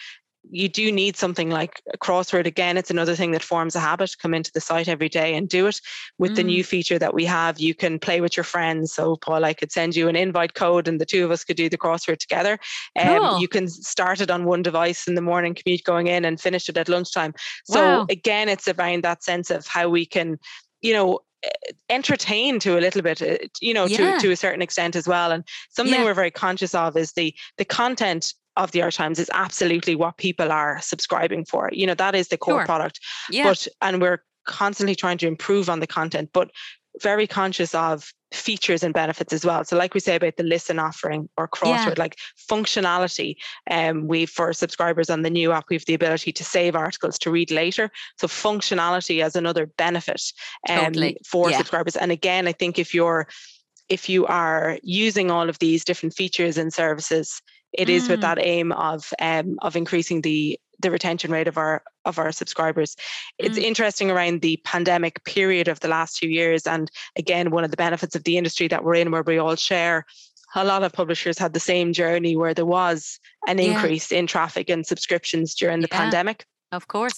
you 0.51 0.69
do 0.69 0.91
need 0.91 1.17
something 1.17 1.51
like 1.51 1.83
a 1.93 1.99
crossword 1.99 2.47
again 2.47 2.77
it's 2.77 2.91
another 2.91 3.15
thing 3.15 3.31
that 3.33 3.43
forms 3.43 3.77
a 3.77 3.81
habit 3.81 4.17
come 4.21 4.33
into 4.33 4.51
the 4.53 4.61
site 4.61 4.89
every 4.89 5.09
day 5.09 5.35
and 5.35 5.49
do 5.49 5.67
it 5.67 5.81
with 6.19 6.33
mm. 6.33 6.37
the 6.37 6.45
new 6.45 6.63
mm. 6.63 6.67
feature 6.67 6.99
that 6.99 7.13
we 7.13 7.25
have 7.25 7.61
you 7.61 7.75
can 7.75 7.99
play 7.99 8.21
with 8.21 8.37
your 8.37 8.45
friends 8.45 8.93
so 8.93 9.17
paul 9.17 9.45
i 9.45 9.53
could 9.53 9.71
send 9.71 9.95
you 9.95 10.09
an 10.09 10.17
invite 10.17 10.55
code 10.55 10.89
and 10.89 11.01
the 11.01 11.07
two 11.07 11.25
of 11.25 11.31
us 11.31 11.45
could 11.45 11.57
do 11.57 11.69
the 11.69 11.79
crossword 11.79 12.19
together 12.19 12.59
um, 12.99 13.19
cool. 13.19 13.41
you 13.41 13.49
can 13.49 13.69
start 13.69 14.21
it 14.21 14.31
on 14.31 14.45
one 14.45 14.63
device 14.63 15.07
in 15.07 15.15
the 15.15 15.21
morning 15.21 15.55
commute 15.55 15.85
going 15.85 16.07
in 16.07 16.25
and 16.25 16.41
finish 16.41 16.69
it 16.69 16.77
at 16.77 16.89
lunchtime 16.89 17.35
so 17.65 17.99
wow. 17.99 18.07
again 18.09 18.49
it's 18.49 18.69
around 18.69 19.05
that 19.05 19.23
sense 19.23 19.51
of 19.51 19.67
how 19.67 19.89
we 19.89 20.07
can 20.07 20.39
you 20.83 20.93
know 20.93 21.21
entertain 21.89 22.61
to 22.61 22.79
a 22.79 22.81
little 22.81 23.03
bit 23.03 23.23
uh, 23.23 23.37
you 23.61 23.73
know 23.73 23.87
yeah. 23.87 24.19
to 24.19 24.21
to 24.21 24.31
a 24.33 24.37
certain 24.37 24.63
extent 24.63 24.95
as 24.95 25.09
well 25.09 25.33
and 25.33 25.45
something 25.71 25.95
yeah. 25.95 26.05
we're 26.05 26.15
very 26.15 26.31
conscious 26.31 26.75
of 26.75 26.97
is 26.97 27.13
the 27.13 27.35
the 27.57 27.65
content 27.65 28.35
of 28.57 28.73
the 28.73 28.83
Irish 28.83 28.97
Times 28.97 29.19
is 29.19 29.31
absolutely 29.33 29.95
what 29.95 30.19
people 30.19 30.53
are 30.53 30.81
subscribing 30.83 31.45
for 31.45 31.71
you 31.73 31.87
know 31.87 31.95
that 31.95 32.15
is 32.15 32.29
the 32.29 32.37
core 32.37 32.61
sure. 32.61 32.67
product 32.67 33.01
yeah. 33.31 33.45
but 33.45 33.67
and 33.81 34.03
we're 34.03 34.23
constantly 34.45 34.95
trying 34.95 35.19
to 35.19 35.27
improve 35.27 35.71
on 35.71 35.81
the 35.81 35.87
content 35.87 36.31
but 36.33 36.51
very 37.01 37.27
conscious 37.27 37.75
of 37.75 38.13
features 38.33 38.83
and 38.83 38.95
benefits 38.95 39.33
as 39.33 39.45
well. 39.45 39.65
So, 39.65 39.77
like 39.77 39.95
we 39.95 40.01
say 40.01 40.17
about 40.17 40.37
the 40.37 40.43
listen 40.43 40.79
offering 40.79 41.29
or 41.37 41.49
crossword, 41.49 41.97
yeah. 41.97 42.03
like 42.03 42.17
functionality, 42.51 43.37
um, 43.71 44.07
we 44.07 44.27
for 44.27 44.53
subscribers 44.53 45.11
on 45.11 45.23
the 45.23 45.31
new 45.31 45.53
app, 45.53 45.67
we 45.69 45.77
have 45.77 45.85
the 45.87 45.95
ability 45.95 46.33
to 46.33 46.45
save 46.45 46.77
articles 46.77 47.19
to 47.21 47.31
read 47.31 47.51
later. 47.51 47.91
So, 48.19 48.27
functionality 48.27 49.23
as 49.23 49.37
another 49.37 49.67
benefit 49.67 50.23
um, 50.69 50.87
totally. 50.87 51.17
for 51.27 51.51
yeah. 51.51 51.59
subscribers. 51.59 51.97
And 51.97 52.13
again, 52.13 52.47
I 52.47 52.53
think 52.53 52.79
if 52.79 52.95
you're 52.95 53.29
if 53.89 54.09
you 54.09 54.27
are 54.27 54.79
using 54.83 55.31
all 55.31 55.49
of 55.49 55.59
these 55.59 55.85
different 55.85 56.15
features 56.15 56.57
and 56.57 56.73
services, 56.73 57.43
it 57.73 57.89
mm. 57.89 57.93
is 57.93 58.09
with 58.09 58.21
mm. 58.21 58.23
that 58.23 58.39
aim 58.41 58.73
of 58.73 59.13
um, 59.21 59.59
of 59.63 59.77
increasing 59.77 60.23
the 60.23 60.59
the 60.81 60.91
retention 60.91 61.31
rate 61.31 61.49
of 61.49 61.57
our 61.59 61.83
of 62.05 62.19
our 62.19 62.33
subscribers. 62.33 62.97
It's 63.39 63.59
mm. 63.59 63.63
interesting 63.63 64.11
around 64.11 64.41
the 64.41 64.59
pandemic 64.65 65.23
period 65.25 65.69
of 65.69 65.81
the 65.81 65.89
last 65.89 66.17
two 66.17 66.29
years, 66.29 66.67
and 66.67 66.91
again, 67.17 67.51
one 67.51 67.65
of 67.65 67.71
the 67.71 67.77
benefits 67.77 68.17
of 68.17 68.25
the 68.25 68.37
industry 68.37 68.69
that 68.69 68.85
we're 68.85 68.95
in, 68.95 69.11
where 69.11 69.23
we 69.23 69.39
all 69.39 69.57
share. 69.57 70.07
A 70.57 70.65
lot 70.65 70.83
of 70.83 70.93
publishers 70.93 71.39
had 71.39 71.53
the 71.53 71.61
same 71.61 71.93
journey 71.93 72.37
where 72.37 72.55
there 72.55 72.67
was 72.67 73.21
an 73.47 73.59
yeah. 73.59 73.65
increase 73.67 74.11
in 74.11 74.27
traffic 74.27 74.69
and 74.69 74.85
subscriptions 74.85 75.55
during 75.55 75.81
the 75.81 75.89
yeah, 75.93 75.99
pandemic. 75.99 76.45
Of 76.73 76.89
course. 76.89 77.17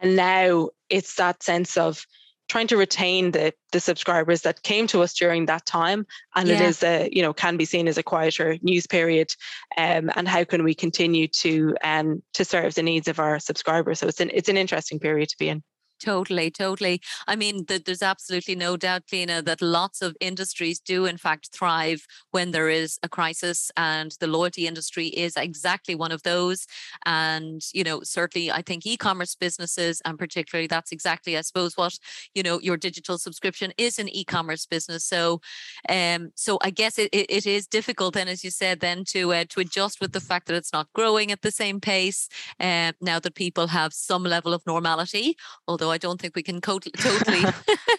And 0.00 0.16
now 0.16 0.68
it's 0.90 1.14
that 1.14 1.42
sense 1.42 1.78
of 1.78 2.06
trying 2.48 2.66
to 2.68 2.76
retain 2.76 3.30
the 3.30 3.52
the 3.72 3.80
subscribers 3.80 4.42
that 4.42 4.62
came 4.62 4.86
to 4.88 5.02
us 5.02 5.14
during 5.14 5.46
that 5.46 5.66
time. 5.66 6.06
And 6.34 6.48
yeah. 6.48 6.54
it 6.54 6.60
is 6.62 6.82
a 6.82 7.08
you 7.12 7.22
know 7.22 7.32
can 7.32 7.56
be 7.56 7.64
seen 7.64 7.88
as 7.88 7.98
a 7.98 8.02
quieter 8.02 8.56
news 8.62 8.86
period 8.86 9.30
um, 9.76 10.10
and 10.16 10.26
how 10.26 10.44
can 10.44 10.64
we 10.64 10.74
continue 10.74 11.28
to 11.28 11.76
um 11.82 12.22
to 12.34 12.44
serve 12.44 12.74
the 12.74 12.82
needs 12.82 13.08
of 13.08 13.18
our 13.18 13.38
subscribers. 13.38 13.98
So 14.00 14.08
it's 14.08 14.20
an 14.20 14.30
it's 14.32 14.48
an 14.48 14.56
interesting 14.56 14.98
period 14.98 15.28
to 15.28 15.36
be 15.38 15.48
in 15.48 15.62
Totally, 16.00 16.48
totally. 16.50 17.00
I 17.26 17.34
mean, 17.34 17.66
th- 17.66 17.82
there's 17.82 18.02
absolutely 18.02 18.54
no 18.54 18.76
doubt, 18.76 19.06
Cliona, 19.06 19.44
that 19.44 19.60
lots 19.60 20.00
of 20.00 20.16
industries 20.20 20.78
do, 20.78 21.06
in 21.06 21.16
fact, 21.16 21.48
thrive 21.52 22.06
when 22.30 22.52
there 22.52 22.68
is 22.68 23.00
a 23.02 23.08
crisis, 23.08 23.72
and 23.76 24.12
the 24.20 24.28
loyalty 24.28 24.68
industry 24.68 25.08
is 25.08 25.36
exactly 25.36 25.96
one 25.96 26.12
of 26.12 26.22
those. 26.22 26.66
And 27.04 27.62
you 27.72 27.82
know, 27.82 28.02
certainly, 28.04 28.52
I 28.52 28.62
think 28.62 28.86
e-commerce 28.86 29.34
businesses, 29.34 30.00
and 30.04 30.16
particularly, 30.16 30.68
that's 30.68 30.92
exactly, 30.92 31.36
I 31.36 31.40
suppose, 31.40 31.76
what 31.76 31.98
you 32.32 32.44
know, 32.44 32.60
your 32.60 32.76
digital 32.76 33.18
subscription 33.18 33.72
is 33.76 33.98
an 33.98 34.08
e-commerce 34.08 34.64
business. 34.66 35.04
So, 35.04 35.40
um, 35.88 36.30
so 36.36 36.58
I 36.62 36.70
guess 36.70 36.96
it, 36.98 37.08
it, 37.12 37.26
it 37.28 37.46
is 37.46 37.66
difficult, 37.66 38.14
then, 38.14 38.28
as 38.28 38.44
you 38.44 38.50
said, 38.50 38.78
then 38.78 39.04
to 39.06 39.32
uh, 39.32 39.44
to 39.48 39.60
adjust 39.60 40.00
with 40.00 40.12
the 40.12 40.20
fact 40.20 40.46
that 40.46 40.54
it's 40.54 40.72
not 40.72 40.92
growing 40.92 41.32
at 41.32 41.42
the 41.42 41.50
same 41.50 41.80
pace. 41.80 42.28
Uh, 42.60 42.92
now 43.00 43.18
that 43.18 43.34
people 43.34 43.66
have 43.66 43.92
some 43.92 44.22
level 44.22 44.54
of 44.54 44.64
normality, 44.64 45.36
although 45.66 45.87
so 45.88 45.92
I 45.92 45.98
don't 45.98 46.20
think 46.20 46.36
we 46.36 46.42
can 46.42 46.60
totally, 46.60 46.92
totally 46.98 47.40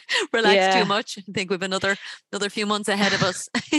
relax 0.34 0.56
yeah. 0.56 0.80
too 0.80 0.88
much. 0.88 1.18
I 1.18 1.32
think 1.32 1.50
we've 1.50 1.62
another 1.62 1.98
another 2.32 2.50
few 2.50 2.66
months 2.68 2.88
ahead 2.88 3.14
of 3.14 3.24
us. 3.24 3.50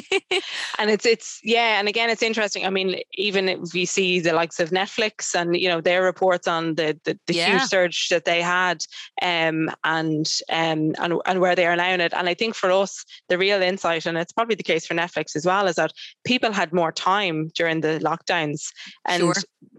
and 0.79 0.91
it's 0.91 1.07
it's 1.07 1.41
yeah, 1.45 1.79
and 1.79 1.87
again, 1.87 2.11
it's 2.11 2.23
interesting. 2.23 2.67
I 2.67 2.71
mean, 2.71 3.01
even 3.15 3.49
if 3.49 3.73
we 3.73 3.85
see 3.85 4.19
the 4.21 4.33
likes 4.33 4.59
of 4.59 4.71
Netflix 4.71 5.35
and 5.35 5.57
you 5.57 5.69
know 5.69 5.81
their 5.81 6.03
reports 6.03 6.49
on 6.49 6.75
the 6.75 6.99
the, 7.05 7.19
the 7.27 7.35
yeah. 7.35 7.51
huge 7.51 7.63
surge 7.69 8.09
that 8.09 8.25
they 8.25 8.43
had, 8.43 8.85
um, 9.23 9.71
and 9.85 10.27
um, 10.51 10.95
and 10.99 11.15
and 11.27 11.41
where 11.41 11.55
they 11.55 11.67
are 11.67 11.77
now 11.77 11.93
in 11.93 12.01
it. 12.01 12.13
And 12.13 12.29
I 12.29 12.35
think 12.35 12.57
for 12.57 12.71
us, 12.73 13.05
the 13.29 13.39
real 13.39 13.63
insight, 13.63 14.07
and 14.07 14.19
it's 14.19 14.33
probably 14.33 14.57
the 14.57 14.65
case 14.65 14.87
for 14.87 14.95
Netflix 14.95 15.37
as 15.37 15.47
well, 15.47 15.69
is 15.69 15.77
that 15.77 15.93
people 16.25 16.53
had 16.53 16.73
more 16.73 16.91
time 16.91 17.51
during 17.55 17.81
the 17.81 18.01
lockdowns, 18.01 18.73
and 19.07 19.21
sure. 19.21 19.35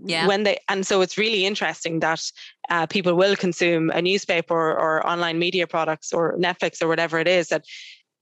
yeah. 0.05 0.25
when 0.25 0.43
they 0.43 0.57
and 0.69 0.87
so 0.87 1.01
it's 1.01 1.17
really 1.17 1.45
interesting 1.45 1.99
that 1.99 2.21
uh, 2.69 2.85
people 2.87 3.15
will 3.15 3.35
consume 3.35 3.89
a 3.89 4.01
newspaper 4.21 4.55
or, 4.55 4.79
or 4.79 5.07
online 5.07 5.39
media 5.39 5.67
products 5.67 6.13
or 6.13 6.37
Netflix 6.37 6.81
or 6.81 6.87
whatever 6.87 7.19
it 7.19 7.27
is 7.27 7.47
that 7.49 7.65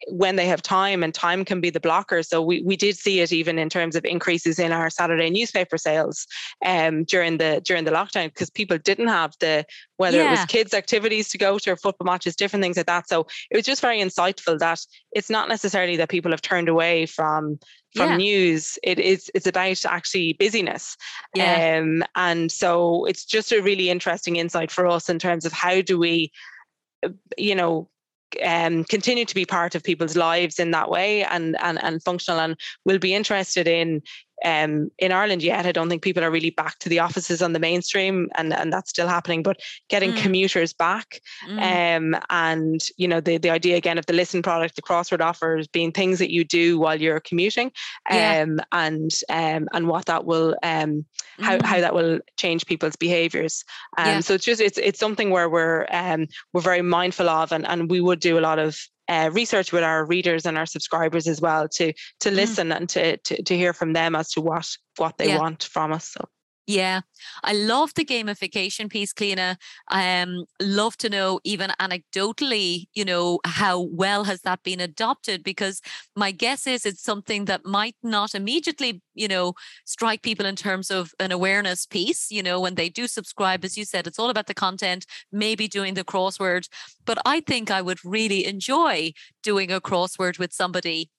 when 0.08 0.38
they 0.38 0.48
have 0.48 0.62
time 0.62 1.04
and 1.04 1.14
time 1.14 1.44
can 1.44 1.60
be 1.60 1.70
the 1.70 1.80
blocker 1.80 2.24
so 2.24 2.42
we, 2.42 2.62
we 2.62 2.78
did 2.78 2.96
see 2.96 3.20
it 3.20 3.34
even 3.34 3.60
in 3.60 3.68
terms 3.68 3.98
of 3.98 4.06
increases 4.06 4.58
in 4.58 4.72
our 4.72 4.90
saturday 4.90 5.30
newspaper 5.30 5.78
sales 5.78 6.26
um, 6.66 7.04
during 7.04 7.38
the 7.38 7.62
during 7.66 7.84
the 7.84 7.92
lockdown 7.92 8.28
because 8.28 8.50
people 8.50 8.78
didn't 8.78 9.10
have 9.10 9.34
the 9.42 9.66
whether 9.98 10.20
yeah. 10.20 10.28
it 10.28 10.32
was 10.32 10.46
kids 10.46 10.74
activities 10.74 11.28
to 11.28 11.38
go 11.38 11.60
to 11.60 11.72
or 11.72 11.76
football 11.76 12.06
matches 12.06 12.34
different 12.34 12.64
things 12.64 12.78
like 12.78 12.86
that 12.86 13.10
so 13.10 13.28
it 13.52 13.58
was 13.58 13.66
just 13.66 13.82
very 13.82 14.00
insightful 14.00 14.58
that 14.58 14.80
it's 15.12 15.30
not 15.30 15.50
necessarily 15.50 15.98
that 15.98 16.08
people 16.08 16.32
have 16.32 16.42
turned 16.42 16.70
away 16.70 17.06
from 17.06 17.60
from 17.96 18.12
yeah. 18.12 18.18
news 18.18 18.78
it 18.84 19.00
is 19.00 19.32
it's 19.34 19.48
about 19.48 19.86
actually 19.86 20.34
busyness 20.34 20.96
yeah. 21.36 21.80
Um, 21.82 22.04
and 22.16 22.52
so 22.52 23.06
it's 23.06 23.26
just 23.26 23.52
a 23.52 23.62
really 23.62 23.90
interesting 23.90 24.36
insight 24.36 24.72
for 24.72 24.88
us 24.88 25.10
in 25.10 25.20
terms 25.20 25.46
of 25.46 25.54
how 25.54 25.82
do 25.82 25.98
we 25.98 26.32
uh, 27.04 27.10
you 27.38 27.56
know 27.56 27.90
um, 28.44 28.84
continue 28.84 29.26
to 29.26 29.36
be 29.36 29.46
part 29.46 29.74
of 29.74 29.84
people's 29.84 30.16
lives 30.16 30.60
in 30.60 30.72
that 30.72 30.90
way 30.90 31.24
and 31.24 31.60
and 31.62 31.84
and 31.84 32.04
functional 32.04 32.40
and 32.40 32.56
we'll 32.86 33.00
be 33.00 33.16
interested 33.16 33.68
in 33.68 34.02
um, 34.46 34.92
in 34.98 35.12
Ireland 35.12 35.44
yet. 35.44 35.66
I 35.66 35.72
don't 35.72 35.90
think 35.90 36.02
people 36.02 36.24
are 36.24 36.32
really 36.32 36.50
back 36.50 36.80
to 36.80 36.90
the 36.90 37.00
offices 37.00 37.42
on 37.42 37.54
the 37.54 37.60
mainstream, 37.60 38.30
and, 38.38 38.54
and 38.54 38.72
that's 38.72 38.90
still 38.90 39.08
happening. 39.08 39.44
But 39.44 39.60
getting 39.90 40.14
mm. 40.14 40.18
commuters 40.18 40.74
back, 40.74 41.22
mm. 41.48 41.98
um, 41.98 42.22
and 42.30 42.82
you 42.98 43.08
know 43.08 43.22
the 43.22 43.38
the 43.38 43.50
idea 43.50 43.76
again 43.78 43.98
of 43.98 44.06
the 44.06 44.14
listen 44.14 44.42
product, 44.42 44.76
the 44.76 44.82
crossword 44.82 45.22
offers 45.22 45.68
being 45.68 45.92
things 45.92 46.20
that 46.20 46.32
you 46.32 46.44
do 46.44 46.80
while 46.80 47.00
you're 47.00 47.20
commuting, 47.20 47.68
um, 48.10 48.18
yeah. 48.18 48.58
and 48.72 49.12
um, 49.30 49.68
and 49.74 49.88
what 49.88 50.06
that 50.06 50.26
will 50.26 50.56
um, 50.64 51.06
how 51.40 51.58
mm. 51.58 51.62
how 51.64 51.80
that 51.80 51.94
will 51.94 52.20
change 52.38 52.66
people's 52.66 52.96
behaviours. 52.96 53.64
Um, 53.98 54.06
yeah. 54.08 54.20
So 54.22 54.34
it's 54.34 54.46
just 54.46 54.62
it's 54.62 54.78
it's 54.78 55.00
something 55.00 55.30
where 55.30 55.50
we're 55.50 55.86
um, 55.92 56.28
we're 56.54 56.62
very 56.62 56.82
mindful 56.82 57.30
of, 57.30 57.52
and 57.52 57.68
and 57.68 57.90
we 57.90 58.02
would 58.02 58.20
do 58.20 58.38
a 58.38 58.42
lot 58.42 58.60
of 58.60 58.80
uh, 59.10 59.30
research 59.34 59.74
with 59.74 59.84
our 59.84 60.06
readers 60.06 60.46
and 60.46 60.58
our 60.58 60.66
subscribers 60.66 61.28
as 61.28 61.42
well 61.42 61.68
to 61.68 61.92
to 62.20 62.30
mm. 62.30 62.36
listen 62.36 62.70
mm. 62.70 62.78
and 62.78 62.90
to, 62.90 63.18
to 63.18 63.44
to 63.44 63.58
hear 63.58 63.74
from 63.74 63.94
them 63.94 64.16
as 64.16 64.30
to 64.32 64.42
what 64.42 64.70
what 64.98 65.18
they 65.18 65.30
yeah. 65.30 65.40
want 65.40 65.64
from 65.64 65.92
us. 65.92 66.10
So. 66.10 66.26
Yeah, 66.72 67.02
I 67.44 67.54
love 67.54 67.96
the 67.96 68.06
gamification 68.06 68.92
piece, 68.92 69.12
Cliona. 69.12 69.56
Um, 69.90 70.46
love 70.62 70.96
to 70.98 71.10
know 71.10 71.40
even 71.44 71.72
anecdotally, 71.82 72.86
you 72.94 73.04
know, 73.04 73.40
how 73.44 73.80
well 73.92 74.26
has 74.26 74.42
that 74.42 74.62
been 74.62 74.80
adopted? 74.80 75.44
Because 75.44 75.82
my 76.16 76.30
guess 76.30 76.68
is 76.68 76.86
it's 76.86 77.02
something 77.02 77.46
that 77.46 77.66
might 77.66 77.96
not 78.04 78.36
immediately, 78.36 79.02
you 79.16 79.28
know, 79.28 79.54
strike 79.86 80.22
people 80.22 80.46
in 80.46 80.56
terms 80.56 80.92
of 80.92 81.12
an 81.20 81.32
awareness 81.32 81.88
piece. 81.88 82.30
You 82.30 82.44
know, 82.44 82.60
when 82.60 82.76
they 82.76 82.88
do 82.90 83.08
subscribe, 83.08 83.66
as 83.66 83.76
you 83.76 83.84
said, 83.84 84.06
it's 84.06 84.20
all 84.20 84.30
about 84.30 84.46
the 84.46 84.54
content, 84.54 85.08
maybe 85.32 85.68
doing 85.68 85.96
the 85.96 86.04
crossword. 86.04 86.68
But 87.04 87.18
I 87.26 87.40
think 87.40 87.72
I 87.72 87.82
would 87.82 88.06
really 88.06 88.46
enjoy 88.46 89.14
doing 89.42 89.72
a 89.72 89.82
crossword 89.82 90.38
with 90.38 90.54
somebody 90.54 91.10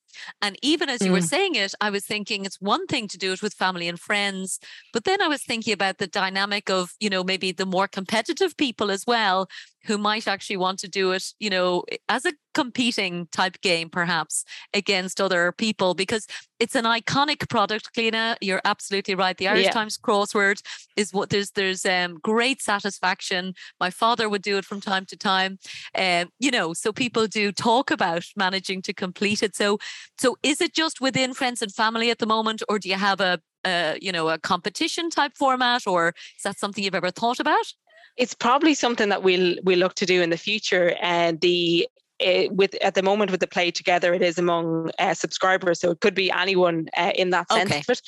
and 0.41 0.57
even 0.61 0.89
as 0.89 1.01
you 1.01 1.09
mm. 1.09 1.13
were 1.13 1.21
saying 1.21 1.55
it, 1.55 1.73
I 1.81 1.89
was 1.89 2.05
thinking 2.05 2.45
it's 2.45 2.61
one 2.61 2.87
thing 2.87 3.07
to 3.09 3.17
do 3.17 3.31
it 3.31 3.41
with 3.41 3.53
family 3.53 3.87
and 3.87 3.99
friends, 3.99 4.59
but 4.93 5.03
then 5.03 5.21
I 5.21 5.27
was 5.27 5.43
thinking 5.43 5.73
about 5.73 5.97
the 5.97 6.07
dynamic 6.07 6.69
of, 6.69 6.93
you 6.99 7.09
know, 7.09 7.23
maybe 7.23 7.51
the 7.51 7.65
more 7.65 7.87
competitive 7.87 8.55
people 8.57 8.91
as 8.91 9.05
well 9.05 9.47
who 9.85 9.97
might 9.97 10.27
actually 10.27 10.57
want 10.57 10.79
to 10.79 10.87
do 10.87 11.11
it, 11.11 11.23
you 11.39 11.49
know, 11.49 11.83
as 12.07 12.25
a 12.25 12.33
competing 12.53 13.27
type 13.31 13.59
game, 13.61 13.89
perhaps 13.89 14.43
against 14.73 15.21
other 15.21 15.51
people, 15.51 15.93
because 15.93 16.27
it's 16.59 16.75
an 16.75 16.85
iconic 16.85 17.49
product, 17.49 17.93
Cliona. 17.95 18.35
You're 18.41 18.61
absolutely 18.65 19.15
right. 19.15 19.37
The 19.37 19.47
Irish 19.47 19.65
yeah. 19.65 19.71
Times 19.71 19.97
crossword 19.97 20.61
is 20.95 21.13
what 21.13 21.29
there's 21.29 21.51
there's 21.51 21.85
um, 21.85 22.19
great 22.21 22.61
satisfaction. 22.61 23.53
My 23.79 23.89
father 23.89 24.29
would 24.29 24.41
do 24.41 24.57
it 24.57 24.65
from 24.65 24.81
time 24.81 25.05
to 25.07 25.17
time. 25.17 25.59
Um, 25.95 26.29
you 26.39 26.51
know, 26.51 26.73
so 26.73 26.91
people 26.91 27.27
do 27.27 27.51
talk 27.51 27.91
about 27.91 28.25
managing 28.35 28.81
to 28.83 28.93
complete 28.93 29.43
it. 29.43 29.55
So 29.55 29.79
so 30.19 30.37
is 30.43 30.61
it 30.61 30.73
just 30.73 31.01
within 31.01 31.33
friends 31.33 31.61
and 31.61 31.73
family 31.73 32.11
at 32.11 32.19
the 32.19 32.27
moment, 32.27 32.61
or 32.69 32.79
do 32.79 32.89
you 32.89 32.95
have 32.95 33.21
a 33.21 33.39
a, 33.63 33.97
you 34.01 34.11
know 34.11 34.29
a 34.29 34.39
competition 34.39 35.11
type 35.11 35.33
format 35.37 35.85
or 35.85 36.15
is 36.35 36.43
that 36.43 36.57
something 36.57 36.83
you've 36.83 36.95
ever 36.95 37.11
thought 37.11 37.39
about 37.39 37.73
it's 38.17 38.33
probably 38.33 38.73
something 38.73 39.09
that 39.09 39.23
we'll 39.23 39.55
we 39.63 39.75
look 39.75 39.95
to 39.95 40.05
do 40.05 40.21
in 40.21 40.29
the 40.29 40.37
future. 40.37 40.95
And 41.01 41.39
the 41.41 41.87
uh, 42.25 42.47
with 42.51 42.75
at 42.81 42.95
the 42.95 43.03
moment 43.03 43.31
with 43.31 43.39
the 43.39 43.47
play 43.47 43.71
together, 43.71 44.13
it 44.13 44.21
is 44.21 44.37
among 44.37 44.91
uh, 44.99 45.13
subscribers, 45.13 45.79
so 45.79 45.91
it 45.91 45.99
could 45.99 46.15
be 46.15 46.31
anyone 46.31 46.87
uh, 46.97 47.11
in 47.15 47.29
that 47.31 47.51
sense 47.51 47.71
okay. 47.71 47.79
of 47.79 47.89
it 47.89 48.01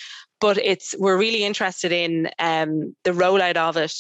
but 0.44 0.58
it's 0.58 0.94
we're 1.00 1.16
really 1.16 1.46
interested 1.46 1.94
in 1.94 2.30
um, 2.38 2.94
the 3.06 3.12
rollout 3.12 3.56
of 3.56 3.78
it. 3.78 3.96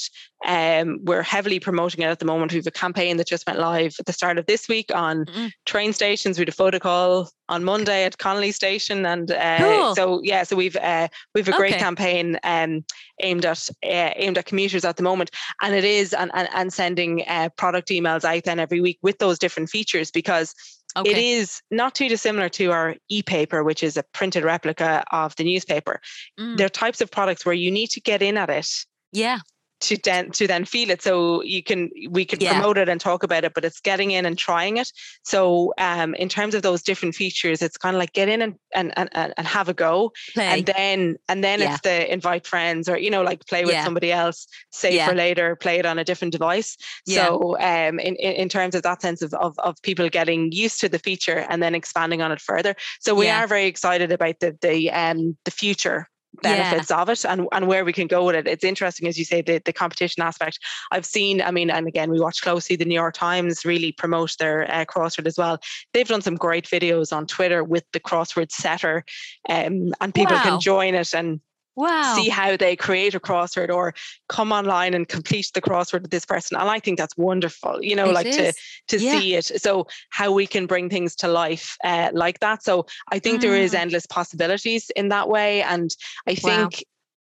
Um, 0.45 0.99
we're 1.05 1.21
heavily 1.21 1.57
promoting 1.57 2.03
it 2.03 2.07
at 2.07 2.19
the 2.19 2.25
moment. 2.25 2.51
We 2.51 2.57
have 2.57 2.67
a 2.67 2.71
campaign 2.71 3.15
that 3.15 3.27
just 3.27 3.47
went 3.47 3.59
live 3.59 3.95
at 3.97 4.07
the 4.07 4.11
start 4.11 4.37
of 4.37 4.45
this 4.45 4.67
week 4.67 4.93
on 4.93 5.23
mm 5.23 5.51
train 5.65 5.93
stations. 5.93 6.37
We 6.37 6.41
had 6.41 6.49
a 6.49 6.51
photo 6.51 6.79
call 6.79 7.29
on 7.47 7.63
Monday 7.63 8.03
at 8.03 8.17
Connolly 8.17 8.51
Station, 8.51 9.05
and 9.05 9.31
uh, 9.31 9.57
cool. 9.57 9.95
so 9.95 10.21
yeah, 10.21 10.43
so 10.43 10.57
we've 10.57 10.75
uh, 10.75 11.07
we've 11.33 11.47
a 11.47 11.53
great 11.53 11.75
okay. 11.75 11.79
campaign 11.79 12.37
um, 12.43 12.83
aimed 13.21 13.45
at 13.45 13.69
uh, 13.81 14.11
aimed 14.17 14.37
at 14.37 14.45
commuters 14.45 14.83
at 14.83 14.97
the 14.97 15.03
moment, 15.03 15.31
and 15.61 15.73
it 15.73 15.85
is 15.85 16.13
and 16.13 16.29
and, 16.33 16.49
and 16.53 16.73
sending 16.73 17.23
uh, 17.29 17.47
product 17.55 17.87
emails 17.87 18.25
out 18.25 18.43
then 18.43 18.59
every 18.59 18.81
week 18.81 18.99
with 19.01 19.17
those 19.19 19.39
different 19.39 19.69
features 19.69 20.11
because 20.11 20.53
Okay. 20.95 21.11
It 21.11 21.17
is 21.17 21.61
not 21.71 21.95
too 21.95 22.07
dissimilar 22.07 22.49
to 22.49 22.71
our 22.71 22.95
e-paper, 23.09 23.63
which 23.63 23.83
is 23.83 23.97
a 23.97 24.03
printed 24.13 24.43
replica 24.43 25.03
of 25.11 25.35
the 25.35 25.43
newspaper. 25.43 25.99
Mm. 26.39 26.57
There 26.57 26.65
are 26.65 26.69
types 26.69 27.01
of 27.01 27.09
products 27.09 27.45
where 27.45 27.55
you 27.55 27.71
need 27.71 27.87
to 27.91 28.01
get 28.01 28.21
in 28.21 28.37
at 28.37 28.49
it. 28.49 28.69
Yeah 29.11 29.39
to 29.83 29.97
then 29.97 30.31
to 30.31 30.47
then 30.47 30.63
feel 30.63 30.89
it 30.89 31.01
so 31.01 31.43
you 31.43 31.61
can 31.61 31.89
we 32.09 32.23
can 32.23 32.39
yeah. 32.39 32.53
promote 32.53 32.77
it 32.77 32.87
and 32.87 33.01
talk 33.01 33.21
about 33.21 33.43
it 33.43 33.53
but 33.53 33.65
it's 33.65 33.81
getting 33.81 34.11
in 34.11 34.25
and 34.25 34.37
trying 34.37 34.77
it 34.77 34.91
so 35.23 35.73
um 35.77 36.15
in 36.15 36.29
terms 36.29 36.55
of 36.55 36.61
those 36.61 36.81
different 36.81 37.13
features 37.13 37.61
it's 37.61 37.77
kind 37.77 37.95
of 37.95 37.99
like 37.99 38.13
get 38.13 38.29
in 38.29 38.41
and 38.41 38.55
and 38.73 38.93
and, 38.95 39.09
and 39.13 39.45
have 39.45 39.67
a 39.67 39.73
go 39.73 40.11
play. 40.33 40.45
and 40.45 40.65
then 40.65 41.15
and 41.27 41.43
then 41.43 41.59
yeah. 41.59 41.73
it's 41.73 41.81
the 41.81 42.11
invite 42.11 42.47
friends 42.47 42.87
or 42.87 42.97
you 42.97 43.11
know 43.11 43.21
like 43.21 43.45
play 43.45 43.65
with 43.65 43.73
yeah. 43.73 43.83
somebody 43.83 44.11
else 44.11 44.47
save 44.71 45.05
for 45.05 45.13
later 45.13 45.55
play 45.57 45.79
it 45.79 45.85
on 45.85 45.99
a 45.99 46.03
different 46.03 46.31
device 46.31 46.77
so 47.05 47.57
um 47.59 47.99
in, 47.99 48.15
in 48.15 48.47
terms 48.47 48.75
of 48.75 48.83
that 48.83 49.01
sense 49.01 49.21
of, 49.21 49.33
of 49.33 49.53
of 49.59 49.75
people 49.81 50.07
getting 50.07 50.51
used 50.51 50.79
to 50.79 50.87
the 50.87 50.99
feature 50.99 51.45
and 51.49 51.61
then 51.61 51.75
expanding 51.75 52.21
on 52.21 52.31
it 52.31 52.39
further 52.39 52.73
so 53.01 53.13
we 53.13 53.29
are 53.29 53.47
very 53.47 53.65
excited 53.65 54.11
about 54.11 54.39
the 54.39 54.57
the 54.61 54.89
um 54.91 55.35
the 55.43 55.51
future 55.51 56.07
benefits 56.41 56.89
yeah. 56.89 57.01
of 57.01 57.09
it 57.09 57.25
and, 57.25 57.47
and 57.51 57.67
where 57.67 57.85
we 57.85 57.93
can 57.93 58.07
go 58.07 58.25
with 58.25 58.35
it. 58.35 58.47
It's 58.47 58.63
interesting, 58.63 59.07
as 59.07 59.17
you 59.17 59.25
say, 59.25 59.41
the, 59.41 59.61
the 59.63 59.73
competition 59.73 60.23
aspect. 60.23 60.59
I've 60.91 61.05
seen, 61.05 61.41
I 61.41 61.51
mean, 61.51 61.69
and 61.69 61.87
again, 61.87 62.09
we 62.09 62.19
watch 62.19 62.41
closely, 62.41 62.75
the 62.75 62.85
New 62.85 62.95
York 62.95 63.13
Times 63.13 63.65
really 63.65 63.91
promote 63.91 64.35
their 64.39 64.69
uh, 64.71 64.85
crossword 64.85 65.27
as 65.27 65.37
well. 65.37 65.59
They've 65.93 66.07
done 66.07 66.21
some 66.21 66.35
great 66.35 66.65
videos 66.65 67.15
on 67.15 67.27
Twitter 67.27 67.63
with 67.63 67.83
the 67.93 67.99
crossword 67.99 68.51
setter 68.51 69.05
um, 69.49 69.93
and 70.01 70.13
people 70.13 70.35
wow. 70.35 70.43
can 70.43 70.59
join 70.59 70.95
it 70.95 71.13
and 71.13 71.39
Wow. 71.75 72.15
See 72.15 72.29
how 72.29 72.55
they 72.55 72.75
create 72.75 73.15
a 73.15 73.19
crossword 73.19 73.69
or 73.69 73.93
come 74.29 74.51
online 74.51 74.93
and 74.93 75.07
complete 75.07 75.49
the 75.53 75.61
crossword 75.61 76.03
with 76.03 76.11
this 76.11 76.25
person. 76.25 76.57
And 76.57 76.69
I 76.69 76.79
think 76.79 76.99
that's 76.99 77.17
wonderful, 77.17 77.83
you 77.83 77.95
know, 77.95 78.09
it 78.09 78.13
like 78.13 78.27
is. 78.27 78.37
to 78.37 78.53
to 78.89 79.03
yeah. 79.03 79.19
see 79.19 79.35
it. 79.35 79.45
So 79.61 79.87
how 80.09 80.31
we 80.31 80.45
can 80.45 80.67
bring 80.67 80.89
things 80.89 81.15
to 81.17 81.27
life 81.27 81.75
uh, 81.83 82.11
like 82.13 82.39
that. 82.41 82.63
So 82.63 82.85
I 83.11 83.19
think 83.19 83.39
mm. 83.39 83.41
there 83.41 83.55
is 83.55 83.73
mm. 83.73 83.79
endless 83.79 84.05
possibilities 84.05 84.91
in 84.95 85.09
that 85.09 85.29
way. 85.29 85.63
And 85.63 85.89
I 86.27 86.35
think 86.35 86.73
wow. 86.73 86.79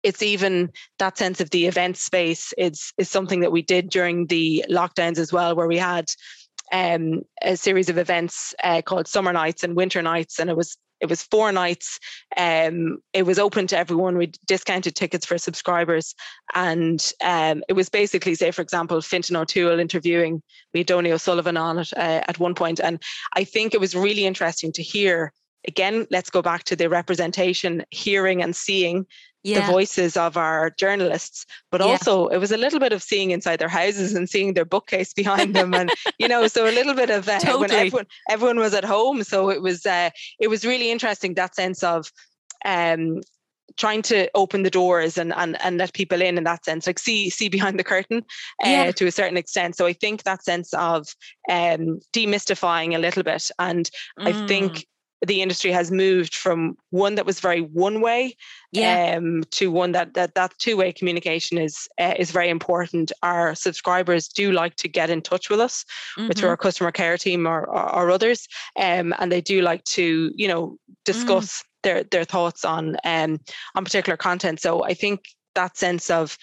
it's 0.04 0.22
even 0.22 0.72
that 1.00 1.18
sense 1.18 1.42
of 1.42 1.50
the 1.50 1.66
event 1.66 1.98
space 1.98 2.54
is 2.58 2.94
is 2.98 3.10
something 3.10 3.42
that 3.42 3.52
we 3.52 3.62
did 3.62 3.90
during 3.90 4.28
the 4.28 4.64
lockdowns 4.70 5.18
as 5.18 5.34
well, 5.34 5.56
where 5.56 5.68
we 5.68 5.78
had 5.78 6.06
um, 6.72 7.24
a 7.42 7.58
series 7.58 7.90
of 7.90 7.98
events 7.98 8.54
uh, 8.64 8.82
called 8.82 9.08
summer 9.08 9.34
nights 9.34 9.64
and 9.64 9.76
winter 9.76 10.02
nights 10.02 10.40
and 10.40 10.50
it 10.50 10.58
was 10.58 10.78
it 11.00 11.10
was 11.10 11.24
four 11.24 11.52
nights. 11.52 12.00
Um, 12.36 13.00
it 13.14 13.24
was 13.24 13.40
open 13.40 13.68
to 13.68 13.78
everyone. 13.78 14.18
We 14.18 14.32
discounted 14.46 14.96
tickets 14.96 15.26
for 15.26 15.38
subscribers, 15.38 16.16
and 16.56 17.12
um, 17.24 17.64
it 17.68 17.74
was 17.74 17.90
basically, 17.90 18.36
say, 18.36 18.52
for 18.52 18.62
example, 18.62 19.02
Fintan 19.02 19.36
O'Toole 19.36 19.80
interviewing 19.80 20.42
we 20.74 20.82
had 20.82 20.88
Donie 20.88 21.12
O'Sullivan 21.12 21.58
on 21.58 21.80
it 21.80 21.94
uh, 21.96 22.22
at 22.28 22.40
one 22.40 22.56
point, 22.56 22.80
and 22.80 23.02
I 23.34 23.44
think 23.44 23.74
it 23.74 23.80
was 23.80 23.96
really 23.96 24.26
interesting 24.26 24.72
to 24.74 24.84
hear. 24.84 25.34
Again, 25.68 26.08
let's 26.12 26.30
go 26.30 26.42
back 26.42 26.64
to 26.66 26.78
the 26.78 26.88
representation, 26.88 27.84
hearing 27.92 28.42
and 28.42 28.56
seeing 28.56 29.06
yeah. 29.48 29.66
the 29.66 29.72
voices 29.72 30.18
of 30.18 30.38
our 30.38 30.70
journalists, 30.72 31.46
but 31.72 31.82
yeah. 31.82 31.88
also 31.88 32.28
it 32.28 32.38
was 32.38 32.52
a 32.52 32.58
little 32.58 32.80
bit 32.80 32.94
of 32.94 33.02
seeing 33.02 33.32
inside 33.32 33.58
their 33.58 33.68
houses 33.68 34.14
and 34.14 34.30
seeing 34.30 34.54
their 34.54 34.66
bookcase 34.66 35.14
behind 35.22 35.56
them, 35.56 35.74
and 35.74 35.92
you 36.20 36.28
know, 36.28 36.48
so 36.48 36.66
a 36.66 36.72
little 36.72 36.94
bit 36.94 37.10
of 37.10 37.28
uh, 37.28 37.40
totally. 37.40 37.62
when 37.62 37.72
everyone 37.72 38.06
everyone 38.30 38.60
was 38.60 38.74
at 38.74 38.86
home. 38.86 39.24
So 39.24 39.50
it 39.50 39.62
was 39.62 39.86
uh, 39.86 40.10
it 40.40 40.48
was 40.48 40.66
really 40.66 40.92
interesting 40.92 41.34
that 41.36 41.56
sense 41.56 41.84
of 41.84 42.12
um, 42.66 43.22
trying 43.76 44.02
to 44.02 44.30
open 44.34 44.64
the 44.64 44.70
doors 44.70 45.18
and, 45.18 45.34
and 45.34 45.62
and 45.62 45.78
let 45.78 45.94
people 45.94 46.22
in 46.22 46.38
in 46.38 46.44
that 46.44 46.66
sense 46.66 46.88
like 46.88 47.00
see 47.00 47.30
see 47.30 47.50
behind 47.50 47.78
the 47.78 47.84
curtain 47.84 48.20
uh, 48.66 48.70
yeah. 48.70 48.92
to 48.92 49.08
a 49.08 49.12
certain 49.12 49.38
extent 49.38 49.76
so 49.76 49.86
i 49.86 49.94
think 49.94 50.24
that 50.24 50.44
sense 50.44 50.74
of 50.74 51.08
um, 51.50 52.00
demystifying 52.14 52.96
a 52.96 53.00
little 53.00 53.24
bit 53.24 53.52
and 53.60 53.90
mm. 54.20 54.28
i 54.28 54.48
think 54.48 54.74
mm. 54.74 54.84
The 55.26 55.42
industry 55.42 55.72
has 55.72 55.92
moved 55.92 56.36
from 56.36 56.78
one 56.92 57.16
that 57.16 57.26
was 57.26 57.40
very 57.40 57.62
one 57.62 58.02
way 58.02 58.36
yeah. 58.72 59.16
um, 59.18 59.44
to 59.52 59.72
one 59.72 59.92
that 59.94 60.14
that, 60.14 60.36
that 60.36 60.54
two 60.60 60.78
way 60.78 60.92
communication 60.92 61.58
is 61.58 61.88
uh, 62.00 62.14
is 62.18 62.32
very 62.32 62.50
important. 62.50 63.12
Our 63.24 63.56
subscribers 63.56 64.28
do 64.28 64.52
like 64.52 64.76
to 64.76 64.88
get 64.88 65.10
in 65.10 65.22
touch 65.22 65.50
with 65.50 65.60
us, 65.60 65.84
mm-hmm. 66.18 66.28
with 66.28 66.44
our 66.44 66.58
customer 66.58 66.92
care 66.92 67.18
team 67.18 67.48
or, 67.48 67.62
or, 67.66 67.96
or 67.96 68.12
others, 68.12 68.48
um, 68.78 69.14
and 69.18 69.32
they 69.32 69.42
do 69.42 69.62
like 69.62 69.84
to 69.86 70.32
you 70.36 70.48
know 70.48 70.68
mm. 70.68 70.96
discuss. 71.06 71.60
Mm 71.60 71.64
their 71.84 72.04
their 72.04 72.26
thoughts 72.26 72.66
on 72.66 72.98
um, 73.06 73.40
on 73.76 73.84
particular 73.86 74.18
content. 74.18 74.60
So 74.60 74.84
I 74.84 74.94
think 74.94 75.26
that 75.56 75.78
sense 75.78 76.10
of 76.10 76.38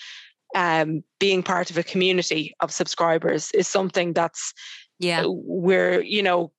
um, 0.54 1.02
being 1.18 1.42
part 1.42 1.70
of 1.70 1.76
a 1.76 1.82
community 1.82 2.54
of 2.60 2.72
subscribers 2.72 3.50
is 3.52 3.68
something 3.68 4.12
that's 4.12 4.54
yeah 5.00 5.22
uh, 5.24 5.30
we're 5.30 6.00
you 6.00 6.22
know 6.22 6.52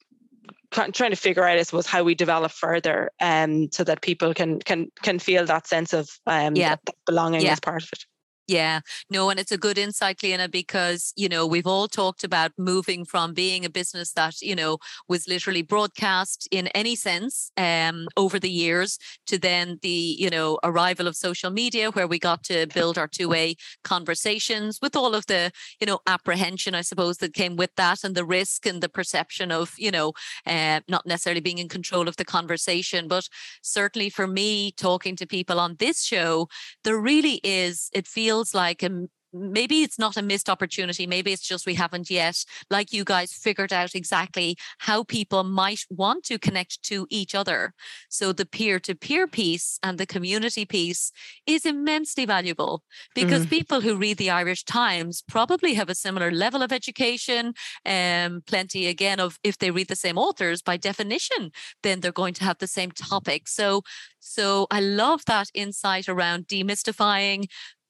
trying 0.76 1.12
to 1.12 1.16
figure 1.16 1.44
out, 1.44 1.58
I 1.58 1.64
suppose, 1.64 1.86
how 1.86 2.04
we 2.04 2.16
develop 2.16 2.52
further, 2.52 3.12
um, 3.22 3.72
so 3.72 3.84
that 3.84 4.02
people 4.02 4.34
can 4.34 4.60
can 4.60 4.92
can 5.02 5.20
feel 5.20 5.46
that 5.46 5.68
sense 5.68 5.94
of 5.94 6.10
um, 6.28 6.56
yeah. 6.56 6.76
belonging 7.06 7.42
yeah. 7.42 7.54
as 7.54 7.60
part 7.60 7.84
of 7.84 7.90
it. 7.94 8.06
Yeah, 8.48 8.82
no, 9.10 9.32
and 9.32 9.40
it's 9.40 9.52
a 9.52 9.58
good 9.58 9.76
insight, 9.80 10.20
Cliona, 10.20 10.52
because, 10.52 11.12
you 11.16 11.28
know, 11.28 11.48
we've 11.48 11.66
all 11.66 11.88
talked 11.88 12.24
about 12.24 12.52
moving 12.60 13.04
from 13.04 13.34
being 13.34 13.66
a 13.66 13.72
business 13.72 14.12
that, 14.12 14.40
you 14.40 14.56
know, 14.56 14.78
was 15.10 15.28
literally 15.28 15.64
broadcast 15.64 16.48
in 16.52 16.68
any 16.68 16.96
sense 16.96 17.52
um, 17.58 18.08
over 18.16 18.38
the 18.40 18.50
years 18.50 19.00
to 19.26 19.40
then 19.40 19.80
the, 19.82 19.90
you 20.20 20.30
know, 20.30 20.60
arrival 20.64 21.08
of 21.08 21.16
social 21.16 21.50
media 21.50 21.90
where 21.90 22.06
we 22.08 22.20
got 22.20 22.44
to 22.44 22.68
build 22.68 23.00
our 23.00 23.08
two 23.08 23.28
way 23.30 23.56
conversations 23.84 24.78
with 24.80 24.96
all 24.96 25.16
of 25.16 25.26
the, 25.26 25.50
you 25.82 25.88
know, 25.88 25.98
apprehension, 26.06 26.76
I 26.76 26.82
suppose, 26.82 27.18
that 27.18 27.34
came 27.34 27.56
with 27.56 27.74
that 27.78 28.04
and 28.04 28.14
the 28.14 28.26
risk 28.26 28.68
and 28.68 28.80
the 28.80 28.90
perception 28.90 29.52
of, 29.52 29.74
you 29.76 29.90
know, 29.90 30.14
uh, 30.46 30.82
not 30.88 31.08
necessarily 31.08 31.42
being 31.42 31.58
in 31.58 31.68
control 31.68 32.08
of 32.08 32.18
the 32.18 32.26
conversation. 32.26 33.08
But 33.08 33.28
certainly 33.64 34.12
for 34.12 34.28
me, 34.28 34.72
talking 34.72 35.16
to 35.16 35.26
people 35.26 35.60
on 35.60 35.78
this 35.80 36.04
show, 36.04 36.48
there 36.84 37.00
really 37.00 37.42
is, 37.44 37.90
it 37.92 38.06
feels 38.08 38.35
feels 38.36 38.54
like 38.54 38.84
a 38.84 39.08
maybe 39.34 39.84
it's 39.84 40.00
not 40.00 40.18
a 40.18 40.22
missed 40.22 40.50
opportunity. 40.50 41.06
Maybe 41.06 41.34
it's 41.34 41.48
just 41.48 41.66
we 41.66 41.76
haven't 41.76 42.10
yet, 42.10 42.38
like 42.70 42.94
you 42.94 43.04
guys, 43.04 43.34
figured 43.34 43.74
out 43.74 43.94
exactly 43.94 44.56
how 44.80 45.04
people 45.04 45.44
might 45.44 45.82
want 45.90 46.24
to 46.26 46.40
connect 46.40 46.82
to 46.84 47.06
each 47.10 47.36
other. 47.36 47.74
So 48.10 48.32
the 48.32 48.46
peer 48.46 48.80
to 48.80 48.96
peer 48.96 49.28
piece 49.28 49.78
and 49.84 49.98
the 49.98 50.06
community 50.06 50.66
piece 50.66 51.12
is 51.46 51.66
immensely 51.66 52.26
valuable 52.26 52.84
because 53.14 53.46
mm. 53.46 53.50
people 53.50 53.82
who 53.82 53.98
read 53.98 54.18
the 54.18 54.30
Irish 54.30 54.64
Times 54.64 55.24
probably 55.28 55.74
have 55.74 55.90
a 55.90 55.96
similar 55.96 56.32
level 56.32 56.62
of 56.64 56.72
education. 56.72 57.54
Um, 57.86 58.42
plenty 58.48 58.88
again 58.88 59.20
of 59.20 59.38
if 59.44 59.58
they 59.58 59.72
read 59.72 59.90
the 59.90 59.96
same 59.96 60.18
authors, 60.18 60.62
by 60.62 60.78
definition, 60.78 61.52
then 61.84 62.00
they're 62.00 62.22
going 62.24 62.36
to 62.36 62.46
have 62.46 62.60
the 62.60 62.68
same 62.68 62.92
topic. 62.92 63.50
So 63.50 63.84
so 64.28 64.66
I 64.72 64.80
love 64.80 65.22
that 65.26 65.52
insight 65.54 66.10
around 66.10 66.48
demystifying 66.48 67.46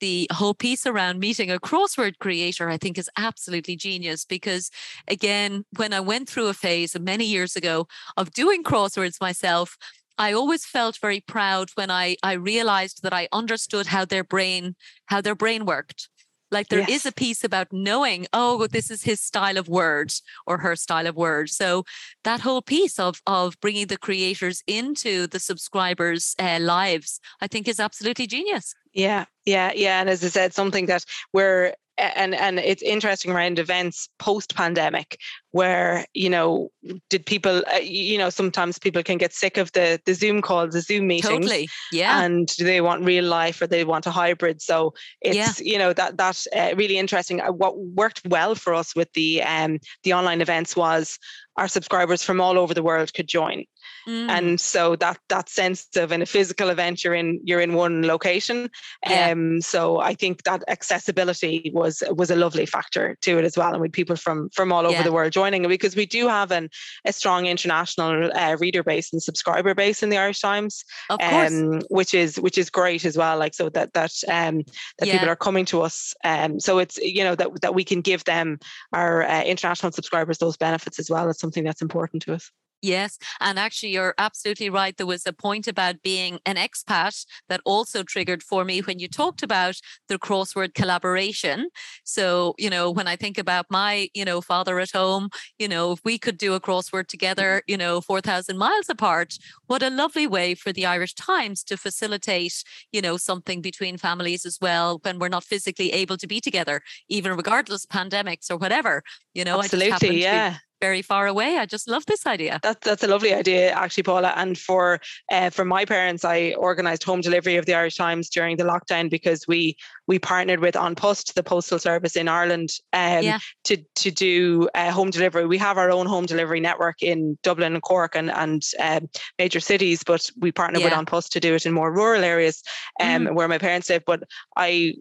the 0.05 0.27
whole 0.31 0.53
piece 0.53 0.85
around 0.85 1.19
meeting 1.19 1.49
a 1.49 1.57
crossword 1.57 2.19
creator, 2.19 2.69
I 2.69 2.77
think 2.77 2.95
is 2.99 3.09
absolutely 3.17 3.75
genius 3.75 4.23
because, 4.23 4.69
again, 5.07 5.65
when 5.77 5.93
I 5.93 5.99
went 5.99 6.29
through 6.29 6.45
a 6.45 6.53
phase 6.53 6.95
many 6.99 7.25
years 7.25 7.55
ago 7.55 7.87
of 8.15 8.31
doing 8.31 8.63
crosswords 8.63 9.19
myself, 9.19 9.77
I 10.19 10.31
always 10.31 10.63
felt 10.63 10.99
very 11.01 11.21
proud 11.21 11.69
when 11.73 11.89
I, 11.89 12.17
I 12.21 12.33
realized 12.33 13.01
that 13.01 13.13
I 13.13 13.27
understood 13.31 13.87
how 13.87 14.05
their 14.05 14.23
brain 14.23 14.75
how 15.07 15.21
their 15.21 15.39
brain 15.43 15.65
worked. 15.65 16.07
Like 16.51 16.67
there 16.67 16.87
yes. 16.87 16.97
is 16.97 17.05
a 17.07 17.11
piece 17.23 17.43
about 17.43 17.73
knowing, 17.73 18.27
oh, 18.31 18.67
this 18.67 18.91
is 18.91 19.01
his 19.01 19.19
style 19.19 19.57
of 19.57 19.67
words 19.67 20.21
or 20.45 20.59
her 20.59 20.75
style 20.75 21.07
of 21.07 21.15
words. 21.15 21.57
So 21.57 21.83
that 22.23 22.41
whole 22.41 22.61
piece 22.61 22.99
of 22.99 23.13
of 23.25 23.59
bringing 23.59 23.87
the 23.87 24.03
creators 24.07 24.61
into 24.67 25.25
the 25.25 25.39
subscribers' 25.39 26.35
uh, 26.39 26.59
lives, 26.61 27.19
I 27.41 27.47
think, 27.47 27.67
is 27.67 27.79
absolutely 27.79 28.27
genius. 28.27 28.75
Yeah, 28.95 29.25
yeah, 29.45 29.71
yeah. 29.75 29.99
And 29.99 30.09
as 30.09 30.23
I 30.23 30.29
said, 30.29 30.53
something 30.53 30.87
that 30.87 31.05
we're 31.33 31.73
and 31.97 32.35
and 32.35 32.59
it's 32.59 32.81
interesting 32.81 33.31
around 33.31 33.57
events 33.57 34.09
post 34.19 34.55
pandemic 34.55 35.17
where 35.51 36.05
you 36.13 36.29
know 36.29 36.69
did 37.09 37.25
people 37.25 37.63
uh, 37.73 37.77
you 37.77 38.17
know 38.17 38.29
sometimes 38.29 38.77
people 38.77 39.01
can 39.01 39.17
get 39.17 39.33
sick 39.33 39.57
of 39.57 39.71
the 39.71 39.99
the 40.05 40.13
zoom 40.13 40.41
calls 40.41 40.73
the 40.73 40.81
zoom 40.81 41.07
meetings 41.07 41.33
totally 41.33 41.69
yeah 41.91 42.21
and 42.21 42.47
do 42.47 42.65
they 42.65 42.81
want 42.81 43.05
real 43.05 43.23
life 43.23 43.61
or 43.61 43.67
they 43.67 43.85
want 43.85 44.05
a 44.05 44.11
hybrid 44.11 44.61
so 44.61 44.93
it's 45.21 45.35
yeah. 45.37 45.53
you 45.59 45.77
know 45.77 45.93
that 45.93 46.17
that 46.17 46.43
uh, 46.55 46.73
really 46.75 46.97
interesting 46.97 47.39
uh, 47.39 47.51
what 47.51 47.77
worked 47.79 48.21
well 48.25 48.55
for 48.55 48.73
us 48.73 48.95
with 48.95 49.11
the 49.13 49.41
um 49.43 49.79
the 50.03 50.13
online 50.13 50.41
events 50.41 50.75
was 50.75 51.17
our 51.57 51.67
subscribers 51.69 52.21
from 52.21 52.41
all 52.41 52.59
over 52.59 52.73
the 52.73 52.83
world 52.83 53.13
could 53.13 53.27
join 53.27 53.63
Mm. 54.07 54.29
And 54.29 54.59
so 54.59 54.95
that 54.97 55.17
that 55.29 55.49
sense 55.49 55.87
of 55.95 56.11
in 56.11 56.21
a 56.21 56.25
physical 56.25 56.69
event, 56.69 57.03
you're 57.03 57.15
in 57.15 57.39
you're 57.43 57.61
in 57.61 57.73
one 57.73 58.05
location. 58.05 58.69
Yeah. 59.07 59.31
Um, 59.31 59.61
so 59.61 59.99
I 59.99 60.13
think 60.13 60.43
that 60.43 60.63
accessibility 60.67 61.71
was 61.73 62.03
was 62.11 62.29
a 62.29 62.35
lovely 62.35 62.65
factor 62.65 63.17
to 63.21 63.37
it 63.39 63.45
as 63.45 63.57
well, 63.57 63.73
and 63.73 63.81
with 63.81 63.91
people 63.91 64.15
from 64.15 64.49
from 64.49 64.71
all 64.71 64.85
over 64.85 64.93
yeah. 64.93 65.03
the 65.03 65.11
world 65.11 65.31
joining 65.31 65.67
because 65.67 65.95
we 65.95 66.05
do 66.05 66.27
have 66.27 66.51
an 66.51 66.69
a 67.05 67.13
strong 67.13 67.45
international 67.45 68.31
uh, 68.35 68.55
reader 68.59 68.83
base 68.83 69.11
and 69.11 69.21
subscriber 69.21 69.73
base 69.73 70.03
in 70.03 70.09
the 70.09 70.17
Irish 70.17 70.41
Times, 70.41 70.83
of 71.09 71.19
course. 71.19 71.51
Um, 71.51 71.81
which 71.89 72.13
is 72.13 72.39
which 72.39 72.57
is 72.57 72.69
great 72.69 73.05
as 73.05 73.17
well. 73.17 73.37
Like 73.37 73.53
so 73.53 73.69
that 73.69 73.93
that 73.93 74.11
um 74.27 74.63
that 74.99 75.07
yeah. 75.07 75.13
people 75.13 75.29
are 75.29 75.35
coming 75.35 75.65
to 75.65 75.81
us. 75.81 76.13
Um, 76.23 76.59
so 76.59 76.79
it's 76.79 76.97
you 76.97 77.23
know 77.23 77.35
that 77.35 77.61
that 77.61 77.73
we 77.73 77.83
can 77.83 78.01
give 78.01 78.23
them 78.25 78.59
our 78.93 79.23
uh, 79.23 79.43
international 79.43 79.91
subscribers 79.91 80.37
those 80.37 80.57
benefits 80.57 80.99
as 80.99 81.09
well. 81.09 81.29
It's 81.29 81.39
something 81.39 81.63
that's 81.63 81.81
important 81.81 82.23
to 82.23 82.33
us. 82.33 82.51
Yes. 82.81 83.17
And 83.39 83.57
actually, 83.57 83.89
you're 83.89 84.13
absolutely 84.17 84.69
right. 84.69 84.95
There 84.95 85.07
was 85.07 85.25
a 85.25 85.33
point 85.33 85.67
about 85.67 86.01
being 86.03 86.39
an 86.45 86.55
expat 86.55 87.25
that 87.49 87.61
also 87.65 88.03
triggered 88.03 88.43
for 88.43 88.63
me 88.63 88.81
when 88.81 88.99
you 88.99 89.07
talked 89.07 89.41
about 89.41 89.75
the 90.07 90.19
crossword 90.19 90.73
collaboration. 90.75 91.69
So, 92.03 92.53
you 92.57 92.69
know, 92.69 92.91
when 92.91 93.07
I 93.07 93.15
think 93.15 93.37
about 93.37 93.65
my, 93.69 94.09
you 94.13 94.23
know, 94.23 94.39
father 94.39 94.79
at 94.79 94.91
home, 94.91 95.29
you 95.57 95.67
know, 95.67 95.93
if 95.93 95.99
we 96.03 96.19
could 96.19 96.37
do 96.37 96.53
a 96.53 96.59
crossword 96.59 97.07
together, 97.07 97.63
you 97.65 97.77
know, 97.77 98.01
4,000 98.01 98.57
miles 98.57 98.89
apart, 98.89 99.37
what 99.67 99.81
a 99.81 99.89
lovely 99.89 100.27
way 100.27 100.53
for 100.53 100.71
the 100.71 100.85
Irish 100.85 101.15
Times 101.15 101.63
to 101.63 101.77
facilitate, 101.77 102.63
you 102.91 103.01
know, 103.01 103.17
something 103.17 103.61
between 103.61 103.97
families 103.97 104.45
as 104.45 104.59
well 104.61 104.99
when 105.01 105.17
we're 105.17 105.29
not 105.29 105.43
physically 105.43 105.91
able 105.91 106.17
to 106.17 106.27
be 106.27 106.39
together, 106.39 106.81
even 107.09 107.35
regardless 107.35 107.85
pandemics 107.85 108.51
or 108.51 108.57
whatever. 108.57 109.01
You 109.33 109.43
know, 109.43 109.59
absolutely, 109.59 110.21
yeah 110.21 110.57
very 110.81 111.01
far 111.01 111.27
away. 111.27 111.57
I 111.57 111.65
just 111.65 111.89
love 111.89 112.05
this 112.05 112.25
idea. 112.25 112.59
That, 112.63 112.81
that's 112.81 113.03
a 113.03 113.07
lovely 113.07 113.33
idea, 113.33 113.71
actually, 113.71 114.03
Paula. 114.03 114.33
And 114.35 114.57
for 114.57 114.99
uh, 115.31 115.49
for 115.49 115.65
my 115.65 115.85
parents, 115.85 116.25
I 116.25 116.53
organised 116.57 117.03
home 117.03 117.21
delivery 117.21 117.55
of 117.55 117.65
the 117.65 117.73
Irish 117.73 117.95
Times 117.95 118.29
during 118.29 118.57
the 118.57 118.63
lockdown 118.63 119.09
because 119.09 119.47
we 119.47 119.77
we 120.07 120.19
partnered 120.19 120.59
with 120.59 120.75
An 120.75 120.95
Post, 120.95 121.35
the 121.35 121.43
postal 121.43 121.79
service 121.79 122.15
in 122.15 122.27
Ireland, 122.27 122.69
um, 122.93 123.23
yeah. 123.23 123.39
to 123.65 123.77
to 123.95 124.11
do 124.11 124.69
uh, 124.75 124.91
home 124.91 125.09
delivery. 125.09 125.45
We 125.45 125.57
have 125.57 125.77
our 125.77 125.91
own 125.91 126.05
home 126.05 126.25
delivery 126.25 126.59
network 126.59 127.01
in 127.01 127.37
Dublin 127.43 127.73
and 127.73 127.83
Cork 127.83 128.15
and 128.15 128.31
and 128.31 128.63
um, 128.79 129.09
major 129.39 129.59
cities, 129.59 130.03
but 130.03 130.29
we 130.39 130.51
partner 130.51 130.79
yeah. 130.79 130.85
with 130.85 130.93
An 130.93 131.05
Post 131.05 131.31
to 131.33 131.39
do 131.39 131.55
it 131.55 131.65
in 131.65 131.73
more 131.73 131.91
rural 131.91 132.23
areas, 132.23 132.61
um, 132.99 133.25
mm. 133.25 133.33
where 133.33 133.47
my 133.47 133.57
parents 133.57 133.89
live. 133.89 134.03
But 134.05 134.23
I 134.55 134.95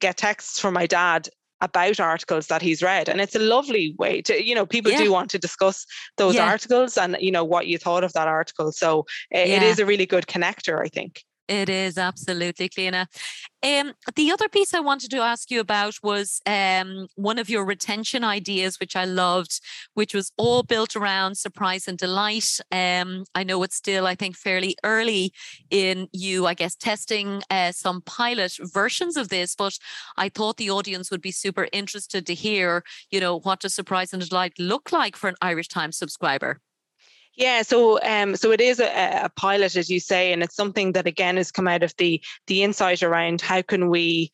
get 0.00 0.16
texts 0.16 0.58
from 0.60 0.74
my 0.74 0.86
dad 0.86 1.28
about 1.60 2.00
articles 2.00 2.48
that 2.48 2.60
he's 2.60 2.82
read 2.82 3.08
and 3.08 3.20
it's 3.20 3.34
a 3.34 3.38
lovely 3.38 3.94
way 3.98 4.20
to 4.20 4.44
you 4.44 4.54
know 4.54 4.66
people 4.66 4.90
yeah. 4.90 4.98
do 4.98 5.12
want 5.12 5.30
to 5.30 5.38
discuss 5.38 5.86
those 6.16 6.34
yeah. 6.34 6.46
articles 6.46 6.98
and 6.98 7.16
you 7.20 7.30
know 7.30 7.44
what 7.44 7.66
you 7.66 7.78
thought 7.78 8.04
of 8.04 8.12
that 8.12 8.28
article 8.28 8.72
so 8.72 9.06
eh, 9.32 9.42
it, 9.42 9.48
yeah. 9.48 9.56
it 9.56 9.62
is 9.62 9.78
a 9.78 9.86
really 9.86 10.06
good 10.06 10.26
connector 10.26 10.80
i 10.84 10.88
think 10.88 11.22
it 11.48 11.68
is 11.68 11.98
absolutely, 11.98 12.68
Cliona. 12.68 13.06
Um, 13.62 13.92
the 14.14 14.30
other 14.30 14.48
piece 14.48 14.74
I 14.74 14.80
wanted 14.80 15.10
to 15.10 15.18
ask 15.18 15.50
you 15.50 15.60
about 15.60 15.94
was 16.02 16.40
um, 16.46 17.06
one 17.16 17.38
of 17.38 17.48
your 17.48 17.64
retention 17.64 18.24
ideas, 18.24 18.78
which 18.78 18.94
I 18.94 19.04
loved, 19.04 19.60
which 19.94 20.14
was 20.14 20.32
all 20.36 20.62
built 20.62 20.96
around 20.96 21.36
surprise 21.36 21.88
and 21.88 21.96
delight. 21.96 22.58
Um, 22.70 23.24
I 23.34 23.44
know 23.44 23.62
it's 23.62 23.76
still, 23.76 24.06
I 24.06 24.14
think, 24.14 24.36
fairly 24.36 24.76
early 24.84 25.32
in 25.70 26.08
you, 26.12 26.46
I 26.46 26.54
guess, 26.54 26.76
testing 26.76 27.42
uh, 27.50 27.72
some 27.72 28.02
pilot 28.02 28.56
versions 28.60 29.16
of 29.16 29.28
this, 29.28 29.54
but 29.54 29.78
I 30.16 30.28
thought 30.28 30.56
the 30.56 30.70
audience 30.70 31.10
would 31.10 31.22
be 31.22 31.32
super 31.32 31.68
interested 31.72 32.26
to 32.26 32.34
hear, 32.34 32.84
you 33.10 33.20
know, 33.20 33.40
what 33.40 33.60
does 33.60 33.74
surprise 33.74 34.12
and 34.12 34.26
delight 34.28 34.54
look 34.58 34.92
like 34.92 35.16
for 35.16 35.28
an 35.28 35.36
Irish 35.40 35.68
Times 35.68 35.96
subscriber? 35.96 36.60
Yeah, 37.36 37.62
so 37.62 38.00
um, 38.02 38.36
so 38.36 38.52
it 38.52 38.60
is 38.60 38.80
a, 38.80 39.24
a, 39.24 39.28
pilot, 39.30 39.76
as 39.76 39.90
you 39.90 40.00
say, 40.00 40.32
and 40.32 40.42
it's 40.42 40.54
something 40.54 40.92
that 40.92 41.06
again 41.06 41.36
has 41.36 41.50
come 41.50 41.66
out 41.66 41.82
of 41.82 41.94
the 41.98 42.22
the 42.46 42.62
insight 42.62 43.02
around 43.02 43.40
how 43.40 43.62
can 43.62 43.88
we 43.88 44.30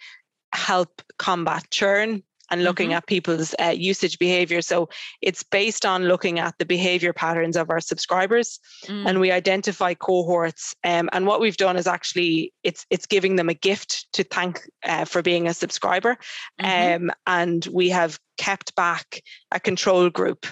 help 0.53 1.03
combat 1.19 1.65
churn 1.71 2.23
and 2.51 2.65
looking 2.65 2.89
mm-hmm. 2.89 2.97
at 2.97 3.07
people's 3.07 3.55
uh, 3.63 3.69
usage 3.69 4.19
behavior. 4.19 4.61
So 4.61 4.89
it's 5.23 5.43
based 5.43 5.87
on 5.87 6.05
looking 6.05 6.41
at 6.41 6.59
the 6.59 6.67
behavior 6.67 7.13
patterns 7.13 7.57
of 7.57 7.71
our 7.71 7.81
subscribers, 7.81 8.59
mm. 8.87 9.09
and 9.09 9.21
we 9.21 9.31
identify 9.31 9.95
cohorts. 9.95 10.75
Um, 10.85 11.09
and 11.13 11.27
what 11.27 11.41
we've 11.41 11.57
done 11.57 11.77
is 11.77 11.87
actually 11.87 12.53
it's 12.63 12.85
it's 12.91 13.07
giving 13.07 13.37
them 13.37 13.49
a 13.49 13.55
gift 13.55 14.13
to 14.15 14.25
thank 14.25 14.69
uh, 14.85 15.05
for 15.05 15.23
being 15.23 15.47
a 15.47 15.55
subscriber, 15.55 16.17
mm-hmm. 16.61 17.05
um, 17.05 17.13
and 17.27 17.67
we 17.73 17.89
have 17.91 18.19
kept 18.37 18.75
back 18.75 19.23
a 19.53 19.61
control 19.61 20.11
group 20.11 20.47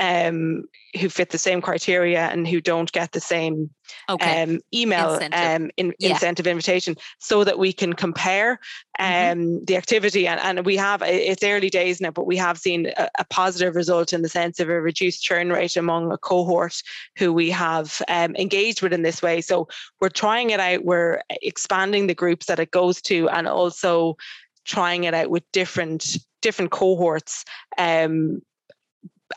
um, 0.00 0.64
who 0.98 1.08
fit 1.08 1.30
the 1.30 1.38
same 1.38 1.60
criteria 1.60 2.22
and 2.28 2.48
who 2.48 2.60
don't 2.60 2.90
get 2.90 3.12
the 3.12 3.20
same 3.20 3.70
okay. 4.08 4.42
um, 4.42 4.60
email 4.74 5.14
incentive. 5.14 5.62
Um, 5.62 5.70
in, 5.76 5.94
yeah. 5.98 6.10
incentive 6.10 6.46
invitation 6.46 6.96
so 7.18 7.44
that 7.44 7.58
we 7.58 7.72
can 7.72 7.92
compare 7.92 8.58
mm-hmm. 8.98 9.40
um, 9.40 9.64
the 9.66 9.76
activity 9.76 10.26
and, 10.26 10.40
and 10.40 10.64
we 10.64 10.76
have 10.76 11.02
it's 11.02 11.44
early 11.44 11.68
days 11.68 12.00
now 12.00 12.10
but 12.10 12.26
we 12.26 12.36
have 12.36 12.58
seen 12.58 12.86
a, 12.96 13.08
a, 13.18 13.24
positive 13.26 13.76
result 13.76 14.12
in 14.12 14.22
the 14.22 14.28
sense 14.28 14.58
of 14.58 14.68
a 14.68 14.80
reduced 14.80 15.22
churn 15.22 15.50
rate 15.50 15.76
among 15.76 16.10
a 16.10 16.18
cohort 16.18 16.82
who 17.16 17.32
we 17.32 17.50
have 17.50 18.00
um, 18.08 18.34
engaged 18.36 18.80
with 18.82 18.92
in 18.92 19.02
this 19.02 19.22
way 19.22 19.40
so 19.40 19.68
we're 20.00 20.08
trying 20.08 20.50
it 20.50 20.60
out 20.60 20.84
we're 20.84 21.20
expanding 21.42 22.06
the 22.06 22.14
groups 22.14 22.46
that 22.46 22.58
it 22.58 22.70
goes 22.70 23.02
to 23.02 23.28
and 23.28 23.46
also 23.46 24.16
trying 24.64 25.04
it 25.04 25.14
out 25.14 25.30
with 25.30 25.44
different 25.52 26.16
different 26.40 26.70
cohorts 26.70 27.44
um, 27.76 28.40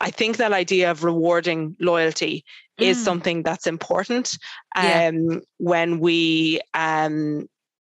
I 0.00 0.10
think 0.10 0.36
that 0.36 0.52
idea 0.52 0.90
of 0.90 1.04
rewarding 1.04 1.76
loyalty 1.80 2.44
mm. 2.80 2.84
is 2.84 3.02
something 3.02 3.42
that's 3.42 3.66
important 3.66 4.38
um, 4.76 4.84
yeah. 4.84 5.38
when 5.58 6.00
we 6.00 6.60
um, 6.74 7.48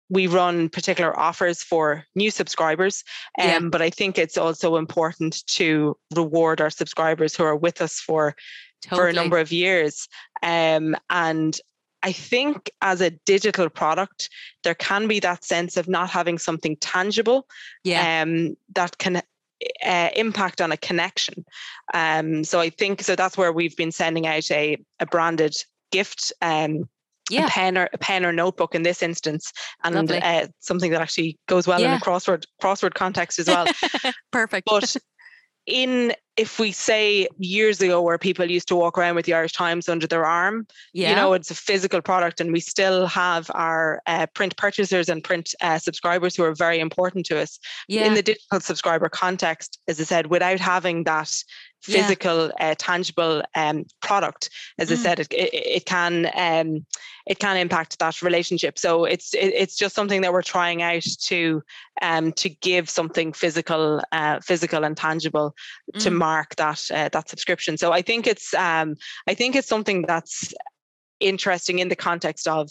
we 0.10 0.28
run 0.28 0.70
particular 0.70 1.18
offers 1.18 1.62
for 1.62 2.06
new 2.16 2.32
subscribers. 2.32 3.04
Um, 3.40 3.48
yeah. 3.48 3.60
But 3.60 3.82
I 3.82 3.90
think 3.90 4.18
it's 4.18 4.38
also 4.38 4.76
important 4.76 5.46
to 5.48 5.96
reward 6.16 6.62
our 6.62 6.72
subscribers 6.72 7.36
who 7.36 7.44
are 7.44 7.56
with 7.56 7.82
us 7.82 8.00
for 8.00 8.36
totally. 8.82 9.00
for 9.00 9.08
a 9.08 9.14
number 9.14 9.38
of 9.38 9.52
years. 9.52 10.08
Um, 10.42 10.96
and 11.10 11.60
I 12.02 12.12
think 12.12 12.72
as 12.82 13.02
a 13.02 13.12
digital 13.12 13.70
product, 13.70 14.30
there 14.64 14.76
can 14.76 15.08
be 15.08 15.20
that 15.20 15.44
sense 15.44 15.78
of 15.78 15.88
not 15.88 16.10
having 16.10 16.38
something 16.38 16.78
tangible 16.78 17.48
yeah. 17.84 18.24
um, 18.24 18.56
that 18.74 18.98
can 18.98 19.22
uh, 19.86 20.10
impact 20.16 20.62
on 20.62 20.72
a 20.72 20.78
connection. 20.78 21.46
Um, 21.94 22.44
so 22.44 22.60
I 22.60 22.70
think 22.70 23.02
so 23.02 23.16
that's 23.16 23.38
where 23.38 23.52
we've 23.52 23.76
been 23.76 23.92
sending 23.92 24.28
out 24.28 24.50
a, 24.52 24.78
a 25.00 25.06
branded 25.06 25.56
gift. 25.92 26.34
Um, 26.42 26.90
yeah. 27.30 27.46
a 27.46 27.50
pen 27.50 27.78
or 27.78 27.88
a 27.94 27.98
pen 28.00 28.26
or 28.26 28.34
notebook 28.34 28.74
in 28.74 28.82
this 28.82 29.04
instance, 29.04 29.54
and 29.84 30.12
uh, 30.12 30.48
something 30.62 30.90
that 30.90 31.00
actually 31.00 31.38
goes 31.48 31.68
well 31.68 31.80
yeah. 31.80 31.94
in 31.94 31.98
a 31.98 32.04
crossword 32.04 32.46
crossword 32.60 32.96
context 32.96 33.38
as 33.38 33.46
well. 33.46 33.68
Perfect. 34.32 34.68
But 34.68 34.98
in 35.68 36.14
if 36.40 36.58
we 36.58 36.72
say 36.72 37.28
years 37.38 37.82
ago 37.82 38.02
where 38.02 38.18
people 38.18 38.50
used 38.50 38.70
to 38.70 38.76
walk 38.78 38.98
around 38.98 39.16
with 39.16 39.26
the 39.26 39.34
Irish 39.34 39.52
Times 39.52 39.90
under 39.90 40.08
their 40.08 40.26
arm, 40.26 40.66
yeah. 40.94 41.10
you 41.10 41.16
know, 41.18 41.34
it's 41.34 41.52
a 41.52 41.56
physical 41.56 42.02
product, 42.02 42.40
and 42.40 42.54
we 42.54 42.62
still 42.62 43.08
have 43.08 43.52
our 43.54 44.02
uh, 44.08 44.26
print 44.28 44.56
purchasers 44.56 45.10
and 45.10 45.22
print 45.22 45.54
uh, 45.60 45.78
subscribers 45.78 46.38
who 46.38 46.46
are 46.46 46.56
very 46.56 46.80
important 46.80 47.26
to 47.26 47.38
us. 47.38 47.60
Yeah. 47.90 48.06
In 48.06 48.14
the 48.14 48.22
digital 48.22 48.62
subscriber 48.62 49.10
context, 49.10 49.80
as 49.90 50.00
I 50.00 50.06
said, 50.06 50.28
without 50.28 50.62
having 50.62 51.04
that 51.04 51.30
physical, 51.82 52.52
yeah. 52.60 52.72
uh, 52.72 52.76
tangible 52.78 53.44
um, 53.56 53.86
product. 54.02 54.50
As 54.78 54.90
mm. 54.90 54.94
I 54.94 54.96
said, 54.96 55.20
it, 55.20 55.32
it, 55.32 55.50
it 55.54 55.86
can 55.86 56.30
um, 56.36 56.86
it 57.26 57.40
can 57.40 57.58
impact 57.58 58.00
that 58.00 58.22
relationship. 58.22 58.78
So 58.78 59.06
it's 59.06 59.34
it, 59.34 59.54
it's 59.56 59.78
just 59.78 59.96
something 59.96 60.22
that 60.22 60.34
we're 60.34 60.42
trying 60.42 60.82
out 60.82 61.04
to 61.04 61.64
um, 62.02 62.32
to 62.34 62.50
give 62.50 62.90
something 62.90 63.34
physical, 63.34 64.02
uh, 64.12 64.40
physical 64.40 64.84
and 64.84 64.96
tangible 64.96 65.56
mm. 65.94 66.04
to 66.04 66.12
mark 66.30 66.50
that 66.56 66.82
uh, 66.98 67.10
that 67.16 67.30
subscription. 67.34 67.74
So 67.78 67.88
I 68.00 68.02
think 68.02 68.28
it's 68.34 68.48
um, 68.54 68.96
I 69.32 69.34
think 69.40 69.56
it's 69.56 69.72
something 69.76 70.00
that's 70.12 70.54
interesting 71.20 71.80
in 71.80 71.90
the 71.90 71.96
context 72.10 72.48
of 72.48 72.66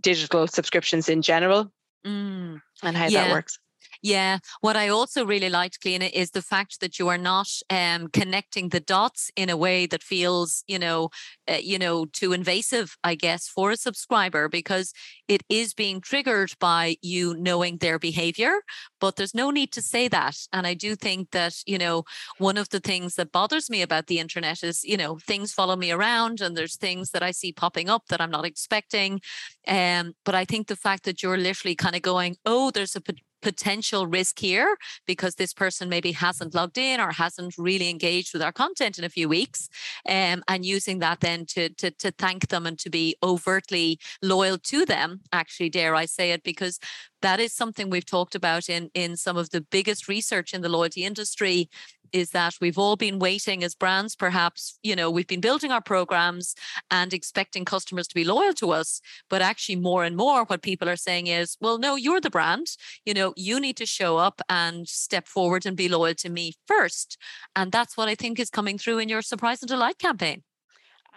digital 0.00 0.46
subscriptions 0.46 1.08
in 1.08 1.20
general 1.22 1.62
mm. 2.06 2.60
and 2.82 2.96
how 2.96 3.06
yeah. 3.06 3.24
that 3.24 3.32
works. 3.36 3.58
Yeah. 4.02 4.38
What 4.62 4.76
I 4.76 4.88
also 4.88 5.26
really 5.26 5.50
liked, 5.50 5.82
Cliona, 5.82 6.10
is 6.10 6.30
the 6.30 6.40
fact 6.40 6.80
that 6.80 6.98
you 6.98 7.08
are 7.08 7.18
not 7.18 7.48
um, 7.68 8.08
connecting 8.08 8.70
the 8.70 8.80
dots 8.80 9.30
in 9.36 9.50
a 9.50 9.56
way 9.58 9.84
that 9.86 10.02
feels, 10.02 10.64
you 10.66 10.78
know, 10.78 11.10
uh, 11.46 11.58
you 11.60 11.78
know, 11.78 12.06
too 12.06 12.32
invasive, 12.32 12.96
I 13.04 13.14
guess, 13.14 13.46
for 13.46 13.70
a 13.70 13.76
subscriber 13.76 14.48
because 14.48 14.94
it 15.28 15.42
is 15.50 15.74
being 15.74 16.00
triggered 16.00 16.52
by 16.58 16.96
you 17.02 17.34
knowing 17.34 17.76
their 17.76 17.98
behavior. 17.98 18.62
But 19.00 19.16
there's 19.16 19.34
no 19.34 19.50
need 19.50 19.70
to 19.72 19.82
say 19.82 20.08
that. 20.08 20.36
And 20.50 20.66
I 20.66 20.72
do 20.72 20.96
think 20.96 21.30
that, 21.32 21.56
you 21.66 21.76
know, 21.76 22.04
one 22.38 22.56
of 22.56 22.70
the 22.70 22.80
things 22.80 23.16
that 23.16 23.32
bothers 23.32 23.68
me 23.68 23.82
about 23.82 24.06
the 24.06 24.18
internet 24.18 24.62
is, 24.62 24.82
you 24.82 24.96
know, 24.96 25.18
things 25.18 25.52
follow 25.52 25.76
me 25.76 25.90
around 25.90 26.40
and 26.40 26.56
there's 26.56 26.76
things 26.76 27.10
that 27.10 27.22
I 27.22 27.32
see 27.32 27.52
popping 27.52 27.90
up 27.90 28.06
that 28.08 28.20
I'm 28.20 28.30
not 28.30 28.46
expecting. 28.46 29.20
Um, 29.68 30.14
but 30.24 30.34
I 30.34 30.46
think 30.46 30.68
the 30.68 30.76
fact 30.76 31.04
that 31.04 31.22
you're 31.22 31.36
literally 31.36 31.74
kind 31.74 31.94
of 31.94 32.02
going, 32.02 32.36
oh, 32.46 32.70
there's 32.70 32.96
a 32.96 33.02
potential 33.42 34.06
risk 34.06 34.38
here 34.38 34.76
because 35.06 35.34
this 35.34 35.52
person 35.52 35.88
maybe 35.88 36.12
hasn't 36.12 36.54
logged 36.54 36.78
in 36.78 37.00
or 37.00 37.10
hasn't 37.10 37.54
really 37.58 37.88
engaged 37.88 38.32
with 38.32 38.42
our 38.42 38.52
content 38.52 38.98
in 38.98 39.04
a 39.04 39.08
few 39.08 39.28
weeks 39.28 39.68
um, 40.08 40.42
and 40.48 40.64
using 40.64 40.98
that 40.98 41.20
then 41.20 41.44
to, 41.46 41.68
to 41.70 41.90
to 41.92 42.10
thank 42.12 42.48
them 42.48 42.66
and 42.66 42.78
to 42.78 42.90
be 42.90 43.16
overtly 43.22 43.98
loyal 44.22 44.58
to 44.58 44.84
them 44.84 45.20
actually 45.32 45.68
dare 45.70 45.94
i 45.94 46.04
say 46.04 46.32
it 46.32 46.42
because 46.42 46.78
that 47.22 47.40
is 47.40 47.52
something 47.52 47.90
we've 47.90 48.06
talked 48.06 48.34
about 48.34 48.68
in 48.68 48.90
in 48.94 49.16
some 49.16 49.36
of 49.36 49.50
the 49.50 49.60
biggest 49.60 50.08
research 50.08 50.54
in 50.54 50.62
the 50.62 50.68
loyalty 50.68 51.04
industry 51.04 51.68
is 52.12 52.30
that 52.30 52.54
we've 52.60 52.78
all 52.78 52.96
been 52.96 53.18
waiting 53.18 53.62
as 53.64 53.74
brands, 53.74 54.16
perhaps, 54.16 54.78
you 54.82 54.96
know, 54.96 55.10
we've 55.10 55.26
been 55.26 55.40
building 55.40 55.70
our 55.70 55.80
programs 55.80 56.54
and 56.90 57.12
expecting 57.12 57.64
customers 57.64 58.06
to 58.08 58.14
be 58.14 58.24
loyal 58.24 58.52
to 58.54 58.70
us. 58.70 59.00
But 59.28 59.42
actually, 59.42 59.76
more 59.76 60.04
and 60.04 60.16
more, 60.16 60.44
what 60.44 60.62
people 60.62 60.88
are 60.88 60.96
saying 60.96 61.26
is, 61.26 61.56
well, 61.60 61.78
no, 61.78 61.96
you're 61.96 62.20
the 62.20 62.30
brand. 62.30 62.66
You 63.04 63.14
know, 63.14 63.32
you 63.36 63.60
need 63.60 63.76
to 63.78 63.86
show 63.86 64.16
up 64.16 64.40
and 64.48 64.88
step 64.88 65.26
forward 65.26 65.66
and 65.66 65.76
be 65.76 65.88
loyal 65.88 66.14
to 66.16 66.30
me 66.30 66.54
first. 66.66 67.16
And 67.54 67.72
that's 67.72 67.96
what 67.96 68.08
I 68.08 68.14
think 68.14 68.38
is 68.38 68.50
coming 68.50 68.78
through 68.78 68.98
in 68.98 69.08
your 69.08 69.22
Surprise 69.22 69.62
and 69.62 69.68
Delight 69.68 69.98
campaign. 69.98 70.42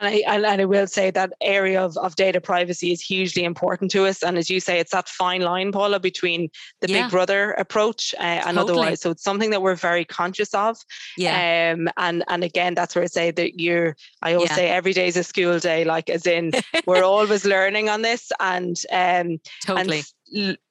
And 0.04 0.14
I, 0.14 0.45
and 0.45 0.62
I 0.62 0.66
will 0.66 0.88
say 0.88 1.12
that 1.12 1.32
area 1.39 1.82
of, 1.82 1.95
of 1.97 2.16
data 2.18 2.41
privacy 2.41 2.91
is 2.91 3.01
hugely 3.01 3.45
important 3.45 3.89
to 3.91 4.06
us. 4.06 4.22
And 4.22 4.38
as 4.38 4.49
you 4.49 4.60
say, 4.60 4.80
it's 4.80 4.91
that 4.91 5.08
fine 5.08 5.41
line, 5.41 5.72
Paula, 5.72 5.97
between 5.97 6.49
the 6.82 6.89
yeah. 6.89 7.04
big 7.04 7.12
brother 7.12 7.51
approach 7.51 8.14
uh, 8.20 8.24
and 8.24 8.58
totally. 8.58 8.80
otherwise. 8.80 9.01
So 9.01 9.12
it's 9.12 9.24
something 9.24 9.51
that 9.51 9.62
we're 9.62 9.76
very 9.76 10.04
conscious 10.04 10.54
of. 10.54 10.78
Yeah. 11.18 11.74
Um, 11.74 11.88
and, 11.95 12.26
and 12.28 12.43
again, 12.43 12.74
that's 12.74 12.95
where 12.95 13.06
I 13.06 13.08
say 13.08 13.32
that 13.32 13.62
you're, 13.62 13.95
I 14.22 14.34
always 14.34 14.49
yeah. 14.49 14.56
say 14.56 14.70
every 14.70 14.91
day 14.91 15.08
is 15.08 15.16
a 15.16 15.24
school 15.24 15.58
day, 15.60 15.86
like 15.86 16.10
as 16.10 16.28
in 16.28 16.51
we're 16.86 17.06
always 17.06 17.45
learning 17.45 17.88
on 17.88 18.01
this 18.01 18.30
and, 18.41 18.78
um, 18.91 19.39
totally. 19.66 19.99
And 19.99 20.06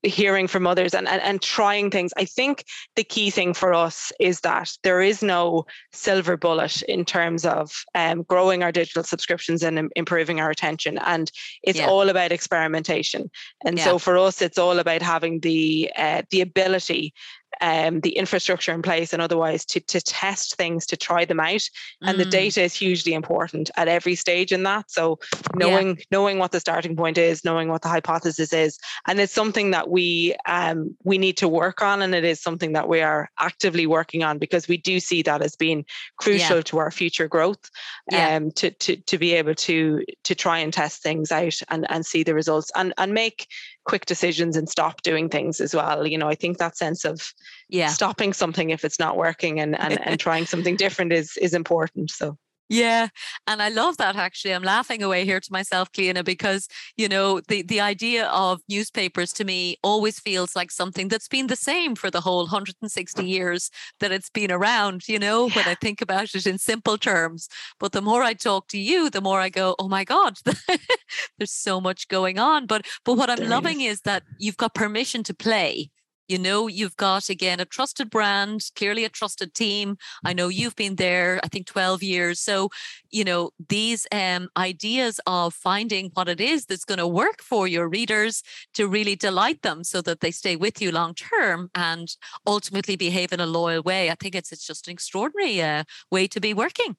hearing 0.02 0.48
from 0.48 0.66
others 0.66 0.94
and, 0.94 1.06
and, 1.08 1.22
and 1.22 1.40
trying 1.40 1.90
things. 1.90 2.12
I 2.16 2.24
think 2.24 2.64
the 2.96 3.04
key 3.04 3.30
thing 3.30 3.54
for 3.54 3.72
us 3.72 4.12
is 4.18 4.40
that 4.40 4.70
there 4.82 5.00
is 5.00 5.22
no 5.22 5.66
silver 5.92 6.36
bullet 6.36 6.82
in 6.82 7.04
terms 7.04 7.44
of 7.44 7.84
um, 7.94 8.22
growing 8.24 8.62
our 8.62 8.72
digital 8.72 9.04
subscriptions 9.04 9.62
and 9.62 9.90
improving 9.94 10.40
our 10.40 10.50
attention. 10.50 10.98
And 10.98 11.30
it's 11.62 11.78
yeah. 11.78 11.86
all 11.86 12.08
about 12.08 12.32
experimentation. 12.32 13.30
And 13.64 13.78
yeah. 13.78 13.84
so 13.84 13.98
for 13.98 14.18
us, 14.18 14.42
it's 14.42 14.58
all 14.58 14.78
about 14.78 15.02
having 15.02 15.40
the 15.40 15.90
uh, 15.96 16.22
the 16.30 16.40
ability 16.40 17.14
um, 17.62 18.00
the 18.00 18.10
infrastructure 18.10 18.72
in 18.72 18.82
place 18.82 19.12
and 19.12 19.22
otherwise 19.22 19.64
to, 19.66 19.80
to 19.80 20.00
test 20.00 20.56
things, 20.56 20.84
to 20.86 20.96
try 20.96 21.24
them 21.24 21.40
out. 21.40 21.62
And 22.02 22.16
mm. 22.16 22.24
the 22.24 22.24
data 22.24 22.62
is 22.62 22.74
hugely 22.74 23.14
important 23.14 23.70
at 23.76 23.88
every 23.88 24.16
stage 24.16 24.52
in 24.52 24.64
that. 24.64 24.90
So 24.90 25.20
knowing 25.54 25.96
yeah. 25.96 26.04
knowing 26.10 26.38
what 26.38 26.50
the 26.50 26.60
starting 26.60 26.96
point 26.96 27.18
is, 27.18 27.44
knowing 27.44 27.68
what 27.68 27.82
the 27.82 27.88
hypothesis 27.88 28.52
is, 28.52 28.78
and 29.06 29.20
it's 29.20 29.32
something 29.32 29.70
that 29.70 29.88
we 29.88 30.34
um, 30.46 30.96
we 31.04 31.18
need 31.18 31.36
to 31.38 31.48
work 31.48 31.82
on, 31.82 32.02
and 32.02 32.14
it 32.14 32.24
is 32.24 32.42
something 32.42 32.72
that 32.72 32.88
we 32.88 33.00
are 33.00 33.30
actively 33.38 33.86
working 33.86 34.24
on 34.24 34.38
because 34.38 34.66
we 34.66 34.76
do 34.76 34.98
see 34.98 35.22
that 35.22 35.40
as 35.40 35.54
being 35.54 35.84
crucial 36.16 36.56
yeah. 36.56 36.62
to 36.62 36.78
our 36.78 36.90
future 36.90 37.28
growth. 37.28 37.70
Yeah. 38.10 38.36
Um, 38.36 38.50
to 38.52 38.72
to 38.72 38.96
to 38.96 39.18
be 39.18 39.34
able 39.34 39.54
to 39.54 40.04
to 40.24 40.34
try 40.34 40.58
and 40.58 40.72
test 40.72 41.02
things 41.02 41.30
out 41.30 41.60
and 41.68 41.88
and 41.88 42.04
see 42.04 42.24
the 42.24 42.34
results 42.34 42.72
and 42.74 42.92
and 42.98 43.14
make 43.14 43.46
quick 43.84 44.06
decisions 44.06 44.56
and 44.56 44.68
stop 44.68 45.02
doing 45.02 45.28
things 45.28 45.60
as 45.60 45.74
well. 45.74 46.06
You 46.06 46.18
know, 46.18 46.28
I 46.28 46.34
think 46.34 46.58
that 46.58 46.76
sense 46.76 47.04
of 47.04 47.32
yeah 47.68 47.88
stopping 47.88 48.32
something 48.32 48.70
if 48.70 48.84
it's 48.84 48.98
not 48.98 49.16
working 49.16 49.60
and 49.60 49.78
and, 49.78 50.00
and 50.06 50.20
trying 50.26 50.46
something 50.46 50.76
different 50.76 51.12
is 51.12 51.36
is 51.38 51.54
important. 51.54 52.10
So 52.10 52.36
Yeah, 52.72 53.08
and 53.46 53.60
I 53.60 53.68
love 53.68 53.98
that 53.98 54.16
actually. 54.16 54.54
I'm 54.54 54.62
laughing 54.62 55.02
away 55.02 55.26
here 55.26 55.40
to 55.40 55.52
myself, 55.52 55.92
Cliona, 55.92 56.24
because 56.24 56.68
you 56.96 57.06
know 57.06 57.40
the 57.46 57.60
the 57.60 57.82
idea 57.82 58.28
of 58.28 58.62
newspapers 58.66 59.30
to 59.34 59.44
me 59.44 59.76
always 59.82 60.18
feels 60.18 60.56
like 60.56 60.70
something 60.70 61.08
that's 61.08 61.28
been 61.28 61.48
the 61.48 61.56
same 61.56 61.94
for 61.94 62.10
the 62.10 62.22
whole 62.22 62.44
160 62.44 63.26
years 63.26 63.70
that 64.00 64.10
it's 64.10 64.30
been 64.30 64.50
around. 64.50 65.06
You 65.06 65.18
know, 65.18 65.48
yeah. 65.48 65.56
when 65.56 65.68
I 65.68 65.74
think 65.74 66.00
about 66.00 66.34
it 66.34 66.46
in 66.46 66.56
simple 66.56 66.96
terms. 66.96 67.46
But 67.78 67.92
the 67.92 68.00
more 68.00 68.22
I 68.22 68.32
talk 68.32 68.68
to 68.68 68.78
you, 68.78 69.10
the 69.10 69.20
more 69.20 69.38
I 69.38 69.50
go, 69.50 69.76
oh 69.78 69.88
my 69.88 70.04
god, 70.04 70.38
there's 71.36 71.52
so 71.52 71.78
much 71.78 72.08
going 72.08 72.38
on. 72.38 72.64
But 72.64 72.86
but 73.04 73.18
what 73.18 73.28
I'm 73.28 73.36
there 73.36 73.48
loving 73.48 73.82
is. 73.82 73.96
is 73.96 74.00
that 74.02 74.22
you've 74.38 74.56
got 74.56 74.74
permission 74.74 75.22
to 75.24 75.34
play 75.34 75.90
you 76.28 76.38
know 76.38 76.66
you've 76.68 76.96
got 76.96 77.28
again 77.28 77.60
a 77.60 77.64
trusted 77.64 78.10
brand 78.10 78.60
clearly 78.76 79.04
a 79.04 79.08
trusted 79.08 79.54
team. 79.54 79.96
I 80.24 80.32
know 80.32 80.48
you've 80.48 80.76
been 80.76 80.96
there 80.96 81.40
i 81.44 81.48
think 81.48 81.66
12 81.66 82.02
years. 82.02 82.40
So 82.40 82.68
you 83.10 83.24
know 83.24 83.50
these 83.68 84.06
um, 84.12 84.48
ideas 84.56 85.20
of 85.26 85.54
finding 85.54 86.10
what 86.14 86.28
it 86.28 86.40
is 86.40 86.66
that's 86.66 86.84
going 86.84 86.98
to 86.98 87.06
work 87.06 87.42
for 87.42 87.66
your 87.66 87.88
readers 87.88 88.42
to 88.74 88.88
really 88.88 89.16
delight 89.16 89.62
them 89.62 89.84
so 89.84 90.00
that 90.02 90.20
they 90.20 90.30
stay 90.30 90.56
with 90.56 90.80
you 90.80 90.90
long 90.92 91.14
term 91.14 91.70
and 91.74 92.16
ultimately 92.46 92.96
behave 92.96 93.32
in 93.32 93.40
a 93.40 93.46
loyal 93.46 93.82
way 93.82 94.10
i 94.10 94.14
think 94.14 94.34
it's 94.34 94.52
it's 94.52 94.66
just 94.66 94.86
an 94.88 94.92
extraordinary 94.92 95.60
uh, 95.62 95.84
way 96.10 96.26
to 96.26 96.40
be 96.40 96.54
working 96.54 96.96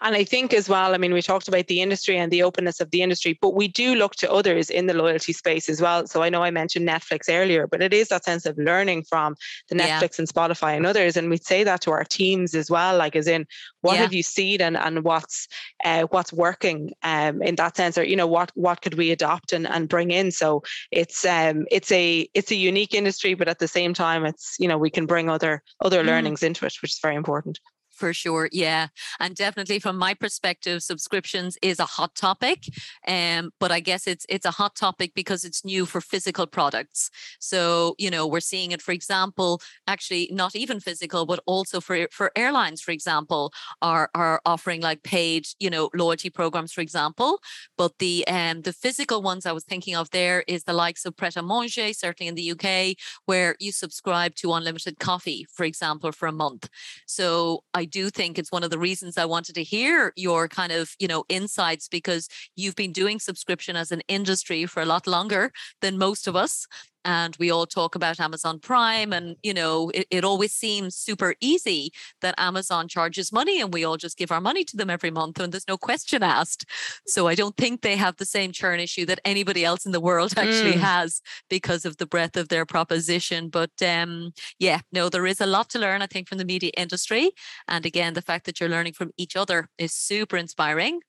and 0.00 0.14
I 0.14 0.24
think 0.24 0.54
as 0.54 0.68
well, 0.68 0.94
I 0.94 0.98
mean, 0.98 1.12
we 1.12 1.22
talked 1.22 1.48
about 1.48 1.66
the 1.66 1.80
industry 1.80 2.16
and 2.18 2.30
the 2.30 2.42
openness 2.42 2.80
of 2.80 2.90
the 2.90 3.02
industry, 3.02 3.38
but 3.40 3.54
we 3.54 3.68
do 3.68 3.94
look 3.94 4.14
to 4.16 4.32
others 4.32 4.70
in 4.70 4.86
the 4.86 4.94
loyalty 4.94 5.32
space 5.32 5.68
as 5.68 5.80
well. 5.80 6.06
So 6.06 6.22
I 6.22 6.28
know 6.28 6.42
I 6.42 6.50
mentioned 6.50 6.88
Netflix 6.88 7.28
earlier, 7.28 7.66
but 7.66 7.82
it 7.82 7.92
is 7.92 8.08
that 8.08 8.24
sense 8.24 8.46
of 8.46 8.56
learning 8.58 9.04
from 9.04 9.36
the 9.68 9.74
Netflix 9.74 10.18
yeah. 10.18 10.20
and 10.20 10.28
Spotify 10.28 10.76
and 10.76 10.86
others. 10.86 11.16
And 11.16 11.30
we'd 11.30 11.44
say 11.44 11.64
that 11.64 11.80
to 11.82 11.90
our 11.90 12.04
teams 12.04 12.54
as 12.54 12.70
well, 12.70 12.96
like 12.96 13.16
as 13.16 13.26
in 13.26 13.46
what 13.80 13.94
yeah. 13.94 14.02
have 14.02 14.12
you 14.12 14.22
seen 14.22 14.60
and, 14.60 14.76
and 14.76 15.04
what's 15.04 15.48
uh, 15.84 16.02
what's 16.10 16.32
working 16.32 16.92
um, 17.02 17.42
in 17.42 17.54
that 17.56 17.76
sense, 17.76 17.98
or 17.98 18.04
you 18.04 18.16
know, 18.16 18.26
what 18.26 18.50
what 18.54 18.82
could 18.82 18.94
we 18.94 19.10
adopt 19.10 19.52
and, 19.52 19.66
and 19.66 19.88
bring 19.88 20.10
in? 20.10 20.30
So 20.30 20.62
it's 20.90 21.24
um 21.24 21.66
it's 21.70 21.92
a 21.92 22.28
it's 22.34 22.50
a 22.50 22.56
unique 22.56 22.94
industry, 22.94 23.34
but 23.34 23.48
at 23.48 23.58
the 23.58 23.68
same 23.68 23.94
time 23.94 24.24
it's, 24.24 24.56
you 24.58 24.68
know, 24.68 24.78
we 24.78 24.90
can 24.90 25.06
bring 25.06 25.28
other 25.28 25.62
other 25.84 26.02
mm. 26.02 26.06
learnings 26.06 26.42
into 26.42 26.66
it, 26.66 26.74
which 26.80 26.92
is 26.92 27.00
very 27.00 27.16
important. 27.16 27.58
For 27.96 28.12
sure, 28.12 28.50
yeah, 28.52 28.88
and 29.20 29.34
definitely 29.34 29.78
from 29.78 29.96
my 29.96 30.12
perspective, 30.12 30.82
subscriptions 30.82 31.56
is 31.62 31.80
a 31.80 31.86
hot 31.86 32.14
topic. 32.14 32.64
Um, 33.08 33.52
but 33.58 33.72
I 33.72 33.80
guess 33.80 34.06
it's 34.06 34.26
it's 34.28 34.44
a 34.44 34.50
hot 34.50 34.74
topic 34.76 35.12
because 35.14 35.44
it's 35.44 35.64
new 35.64 35.86
for 35.86 36.02
physical 36.02 36.46
products. 36.46 37.10
So 37.40 37.94
you 37.98 38.10
know 38.10 38.26
we're 38.26 38.40
seeing 38.40 38.72
it, 38.72 38.82
for 38.82 38.92
example, 38.92 39.62
actually 39.86 40.28
not 40.30 40.54
even 40.54 40.78
physical, 40.78 41.24
but 41.24 41.40
also 41.46 41.80
for 41.80 42.06
for 42.12 42.32
airlines, 42.36 42.82
for 42.82 42.90
example, 42.90 43.50
are 43.80 44.10
are 44.14 44.42
offering 44.44 44.82
like 44.82 45.02
paid 45.02 45.46
you 45.58 45.70
know 45.70 45.88
loyalty 45.94 46.28
programs, 46.28 46.74
for 46.74 46.82
example. 46.82 47.40
But 47.78 47.92
the 47.98 48.28
um 48.28 48.60
the 48.60 48.74
physical 48.74 49.22
ones 49.22 49.46
I 49.46 49.52
was 49.52 49.64
thinking 49.64 49.96
of 49.96 50.10
there 50.10 50.44
is 50.46 50.64
the 50.64 50.74
likes 50.74 51.06
of 51.06 51.16
Pret 51.16 51.36
a 51.36 51.42
Manger, 51.42 51.94
certainly 51.94 52.28
in 52.28 52.34
the 52.34 52.50
UK, 52.50 52.96
where 53.24 53.56
you 53.58 53.72
subscribe 53.72 54.34
to 54.36 54.52
unlimited 54.52 54.98
coffee, 54.98 55.46
for 55.50 55.64
example, 55.64 56.12
for 56.12 56.28
a 56.28 56.32
month. 56.32 56.68
So 57.06 57.62
I 57.72 57.85
do 57.86 58.10
think 58.10 58.38
it's 58.38 58.52
one 58.52 58.64
of 58.64 58.70
the 58.70 58.78
reasons 58.78 59.16
I 59.16 59.24
wanted 59.24 59.54
to 59.54 59.62
hear 59.62 60.12
your 60.16 60.48
kind 60.48 60.72
of, 60.72 60.94
you 60.98 61.08
know, 61.08 61.24
insights 61.28 61.88
because 61.88 62.28
you've 62.56 62.76
been 62.76 62.92
doing 62.92 63.18
subscription 63.18 63.76
as 63.76 63.92
an 63.92 64.02
industry 64.08 64.66
for 64.66 64.82
a 64.82 64.86
lot 64.86 65.06
longer 65.06 65.52
than 65.80 65.98
most 65.98 66.26
of 66.26 66.36
us 66.36 66.66
and 67.06 67.36
we 67.38 67.50
all 67.50 67.66
talk 67.66 67.94
about 67.94 68.18
Amazon 68.20 68.58
Prime 68.58 69.12
and 69.12 69.36
you 69.42 69.54
know 69.54 69.90
it, 69.94 70.06
it 70.10 70.24
always 70.24 70.52
seems 70.52 70.96
super 70.96 71.34
easy 71.40 71.92
that 72.20 72.34
Amazon 72.36 72.88
charges 72.88 73.32
money 73.32 73.60
and 73.60 73.72
we 73.72 73.84
all 73.84 73.96
just 73.96 74.18
give 74.18 74.32
our 74.32 74.40
money 74.40 74.64
to 74.64 74.76
them 74.76 74.90
every 74.90 75.10
month 75.10 75.38
and 75.38 75.52
there's 75.52 75.68
no 75.68 75.78
question 75.78 76.22
asked. 76.22 76.66
So 77.06 77.28
I 77.28 77.34
don't 77.36 77.56
think 77.56 77.80
they 77.80 77.96
have 77.96 78.16
the 78.16 78.26
same 78.26 78.50
churn 78.52 78.80
issue 78.80 79.06
that 79.06 79.20
anybody 79.24 79.64
else 79.64 79.86
in 79.86 79.92
the 79.92 80.00
world 80.00 80.34
actually 80.36 80.72
mm. 80.72 80.80
has 80.80 81.22
because 81.48 81.84
of 81.84 81.96
the 81.96 82.06
breadth 82.06 82.36
of 82.36 82.48
their 82.48 82.66
proposition. 82.66 83.48
But 83.48 83.70
um 83.80 84.32
yeah 84.58 84.80
no 84.92 85.08
there 85.08 85.26
is 85.26 85.40
a 85.40 85.46
lot 85.46 85.70
to 85.70 85.78
learn 85.78 86.02
I 86.02 86.06
think 86.06 86.28
from 86.28 86.38
the 86.38 86.44
media 86.44 86.72
industry. 86.76 87.30
And 87.68 87.86
again 87.86 88.14
the 88.14 88.22
fact 88.22 88.44
that 88.46 88.58
you're 88.58 88.68
learning 88.68 88.94
from 88.94 89.12
each 89.16 89.36
other 89.36 89.68
is 89.78 89.92
super 89.94 90.36
inspiring. 90.36 91.00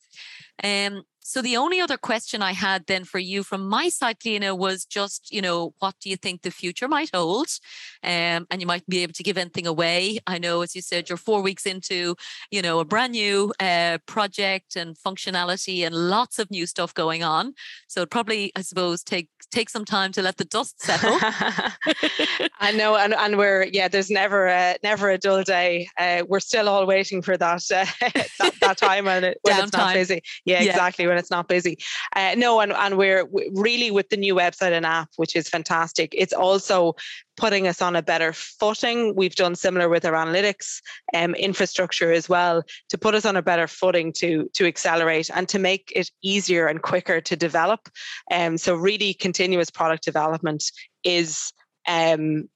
Um 0.64 1.02
so 1.28 1.41
the 1.41 1.57
only 1.57 1.82
other 1.82 1.97
question 1.97 2.41
I 2.41 2.53
had 2.53 2.86
then 2.86 3.03
for 3.03 3.19
you 3.19 3.43
from 3.43 3.67
my 3.67 3.89
side, 3.89 4.17
Cliona, 4.21 4.57
was 4.57 4.86
just, 4.86 5.30
you 5.30 5.41
know, 5.41 5.73
what 5.80 5.95
do 5.99 6.09
you 6.09 6.15
think 6.15 6.41
the 6.41 6.51
future 6.51 6.88
might 6.88 7.09
hold? 7.13 7.47
Um, 8.01 8.47
and 8.49 8.61
you 8.61 8.65
might 8.65 8.88
be 8.88 9.03
able 9.03 9.11
to 9.11 9.23
give 9.23 9.38
anything 9.38 9.67
away. 9.67 10.19
I 10.25 10.38
know, 10.38 10.61
as 10.61 10.73
you 10.73 10.82
said, 10.82 11.09
you're 11.09 11.17
four 11.17 11.41
weeks 11.41 11.65
into, 11.65 12.15
you 12.49 12.61
know, 12.61 12.80
a 12.80 12.86
brand 12.86 13.11
new 13.11 13.53
uh, 13.59 13.97
project 14.05 14.78
and 14.78 14.95
functionality 14.95 15.86
and 15.86 15.93
lots 15.93 16.39
of 16.39 16.49
new 16.49 16.65
stuff 16.65 16.93
going 16.93 17.25
on. 17.25 17.55
So 17.89 18.05
probably, 18.05 18.53
I 18.55 18.61
suppose, 18.61 19.03
take 19.03 19.28
take 19.51 19.69
some 19.69 19.86
time 19.86 20.11
to 20.13 20.21
let 20.21 20.38
the 20.38 20.45
dust 20.45 20.82
settle. 20.82 21.17
I 22.59 22.71
know, 22.71 22.95
and, 22.95 23.13
and 23.13 23.38
we're 23.38 23.65
yeah, 23.65 23.89
there's 23.89 24.09
never 24.09 24.47
a 24.47 24.78
never 24.82 25.09
a 25.09 25.17
dull 25.17 25.43
day. 25.43 25.89
Uh, 25.97 26.23
we're 26.25 26.39
still 26.39 26.69
all 26.69 26.86
waiting 26.86 27.21
for 27.21 27.36
that 27.36 27.63
uh, 27.69 27.86
that, 28.39 28.53
that, 28.68 28.78
time 28.78 29.05
when, 29.05 29.24
it, 29.24 29.38
when 29.41 29.63
it's 29.63 29.74
not 29.74 29.93
busy. 29.93 30.22
Yeah, 30.45 30.61
yeah. 30.61 30.72
exactly 30.72 31.07
when 31.07 31.18
it's 31.18 31.32
not 31.32 31.47
busy. 31.47 31.78
Uh, 32.15 32.36
no, 32.38 32.59
and 32.59 32.74
and 32.74 32.97
we're 32.97 33.28
really 33.53 33.91
with 33.91 34.09
the 34.09 34.18
new 34.18 34.36
website 34.36 34.72
and 34.72 34.86
app, 34.86 35.09
which 35.18 35.36
is 35.36 35.49
fantastic. 35.49 36.13
It's 36.15 36.34
also 36.34 36.95
putting 37.38 37.68
us 37.68 37.82
on 37.82 37.95
a 37.95 38.01
better 38.01 38.34
footing. 38.34 39.15
We've 39.15 39.36
done 39.36 39.55
similar 39.55 39.89
with 39.89 40.05
our 40.05 40.13
analytics 40.13 40.82
um, 41.13 41.36
infrastructure 41.36 42.11
as 42.11 42.28
well 42.28 42.63
to 42.89 42.97
put 42.97 43.15
us 43.15 43.26
on 43.26 43.36
a 43.36 43.41
better 43.41 43.68
footing 43.68 44.11
to 44.13 44.49
to 44.53 44.65
accelerate 44.65 45.30
and 45.34 45.47
to 45.49 45.59
make 45.59 45.91
it 45.95 46.09
easier 46.24 46.68
and 46.68 46.82
quicker 46.82 47.22
to 47.22 47.36
develop. 47.36 47.89
Um, 48.32 48.57
so 48.57 48.76
really, 48.76 49.13
continuous 49.13 49.70
product 49.70 50.03
development 50.03 50.72
is 51.03 51.53
um, 51.88 52.49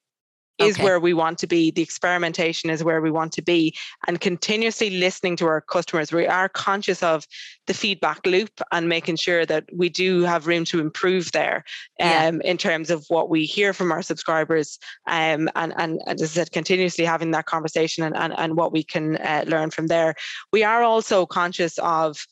is 0.61 0.75
okay. 0.75 0.83
where 0.83 0.99
we 0.99 1.13
want 1.13 1.37
to 1.39 1.47
be. 1.47 1.71
The 1.71 1.81
experimentation 1.81 2.69
is 2.69 2.83
where 2.83 3.01
we 3.01 3.11
want 3.11 3.33
to 3.33 3.41
be, 3.41 3.75
and 4.07 4.19
continuously 4.19 4.91
listening 4.91 5.35
to 5.37 5.47
our 5.47 5.61
customers. 5.61 6.11
We 6.11 6.27
are 6.27 6.49
conscious 6.49 7.03
of 7.03 7.25
the 7.67 7.73
feedback 7.73 8.25
loop 8.25 8.49
and 8.71 8.89
making 8.89 9.17
sure 9.17 9.45
that 9.45 9.65
we 9.73 9.89
do 9.89 10.23
have 10.23 10.47
room 10.47 10.65
to 10.65 10.79
improve 10.79 11.31
there 11.31 11.63
yeah. 11.99 12.25
um, 12.25 12.41
in 12.41 12.57
terms 12.57 12.89
of 12.89 13.05
what 13.07 13.29
we 13.29 13.45
hear 13.45 13.73
from 13.73 13.91
our 13.91 14.01
subscribers 14.01 14.79
um, 15.07 15.49
and, 15.55 15.73
and, 15.77 16.01
and 16.05 16.21
as 16.21 16.23
I 16.23 16.25
said, 16.25 16.51
continuously 16.51 17.05
having 17.05 17.31
that 17.31 17.45
conversation 17.45 18.03
and, 18.03 18.15
and, 18.15 18.33
and 18.37 18.57
what 18.57 18.71
we 18.71 18.83
can 18.83 19.17
uh, 19.17 19.45
learn 19.47 19.71
from 19.71 19.87
there. 19.87 20.15
We 20.51 20.63
are 20.63 20.83
also 20.83 21.25
conscious 21.25 21.77
of 21.79 22.25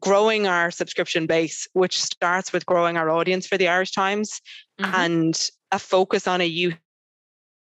growing 0.00 0.46
our 0.46 0.70
subscription 0.70 1.26
base, 1.26 1.68
which 1.74 2.00
starts 2.00 2.52
with 2.52 2.66
growing 2.66 2.96
our 2.96 3.10
audience 3.10 3.46
for 3.46 3.58
the 3.58 3.68
Irish 3.68 3.92
Times 3.92 4.40
mm-hmm. 4.80 4.94
and 4.94 5.50
a 5.70 5.78
focus 5.78 6.26
on 6.26 6.40
a 6.40 6.46
youth 6.46 6.74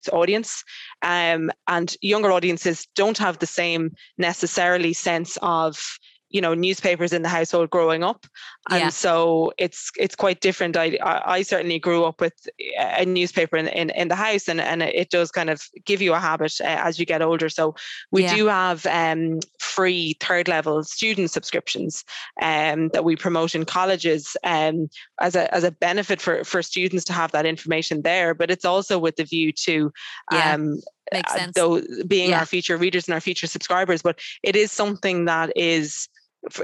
audience 0.09 0.65
um, 1.03 1.51
and 1.69 1.97
younger 2.01 2.33
audiences 2.33 2.87
don't 2.95 3.19
have 3.19 3.39
the 3.39 3.47
same 3.47 3.93
necessarily 4.19 4.93
sense 4.93 5.39
of 5.43 5.99
you 6.33 6.41
know 6.41 6.55
newspapers 6.55 7.13
in 7.13 7.23
the 7.23 7.29
household 7.29 7.71
growing 7.71 8.03
up 8.03 8.27
and 8.71 8.81
yeah. 8.81 8.89
so 8.89 9.53
it's 9.59 9.91
it's 9.99 10.15
quite 10.15 10.41
different 10.41 10.77
I, 10.77 10.99
I 11.03 11.43
certainly 11.43 11.79
grew 11.79 12.05
up 12.05 12.21
with 12.21 12.35
a 12.79 13.05
newspaper 13.05 13.57
in, 13.57 13.69
in, 13.69 13.91
in 13.91 14.09
the 14.09 14.17
house 14.17 14.49
and 14.49 14.61
and 14.61 14.83
it 14.83 15.11
does 15.11 15.31
kind 15.31 15.51
of 15.51 15.63
give 15.85 16.01
you 16.01 16.15
a 16.15 16.19
habit 16.19 16.61
uh, 16.61 16.65
as 16.65 16.99
you 16.99 17.07
get 17.07 17.23
older 17.23 17.49
so 17.49 17.75
we 18.11 18.23
yeah. 18.23 18.35
do 18.35 18.47
have 18.47 18.87
um, 18.87 19.41
free 19.59 20.17
third 20.21 20.49
level 20.49 20.83
student 20.83 21.31
subscriptions 21.31 22.05
um, 22.41 22.89
that 22.89 23.05
we 23.05 23.15
promote 23.15 23.55
in 23.55 23.65
colleges 23.65 24.37
um, 24.45 24.89
as 25.21 25.37
a 25.37 25.55
as 25.55 25.65
a 25.65 25.71
benefit 25.71 26.21
for 26.21 26.43
for 26.45 26.63
students 26.63 27.05
to 27.05 27.13
have 27.13 27.31
that 27.33 27.47
information 27.47 28.03
there 28.03 28.35
but 28.35 28.51
it's 28.51 28.65
also 28.65 28.99
with 28.99 29.17
the 29.17 29.25
view 29.25 29.53
to 29.53 29.93
yeah. 30.33 30.55
um, 30.55 30.81
Makes 31.13 31.35
sense. 31.35 31.55
though 31.55 31.83
being 32.07 32.31
yeah. 32.31 32.41
our 32.41 32.47
future 32.47 32.79
readers 32.79 33.07
and 33.07 33.13
our 33.13 33.21
future 33.21 33.47
subscribers 33.47 34.01
but 34.01 34.19
it 34.43 34.57
is 34.57 34.73
something 34.73 35.27
that 35.27 35.53
is 35.57 36.09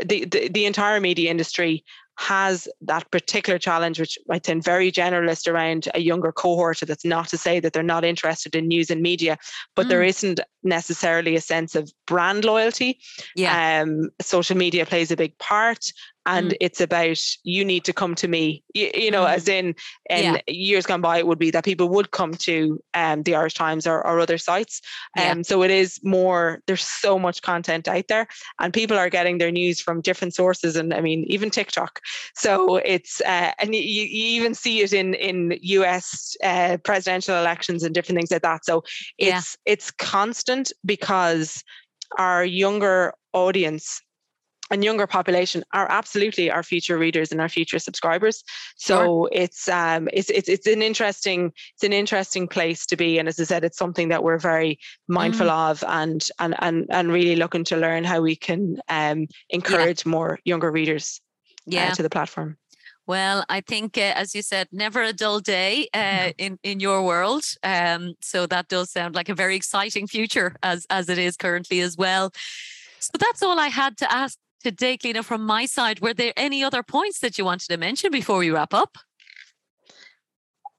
the, 0.04 0.24
the, 0.24 0.48
the 0.48 0.66
entire 0.66 1.00
media 1.00 1.30
industry 1.30 1.84
has 2.18 2.66
that 2.80 3.08
particular 3.12 3.60
challenge, 3.60 4.00
which 4.00 4.18
might 4.26 4.44
sound 4.44 4.64
very 4.64 4.90
generalist 4.90 5.46
around 5.46 5.88
a 5.94 6.00
younger 6.00 6.32
cohort. 6.32 6.80
That's 6.84 7.04
not 7.04 7.28
to 7.28 7.38
say 7.38 7.60
that 7.60 7.72
they're 7.72 7.84
not 7.84 8.04
interested 8.04 8.56
in 8.56 8.66
news 8.66 8.90
and 8.90 9.00
media, 9.00 9.38
but 9.76 9.86
mm. 9.86 9.90
there 9.90 10.02
isn't 10.02 10.40
necessarily 10.64 11.36
a 11.36 11.40
sense 11.40 11.76
of 11.76 11.92
brand 12.08 12.44
loyalty. 12.44 12.98
Yeah. 13.36 13.82
Um, 13.82 14.10
social 14.20 14.56
media 14.56 14.84
plays 14.84 15.12
a 15.12 15.16
big 15.16 15.38
part 15.38 15.92
and 16.28 16.50
mm. 16.50 16.56
it's 16.60 16.80
about 16.80 17.18
you 17.42 17.64
need 17.64 17.84
to 17.84 17.92
come 17.92 18.14
to 18.14 18.28
me 18.28 18.62
you, 18.74 18.90
you 18.94 19.10
know 19.10 19.24
mm. 19.24 19.34
as 19.34 19.48
in 19.48 19.74
in 20.10 20.34
yeah. 20.34 20.40
years 20.46 20.86
gone 20.86 21.00
by 21.00 21.18
it 21.18 21.26
would 21.26 21.38
be 21.38 21.50
that 21.50 21.64
people 21.64 21.88
would 21.88 22.10
come 22.10 22.32
to 22.34 22.80
um, 22.94 23.22
the 23.24 23.34
irish 23.34 23.54
times 23.54 23.86
or, 23.86 24.06
or 24.06 24.20
other 24.20 24.38
sites 24.38 24.80
um, 25.16 25.24
yeah. 25.24 25.42
so 25.42 25.62
it 25.62 25.70
is 25.70 25.98
more 26.04 26.60
there's 26.66 26.84
so 26.84 27.18
much 27.18 27.42
content 27.42 27.88
out 27.88 28.06
there 28.08 28.28
and 28.60 28.72
people 28.72 28.96
are 28.96 29.10
getting 29.10 29.38
their 29.38 29.50
news 29.50 29.80
from 29.80 30.00
different 30.00 30.34
sources 30.34 30.76
and 30.76 30.94
i 30.94 31.00
mean 31.00 31.24
even 31.26 31.50
tiktok 31.50 32.00
so 32.34 32.76
it's 32.76 33.20
uh, 33.22 33.50
and 33.58 33.74
you, 33.74 33.80
you 33.80 34.24
even 34.40 34.54
see 34.54 34.80
it 34.82 34.92
in 34.92 35.14
in 35.14 35.52
us 35.52 36.36
uh, 36.44 36.76
presidential 36.84 37.36
elections 37.36 37.82
and 37.82 37.94
different 37.94 38.18
things 38.18 38.30
like 38.30 38.42
that 38.42 38.64
so 38.64 38.84
it's 39.16 39.56
yeah. 39.66 39.72
it's 39.72 39.90
constant 39.90 40.72
because 40.84 41.64
our 42.18 42.44
younger 42.44 43.12
audience 43.32 44.00
and 44.70 44.84
younger 44.84 45.06
population 45.06 45.64
are 45.72 45.90
absolutely 45.90 46.50
our 46.50 46.62
future 46.62 46.98
readers 46.98 47.32
and 47.32 47.40
our 47.40 47.48
future 47.48 47.78
subscribers. 47.78 48.44
So 48.76 48.96
sure. 48.96 49.28
it's 49.32 49.68
um 49.68 50.08
it's 50.12 50.30
it's 50.30 50.48
it's 50.48 50.66
an 50.66 50.82
interesting 50.82 51.52
it's 51.74 51.84
an 51.84 51.92
interesting 51.92 52.48
place 52.48 52.86
to 52.86 52.96
be. 52.96 53.18
And 53.18 53.28
as 53.28 53.40
I 53.40 53.44
said, 53.44 53.64
it's 53.64 53.78
something 53.78 54.08
that 54.08 54.22
we're 54.22 54.38
very 54.38 54.78
mindful 55.08 55.46
mm. 55.46 55.70
of 55.70 55.84
and 55.86 56.28
and 56.38 56.54
and 56.58 56.86
and 56.90 57.12
really 57.12 57.36
looking 57.36 57.64
to 57.64 57.76
learn 57.76 58.04
how 58.04 58.20
we 58.20 58.36
can 58.36 58.80
um 58.88 59.26
encourage 59.50 60.04
yeah. 60.04 60.10
more 60.10 60.38
younger 60.44 60.70
readers 60.70 61.20
uh, 61.68 61.70
yeah. 61.70 61.88
Uh, 61.92 61.94
to 61.94 62.02
the 62.02 62.10
platform. 62.10 62.56
Well, 63.06 63.46
I 63.48 63.62
think, 63.62 63.96
uh, 63.96 64.12
as 64.16 64.34
you 64.34 64.42
said, 64.42 64.68
never 64.70 65.02
a 65.02 65.14
dull 65.14 65.40
day 65.40 65.88
uh, 65.94 66.32
in 66.38 66.58
in 66.62 66.78
your 66.78 67.02
world. 67.02 67.44
Um, 67.62 68.14
so 68.20 68.46
that 68.46 68.68
does 68.68 68.90
sound 68.90 69.14
like 69.14 69.30
a 69.30 69.34
very 69.34 69.56
exciting 69.56 70.06
future, 70.06 70.56
as 70.62 70.86
as 70.90 71.08
it 71.08 71.18
is 71.18 71.36
currently 71.36 71.80
as 71.80 71.96
well. 71.96 72.32
So 73.00 73.12
that's 73.18 73.42
all 73.42 73.58
I 73.58 73.68
had 73.68 73.96
to 73.98 74.12
ask 74.12 74.38
today, 74.70 74.98
Cliona, 74.98 75.24
from 75.24 75.44
my 75.44 75.66
side. 75.66 76.00
Were 76.00 76.14
there 76.14 76.32
any 76.36 76.62
other 76.62 76.82
points 76.82 77.20
that 77.20 77.38
you 77.38 77.44
wanted 77.44 77.68
to 77.68 77.76
mention 77.76 78.10
before 78.10 78.38
we 78.38 78.50
wrap 78.50 78.74
up? 78.74 78.98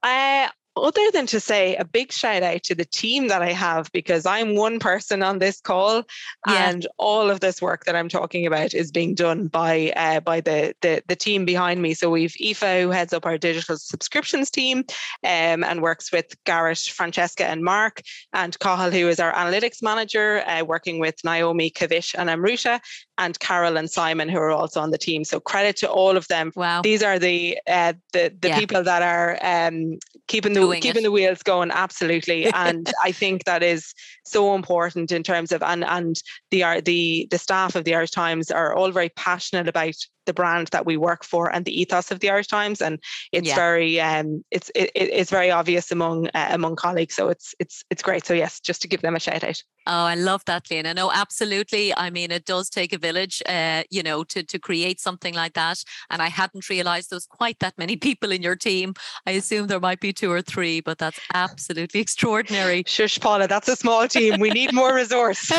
Uh, 0.02 0.48
other 0.76 1.10
than 1.12 1.26
to 1.26 1.40
say 1.40 1.74
a 1.76 1.84
big 1.84 2.12
shout 2.12 2.42
out 2.42 2.62
to 2.62 2.74
the 2.74 2.84
team 2.84 3.28
that 3.28 3.42
I 3.42 3.52
have 3.52 3.90
because 3.92 4.24
I'm 4.24 4.54
one 4.54 4.78
person 4.78 5.22
on 5.22 5.38
this 5.38 5.60
call 5.60 6.04
yeah. 6.46 6.70
and 6.70 6.86
all 6.96 7.28
of 7.28 7.40
this 7.40 7.60
work 7.60 7.84
that 7.84 7.96
I'm 7.96 8.08
talking 8.08 8.46
about 8.46 8.72
is 8.72 8.90
being 8.90 9.14
done 9.14 9.48
by 9.48 9.92
uh, 9.96 10.20
by 10.20 10.40
the, 10.40 10.74
the 10.80 11.02
the 11.08 11.16
team 11.16 11.44
behind 11.44 11.82
me. 11.82 11.94
So 11.94 12.10
we've 12.10 12.34
Aoife 12.40 12.82
who 12.82 12.90
heads 12.90 13.12
up 13.12 13.26
our 13.26 13.36
digital 13.36 13.76
subscriptions 13.76 14.50
team 14.50 14.84
um, 15.24 15.64
and 15.64 15.82
works 15.82 16.12
with 16.12 16.34
Garrett, 16.44 16.78
Francesca 16.78 17.46
and 17.46 17.62
Mark 17.62 18.02
and 18.32 18.58
Cathal 18.58 18.92
who 18.92 19.08
is 19.08 19.20
our 19.20 19.32
analytics 19.32 19.82
manager 19.82 20.42
uh, 20.46 20.64
working 20.64 21.00
with 21.00 21.16
Naomi, 21.24 21.70
Kavish 21.70 22.14
and 22.16 22.30
Amruta 22.30 22.80
and 23.20 23.38
Carol 23.38 23.76
and 23.76 23.90
Simon 23.90 24.28
who 24.28 24.38
are 24.38 24.50
also 24.50 24.80
on 24.80 24.90
the 24.90 24.98
team. 24.98 25.24
So 25.24 25.38
credit 25.38 25.76
to 25.76 25.88
all 25.88 26.16
of 26.16 26.26
them. 26.28 26.52
Wow. 26.56 26.82
These 26.82 27.02
are 27.02 27.18
the 27.18 27.58
uh, 27.68 27.92
the 28.12 28.34
the 28.40 28.48
yeah. 28.48 28.58
people 28.58 28.82
that 28.82 29.02
are 29.02 29.38
um, 29.42 29.98
keeping 30.30 30.54
the 30.54 30.60
Doing 30.60 30.80
keeping 30.80 31.02
it. 31.02 31.04
the 31.04 31.10
wheels 31.10 31.42
going 31.42 31.70
absolutely 31.72 32.46
and 32.54 32.92
i 33.02 33.10
think 33.10 33.44
that 33.44 33.62
is 33.62 33.94
so 34.24 34.54
important 34.54 35.10
in 35.10 35.22
terms 35.24 35.50
of 35.50 35.60
and 35.62 35.84
and 35.84 36.22
the 36.52 36.80
the 36.84 37.26
the 37.30 37.38
staff 37.38 37.74
of 37.74 37.84
the 37.84 37.94
irish 37.94 38.12
times 38.12 38.50
are 38.50 38.74
all 38.74 38.92
very 38.92 39.08
passionate 39.10 39.68
about 39.68 39.96
the 40.30 40.34
brand 40.42 40.68
that 40.68 40.86
we 40.86 40.96
work 40.96 41.24
for 41.24 41.52
and 41.52 41.64
the 41.64 41.80
ethos 41.80 42.12
of 42.12 42.20
the 42.20 42.30
Irish 42.30 42.46
Times, 42.46 42.80
and 42.80 43.00
it's 43.32 43.48
yeah. 43.48 43.56
very 43.56 44.00
um, 44.00 44.44
it's 44.52 44.70
it, 44.76 44.92
it's 44.94 45.30
very 45.30 45.50
obvious 45.50 45.90
among 45.90 46.28
uh, 46.28 46.48
among 46.50 46.76
colleagues. 46.76 47.16
So 47.16 47.28
it's 47.28 47.52
it's 47.58 47.82
it's 47.90 48.02
great. 48.02 48.24
So 48.24 48.34
yes, 48.34 48.60
just 48.60 48.80
to 48.82 48.88
give 48.88 49.02
them 49.02 49.16
a 49.16 49.20
shout 49.20 49.42
out. 49.42 49.60
Oh, 49.86 50.04
I 50.04 50.14
love 50.14 50.44
that, 50.44 50.66
Cliona. 50.66 50.94
No, 50.94 51.10
absolutely. 51.10 51.92
I 51.96 52.10
mean, 52.10 52.30
it 52.30 52.44
does 52.44 52.68
take 52.68 52.92
a 52.92 52.98
village, 52.98 53.42
uh, 53.46 53.82
you 53.90 54.02
know, 54.02 54.22
to 54.24 54.42
to 54.42 54.58
create 54.58 55.00
something 55.00 55.34
like 55.34 55.54
that. 55.54 55.82
And 56.10 56.22
I 56.22 56.28
hadn't 56.28 56.68
realised 56.68 57.10
there's 57.10 57.26
quite 57.26 57.58
that 57.58 57.74
many 57.76 57.96
people 58.08 58.30
in 58.30 58.42
your 58.42 58.56
team. 58.56 58.94
I 59.26 59.32
assume 59.32 59.66
there 59.66 59.80
might 59.80 60.00
be 60.00 60.12
two 60.12 60.30
or 60.30 60.42
three, 60.42 60.80
but 60.80 60.98
that's 60.98 61.18
absolutely 61.34 62.00
extraordinary. 62.00 62.84
Shush, 62.86 63.18
Paula, 63.18 63.48
that's 63.48 63.68
a 63.68 63.76
small 63.76 64.06
team. 64.06 64.38
We 64.38 64.50
need 64.50 64.72
more 64.72 64.94
resource. 64.94 65.50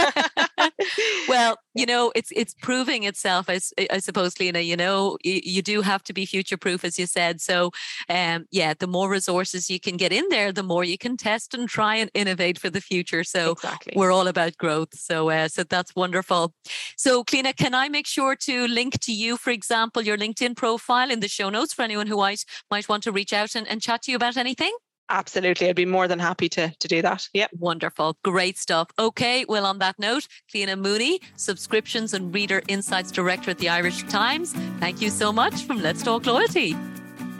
well, 1.28 1.58
you 1.74 1.86
know, 1.86 2.12
it's 2.16 2.32
it's 2.36 2.54
proving 2.54 3.04
itself. 3.04 3.50
I, 3.50 3.60
I 3.90 4.00
suppose, 4.00 4.34
Cliona. 4.34 4.66
You 4.66 4.76
know, 4.76 5.18
you, 5.24 5.40
you 5.44 5.62
do 5.62 5.82
have 5.82 6.04
to 6.04 6.14
be 6.14 6.26
future 6.26 6.58
proof, 6.58 6.84
as 6.84 7.00
you 7.00 7.06
said. 7.06 7.42
So, 7.42 7.72
um, 8.10 8.46
yeah, 8.52 8.74
the 8.78 8.88
more 8.88 9.10
resources 9.10 9.70
you 9.70 9.80
can 9.80 9.98
get 9.98 10.12
in 10.12 10.26
there, 10.30 10.52
the 10.52 10.64
more 10.64 10.84
you 10.84 10.98
can 10.98 11.18
test 11.18 11.54
and 11.54 11.70
try 11.70 11.96
and 11.96 12.12
innovate 12.14 12.60
for 12.60 12.70
the 12.70 12.82
future. 12.82 13.24
So, 13.24 13.52
exactly. 13.52 13.94
we're 13.96 14.12
all 14.12 14.28
about 14.28 14.58
growth. 14.58 14.94
So, 14.94 15.30
uh, 15.30 15.48
so 15.48 15.64
that's 15.64 15.96
wonderful. 15.96 16.54
So, 16.98 17.24
Cliona, 17.24 17.56
can 17.56 17.74
I 17.74 17.90
make 17.90 18.08
sure 18.08 18.36
to 18.36 18.68
link 18.68 19.00
to 19.02 19.14
you, 19.14 19.38
for 19.38 19.52
example, 19.52 20.02
your 20.02 20.18
LinkedIn 20.18 20.56
profile 20.56 21.10
in 21.10 21.22
the 21.22 21.28
show 21.28 21.50
notes 21.50 21.74
for 21.74 21.84
anyone 21.84 22.08
who 22.08 22.18
might 22.18 22.44
might 22.70 22.90
want 22.90 23.04
to 23.04 23.12
reach 23.12 23.34
out 23.34 23.56
and, 23.56 23.68
and 23.68 23.82
chat 23.82 24.04
to 24.04 24.12
you 24.12 24.18
about 24.18 24.38
anything? 24.38 24.76
Absolutely. 25.12 25.68
I'd 25.68 25.76
be 25.76 25.86
more 25.86 26.08
than 26.08 26.20
happy 26.20 26.48
to, 26.50 26.74
to 26.80 26.88
do 26.88 27.02
that. 27.02 27.28
Yep. 27.34 27.52
Wonderful. 27.60 28.18
Great 28.24 28.58
stuff. 28.58 28.88
Okay. 28.98 29.46
Well, 29.48 29.66
on 29.66 29.80
that 29.80 30.00
note, 30.00 30.28
Cliona 30.52 30.80
Mooney, 30.80 31.20
Subscriptions 31.36 32.14
and 32.14 32.34
Reader 32.34 32.62
Insights 32.70 33.12
Director 33.12 33.52
at 33.52 33.58
the 33.58 33.68
Irish 33.68 34.04
Times, 34.04 34.54
thank 34.80 35.02
you 35.02 35.10
so 35.10 35.34
much 35.34 35.66
from 35.66 35.82
Let's 35.82 36.02
Talk 36.02 36.26
Loyalty. 36.26 36.78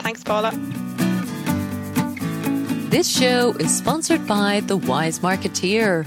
Thanks, 0.00 0.22
Paula. 0.22 0.50
This 2.90 3.08
show 3.08 3.52
is 3.52 3.74
sponsored 3.74 4.26
by 4.26 4.60
The 4.60 4.76
Wise 4.76 5.20
Marketeer, 5.20 6.06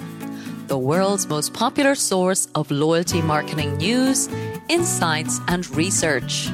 the 0.68 0.78
world's 0.78 1.28
most 1.28 1.52
popular 1.54 1.96
source 1.96 2.48
of 2.54 2.70
loyalty 2.70 3.24
marketing 3.24 3.78
news, 3.78 4.28
insights, 4.70 5.40
and 5.48 5.68
research. 5.76 6.48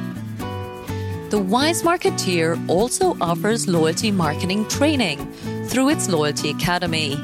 The 1.32 1.40
Wise 1.40 1.82
Marketeer 1.82 2.62
also 2.68 3.16
offers 3.22 3.66
loyalty 3.66 4.12
marketing 4.12 4.68
training 4.68 5.32
through 5.68 5.88
its 5.88 6.10
Loyalty 6.10 6.50
Academy, 6.50 7.16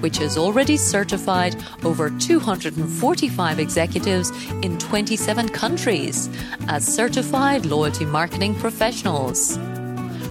which 0.00 0.18
has 0.18 0.36
already 0.36 0.76
certified 0.76 1.54
over 1.84 2.10
245 2.10 3.60
executives 3.60 4.32
in 4.64 4.76
27 4.78 5.50
countries 5.50 6.28
as 6.66 6.84
certified 6.84 7.64
loyalty 7.64 8.06
marketing 8.06 8.56
professionals. 8.56 9.56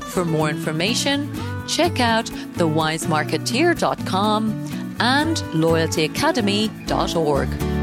For 0.02 0.26
more 0.26 0.50
information, 0.50 1.32
check 1.66 2.02
out 2.02 2.26
thewisemarketeer.com 2.26 4.98
and 5.00 5.38
loyaltyacademy.org. 5.38 7.77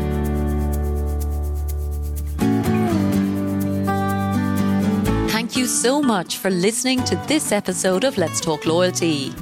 you 5.57 5.67
so 5.67 6.01
much 6.01 6.39
for 6.39 6.51
listening 6.51 7.03
to 7.05 7.17
this 7.29 7.53
episode 7.53 8.05
of 8.05 8.17
Let's 8.17 8.41
Talk 8.41 8.67
Loyalty. 8.67 9.33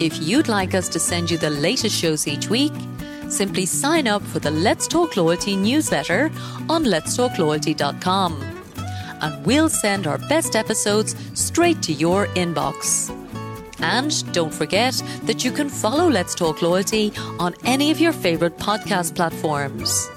If 0.00 0.20
you'd 0.20 0.48
like 0.48 0.74
us 0.74 0.88
to 0.90 0.98
send 0.98 1.30
you 1.30 1.38
the 1.38 1.50
latest 1.50 1.96
shows 1.96 2.26
each 2.26 2.48
week, 2.48 2.72
simply 3.28 3.66
sign 3.66 4.08
up 4.08 4.22
for 4.22 4.40
the 4.40 4.50
Let's 4.50 4.86
Talk 4.88 5.16
Loyalty 5.16 5.54
newsletter 5.54 6.30
on 6.68 6.84
letstalkloyalty.com 6.84 8.62
and 9.20 9.46
we'll 9.46 9.68
send 9.68 10.06
our 10.06 10.18
best 10.18 10.56
episodes 10.56 11.14
straight 11.34 11.80
to 11.82 11.92
your 11.92 12.26
inbox. 12.28 13.10
And 13.80 14.32
don't 14.32 14.52
forget 14.52 15.02
that 15.24 15.44
you 15.44 15.52
can 15.52 15.68
follow 15.68 16.08
Let's 16.08 16.34
Talk 16.34 16.62
Loyalty 16.62 17.12
on 17.38 17.54
any 17.64 17.90
of 17.90 18.00
your 18.00 18.12
favourite 18.12 18.58
podcast 18.58 19.14
platforms. 19.14 20.10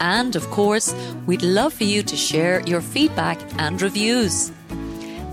And 0.00 0.34
of 0.34 0.48
course, 0.50 0.94
we'd 1.26 1.42
love 1.42 1.72
for 1.72 1.84
you 1.84 2.02
to 2.02 2.16
share 2.16 2.60
your 2.60 2.80
feedback 2.80 3.38
and 3.58 3.80
reviews. 3.80 4.50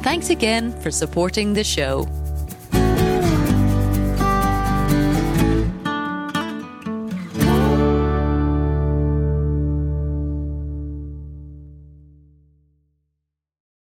Thanks 0.01 0.29
again 0.29 0.71
for 0.79 0.91
supporting 0.91 1.53
the 1.53 1.63
show. 1.63 2.07